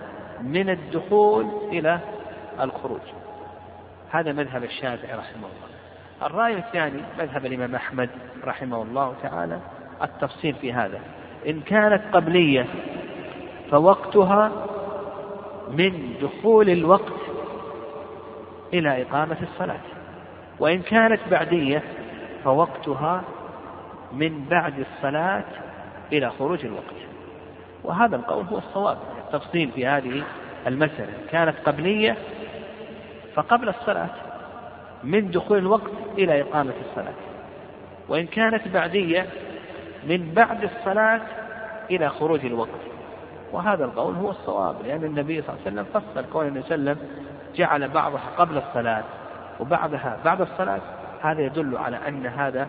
من 0.42 0.70
الدخول 0.70 1.46
إلى 1.72 2.00
الخروج. 2.60 3.00
هذا 4.10 4.32
مذهب 4.32 4.64
الشافعي 4.64 5.12
رحمه 5.14 5.36
الله. 5.36 5.74
الرأي 6.22 6.58
الثاني 6.58 7.02
مذهب 7.18 7.46
الإمام 7.46 7.74
أحمد 7.74 8.10
رحمه 8.44 8.82
الله 8.82 9.14
تعالى 9.22 9.58
التفصيل 10.02 10.54
في 10.54 10.72
هذا. 10.72 11.00
إن 11.46 11.60
كانت 11.60 12.02
قبلية 12.12 12.66
فوقتها 13.70 14.52
من 15.70 16.14
دخول 16.22 16.70
الوقت 16.70 17.12
إلى 18.74 19.02
إقامة 19.02 19.36
الصلاة. 19.42 19.80
وإن 20.58 20.82
كانت 20.82 21.20
بعدية 21.30 21.82
فوقتها 22.44 23.22
من 24.12 24.44
بعد 24.50 24.74
الصلاة 24.78 25.44
إلى 26.12 26.30
خروج 26.30 26.64
الوقت. 26.64 26.94
وهذا 27.84 28.16
القول 28.16 28.44
هو 28.44 28.58
الصواب 28.58 28.98
التفصيل 29.26 29.70
في 29.74 29.86
هذه 29.86 30.22
المسألة. 30.66 31.12
كانت 31.30 31.54
قبلية 31.64 32.16
فقبل 33.34 33.68
الصلاة 33.68 34.10
من 35.04 35.30
دخول 35.30 35.58
الوقت 35.58 35.92
إلى 36.18 36.40
إقامة 36.40 36.72
الصلاة. 36.90 37.14
وإن 38.08 38.26
كانت 38.26 38.68
بعدية 38.68 39.26
من 40.08 40.32
بعد 40.34 40.64
الصلاة 40.64 41.20
إلى 41.90 42.08
خروج 42.08 42.44
الوقت. 42.44 42.80
وهذا 43.52 43.84
القول 43.84 44.14
هو 44.14 44.30
الصواب 44.30 44.76
لأن 44.86 45.04
النبي 45.04 45.42
صلى 45.42 45.50
الله 45.54 45.60
عليه 45.66 45.80
وسلم 45.80 46.02
فصل 46.02 46.30
كون 46.32 46.46
النبي 46.46 46.62
صلى 46.62 46.74
الله 46.74 46.90
عليه 46.90 47.00
وسلم 47.00 47.08
جعل 47.56 47.88
بعضها 47.88 48.30
قبل 48.38 48.58
الصلاة 48.58 49.04
وبعضها 49.60 50.18
بعد 50.24 50.40
الصلاة. 50.40 50.80
هذا 51.22 51.40
يدل 51.40 51.76
على 51.76 52.08
أن 52.08 52.26
هذا 52.26 52.68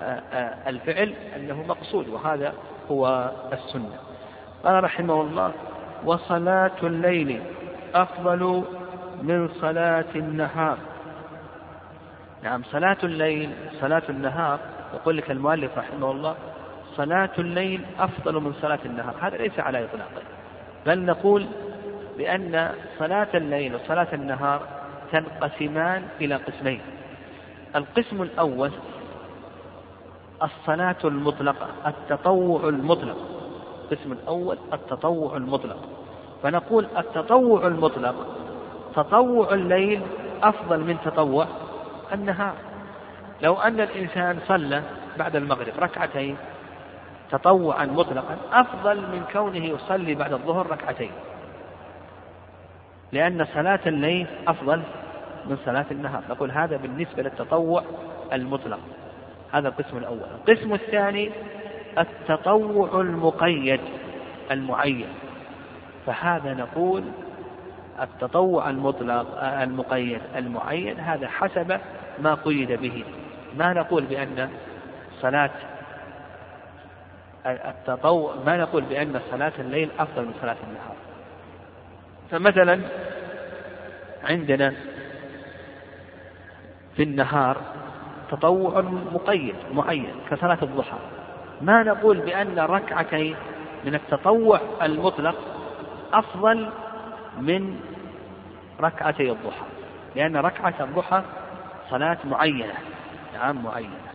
آه، 0.00 0.22
آه، 0.32 0.70
الفعل 0.70 1.14
أنه 1.36 1.62
مقصود 1.68 2.08
وهذا 2.08 2.52
هو 2.90 3.32
السنة. 3.52 3.98
قال 4.64 4.84
رحمه 4.84 5.20
الله 5.20 5.52
وصلاة 6.04 6.70
الليل 6.82 7.42
أفضل 7.94 8.64
من 9.24 9.48
صلاة 9.60 10.04
النهار. 10.14 10.78
نعم 12.42 12.62
صلاة 12.62 12.96
الليل 13.04 13.50
صلاة 13.80 14.02
النهار 14.08 14.58
يقول 14.94 15.16
لك 15.16 15.30
المؤلف 15.30 15.78
رحمه 15.78 16.10
الله 16.10 16.34
صلاة 16.96 17.30
الليل 17.38 17.84
أفضل 17.98 18.34
من 18.34 18.52
صلاة 18.62 18.78
النهار. 18.84 19.14
هذا 19.20 19.36
ليس 19.36 19.58
على 19.58 19.84
إطلاقه 19.84 20.22
بل 20.86 20.98
نقول 20.98 21.46
بأن 22.18 22.70
صلاة 22.98 23.28
الليل 23.34 23.74
وصلاة 23.74 24.08
النهار 24.12 24.60
تنقسمان 25.12 26.02
إلى 26.20 26.34
قسمين. 26.34 26.80
القسم 27.76 28.22
الأول 28.22 28.70
الصلاة 30.42 30.96
المطلقة 31.04 31.68
التطوع 31.86 32.68
المطلق. 32.68 33.16
القسم 33.84 34.12
الأول 34.12 34.58
التطوع 34.72 35.36
المطلق. 35.36 35.88
فنقول 36.42 36.86
التطوع 36.98 37.66
المطلق 37.66 38.43
تطوع 38.96 39.54
الليل 39.54 40.02
أفضل 40.42 40.80
من 40.80 40.96
تطوع 41.04 41.46
النهار. 42.12 42.54
لو 43.42 43.54
أن 43.54 43.80
الإنسان 43.80 44.38
صلى 44.48 44.82
بعد 45.18 45.36
المغرب 45.36 45.72
ركعتين 45.78 46.36
تطوعا 47.30 47.84
مطلقا 47.84 48.36
أفضل 48.52 48.96
من 48.96 49.24
كونه 49.32 49.64
يصلي 49.64 50.14
بعد 50.14 50.32
الظهر 50.32 50.70
ركعتين 50.70 51.10
لأن 53.12 53.46
صلاة 53.54 53.80
الليل 53.86 54.26
أفضل 54.48 54.82
من 55.46 55.58
صلاة 55.64 55.86
النهار. 55.90 56.22
نقول 56.30 56.50
هذا 56.50 56.76
بالنسبة 56.76 57.22
للتطوع 57.22 57.82
المطلق. 58.32 58.78
هذا 59.52 59.68
القسم 59.68 59.96
الأول. 59.96 60.26
القسم 60.34 60.74
الثاني 60.74 61.30
التطوع 61.98 63.00
المقيد 63.00 63.80
المعين. 64.50 65.08
فهذا 66.06 66.54
نقول 66.54 67.04
التطوع 68.02 68.70
المطلق 68.70 69.44
المقيد 69.44 70.20
المعين 70.36 71.00
هذا 71.00 71.28
حسب 71.28 71.80
ما 72.18 72.34
قيد 72.34 72.72
به. 72.72 73.04
ما 73.58 73.72
نقول 73.72 74.04
بأن 74.04 74.50
صلاة 75.20 75.50
التطوع 77.46 78.34
ما 78.46 78.56
نقول 78.56 78.82
بأن 78.82 79.20
صلاة 79.30 79.52
الليل 79.58 79.90
أفضل 79.98 80.22
من 80.22 80.34
صلاة 80.40 80.56
النهار. 80.68 80.96
فمثلا 82.30 82.80
عندنا 84.24 84.74
في 86.96 87.02
النهار 87.02 87.56
تطوع 88.30 88.80
مقيد 89.12 89.54
معين 89.72 90.14
كصلاة 90.30 90.58
الضحى. 90.62 90.98
ما 91.62 91.82
نقول 91.82 92.18
بأن 92.18 92.58
ركعتين 92.58 93.36
من 93.84 93.94
التطوع 93.94 94.60
المطلق 94.82 95.36
أفضل 96.12 96.68
من 97.40 97.80
ركعتي 98.80 99.30
الضحى. 99.30 99.66
لأن 100.16 100.36
ركعة 100.36 100.74
الضحى 100.80 101.22
صلاة 101.90 102.18
معينة 102.24 102.74
نعم 103.34 103.64
معينة. 103.64 104.14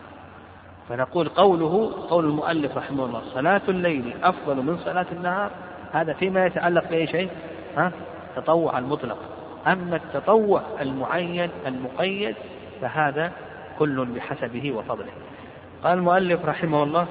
فنقول 0.89 1.30
قوله 1.30 2.05
قول 2.09 2.26
المؤلف 2.26 2.78
رحمه 2.78 3.05
الله 3.05 3.22
صلاة 3.34 3.61
الليل 3.70 4.13
أفضل 4.24 4.55
من 4.55 4.78
صلاة 4.78 5.05
النهار. 5.11 5.51
هذا 5.91 6.13
فيما 6.13 6.45
يتعلق 6.45 6.89
بأي 6.89 7.07
شيء؟ 7.07 7.30
ها؟ 7.78 7.91
تطوع 8.36 8.78
المطلق. 8.78 9.17
أما 9.67 9.95
التطوع 9.95 10.61
المعين 10.82 11.49
المقيد 11.67 12.36
فهذا 12.82 13.32
كل 13.80 14.05
بحسبه 14.05 14.72
وفضله. 14.72 15.11
قال 15.84 15.97
المؤلف 15.97 16.45
رحمه 16.45 16.84
الله 16.84 17.07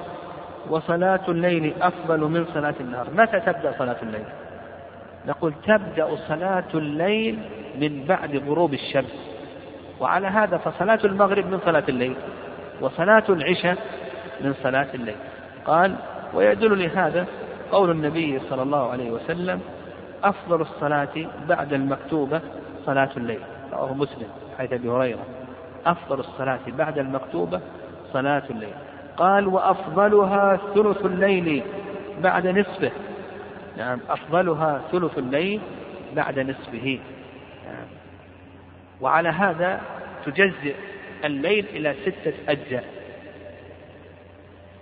وصلاة 0.69 1.21
الليل 1.27 1.73
أفضل 1.81 2.19
من 2.19 2.45
صلاة 2.53 2.75
النهار. 2.79 3.07
متى 3.13 3.39
تبدأ 3.39 3.75
صلاة 3.77 3.97
الليل؟ 4.03 4.25
نقول 5.27 5.53
تبدأ 5.67 6.15
صلاة 6.27 6.63
الليل 6.73 7.39
من 7.79 8.03
بعد 8.07 8.35
غروب 8.47 8.73
الشمس. 8.73 9.29
وعلى 9.99 10.27
هذا 10.27 10.57
فصلاة 10.57 10.99
المغرب 11.03 11.45
من 11.45 11.59
صلاة 11.65 11.83
الليل 11.89 12.15
وصلاة 12.81 13.23
العشاء 13.29 13.77
من 14.41 14.53
صلاة 14.63 14.87
الليل. 14.93 15.15
قال 15.65 15.95
ويدل 16.33 16.83
لهذا 16.83 17.25
قول 17.71 17.91
النبي 17.91 18.39
صلى 18.49 18.61
الله 18.61 18.91
عليه 18.91 19.11
وسلم 19.11 19.61
أفضل 20.23 20.61
الصلاة 20.61 21.27
بعد 21.47 21.73
المكتوبة 21.73 22.41
صلاة 22.85 23.09
الليل. 23.17 23.39
رواه 23.73 23.93
مسلم 23.93 24.27
حيث 24.57 24.73
أبي 24.73 24.89
هريرة. 24.89 25.25
أفضل 25.85 26.19
الصلاة 26.19 26.59
بعد 26.67 26.97
المكتوبة 26.97 27.61
صلاة 28.13 28.43
الليل. 28.49 28.73
قال 29.17 29.47
وأفضلها 29.47 30.59
ثلث 30.75 31.05
الليل 31.05 31.63
بعد 32.23 32.47
نصفه. 32.47 32.91
نعم 33.79 33.99
أفضلها 34.09 34.81
ثلث 34.91 35.17
الليل 35.17 35.61
بعد 36.15 36.39
نصفه. 36.39 36.99
نعم. 37.65 37.87
وعلى 39.01 39.29
هذا 39.29 39.81
تجزئ 40.25 40.75
الليل 41.25 41.65
إلى 41.65 41.95
ستة 42.01 42.33
أجزاء. 42.49 42.85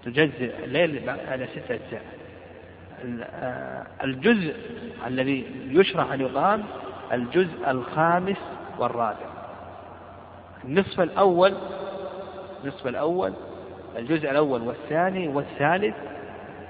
تجزئ 0.03 0.63
الليل 0.63 1.09
إلى 1.09 1.47
ستة 1.47 1.75
أجزاء. 1.75 2.01
آه، 3.21 3.87
الجزء 4.03 4.55
الذي 5.07 5.45
يشرع 5.69 6.13
أن 6.13 6.21
يقام 6.21 6.63
الجزء 7.13 7.71
الخامس 7.71 8.37
والرابع. 8.79 9.27
النصف 10.65 11.01
الأول 11.01 11.53
النصف 12.63 12.87
الأول 12.87 13.33
الجزء 13.97 14.31
الأول 14.31 14.61
والثاني 14.61 15.27
والثالث 15.27 15.95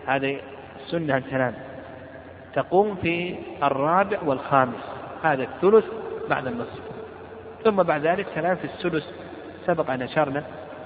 هذه 0.08 0.40
أن 0.94 1.24
تنام 1.30 1.54
تقوم 2.58 2.96
في 2.96 3.36
الرابع 3.64 4.18
والخامس 4.26 4.84
هذا 5.24 5.44
الثلث 5.44 5.86
بعد 6.30 6.48
النصف. 6.48 6.82
ثم 7.64 7.84
بعد 7.84 8.02
ذلك 8.02 8.28
تنام 8.36 8.56
في 8.56 8.66
السدس. 8.66 9.14
سبق 9.66 9.92
أن 9.92 10.02
أشرنا 10.02 10.44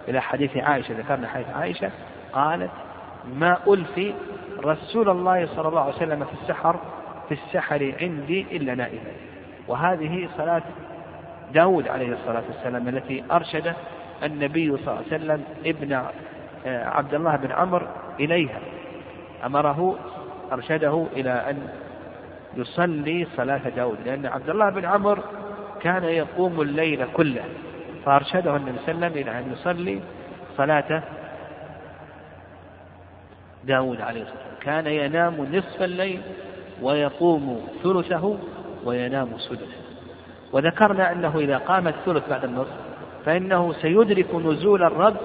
إلى 0.07 0.21
حديث 0.21 0.57
عائشة 0.57 0.93
ذكرنا 0.93 1.27
حديث 1.27 1.47
عائشة 1.49 1.91
قالت 2.33 2.71
ما 3.35 3.57
ألفي 3.67 4.13
رسول 4.63 5.09
الله 5.09 5.47
صلى 5.55 5.67
الله 5.67 5.81
عليه 5.81 5.95
وسلم 5.95 6.25
في 6.25 6.33
السحر 6.41 6.79
في 7.27 7.33
السحر 7.33 7.95
عندي 8.01 8.45
إلا 8.51 8.75
نائما 8.75 9.11
وهذه 9.67 10.29
صلاة 10.37 10.61
داود 11.53 11.87
عليه 11.87 12.13
الصلاة 12.13 12.43
والسلام 12.49 12.87
التي 12.87 13.23
أرشد 13.31 13.73
النبي 14.23 14.77
صلى 14.77 14.93
الله 14.93 15.03
عليه 15.11 15.15
وسلم 15.15 15.43
ابن 15.65 15.93
آه، 16.65 16.89
عبد 16.89 17.13
الله 17.13 17.35
بن 17.35 17.51
عمرو 17.51 17.87
إليها. 18.19 18.59
أمره 19.45 19.95
أرشده 20.51 21.05
إلى 21.13 21.31
أن 21.31 21.67
يصلي 22.55 23.27
صلاة 23.37 23.69
داود 23.69 23.97
لأن 24.05 24.25
عبد 24.25 24.49
الله 24.49 24.69
بن 24.69 24.85
عمرو 24.85 25.21
كان 25.81 26.03
يقوم 26.03 26.61
الليل 26.61 27.05
كله 27.13 27.43
فأرشده 28.05 28.55
النبي 28.55 28.77
صلى 28.85 28.91
الله 28.91 29.05
عليه 29.05 29.11
وسلم 29.11 29.21
إلى 29.21 29.39
أن 29.39 29.51
يصلي 29.51 30.01
صلاة 30.57 31.03
داود 33.63 34.01
عليه 34.01 34.21
الصلاة 34.21 34.37
والسلام. 34.37 34.55
كان 34.61 34.87
ينام 34.87 35.47
نصف 35.55 35.81
الليل 35.81 36.21
ويقوم 36.81 37.67
ثلثه 37.83 38.37
وينام 38.85 39.37
سدسه. 39.37 39.81
وذكرنا 40.53 41.11
أنه 41.11 41.39
إذا 41.39 41.57
قام 41.57 41.87
الثلث 41.87 42.29
بعد 42.29 42.43
النصف 42.43 42.75
فإنه 43.25 43.73
سيدرك 43.73 44.35
نزول 44.35 44.83
الرب 44.83 45.17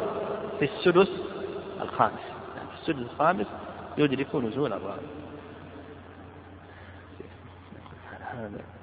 في 0.59 0.65
السدس 0.65 1.11
الخامس. 1.83 2.21
يعني 2.57 2.69
في 2.69 2.75
السدس 2.75 3.11
الخامس 3.13 3.47
يدرك 3.99 4.35
نزول 4.35 4.73
الرب 4.73 5.01
هذا 8.21 8.76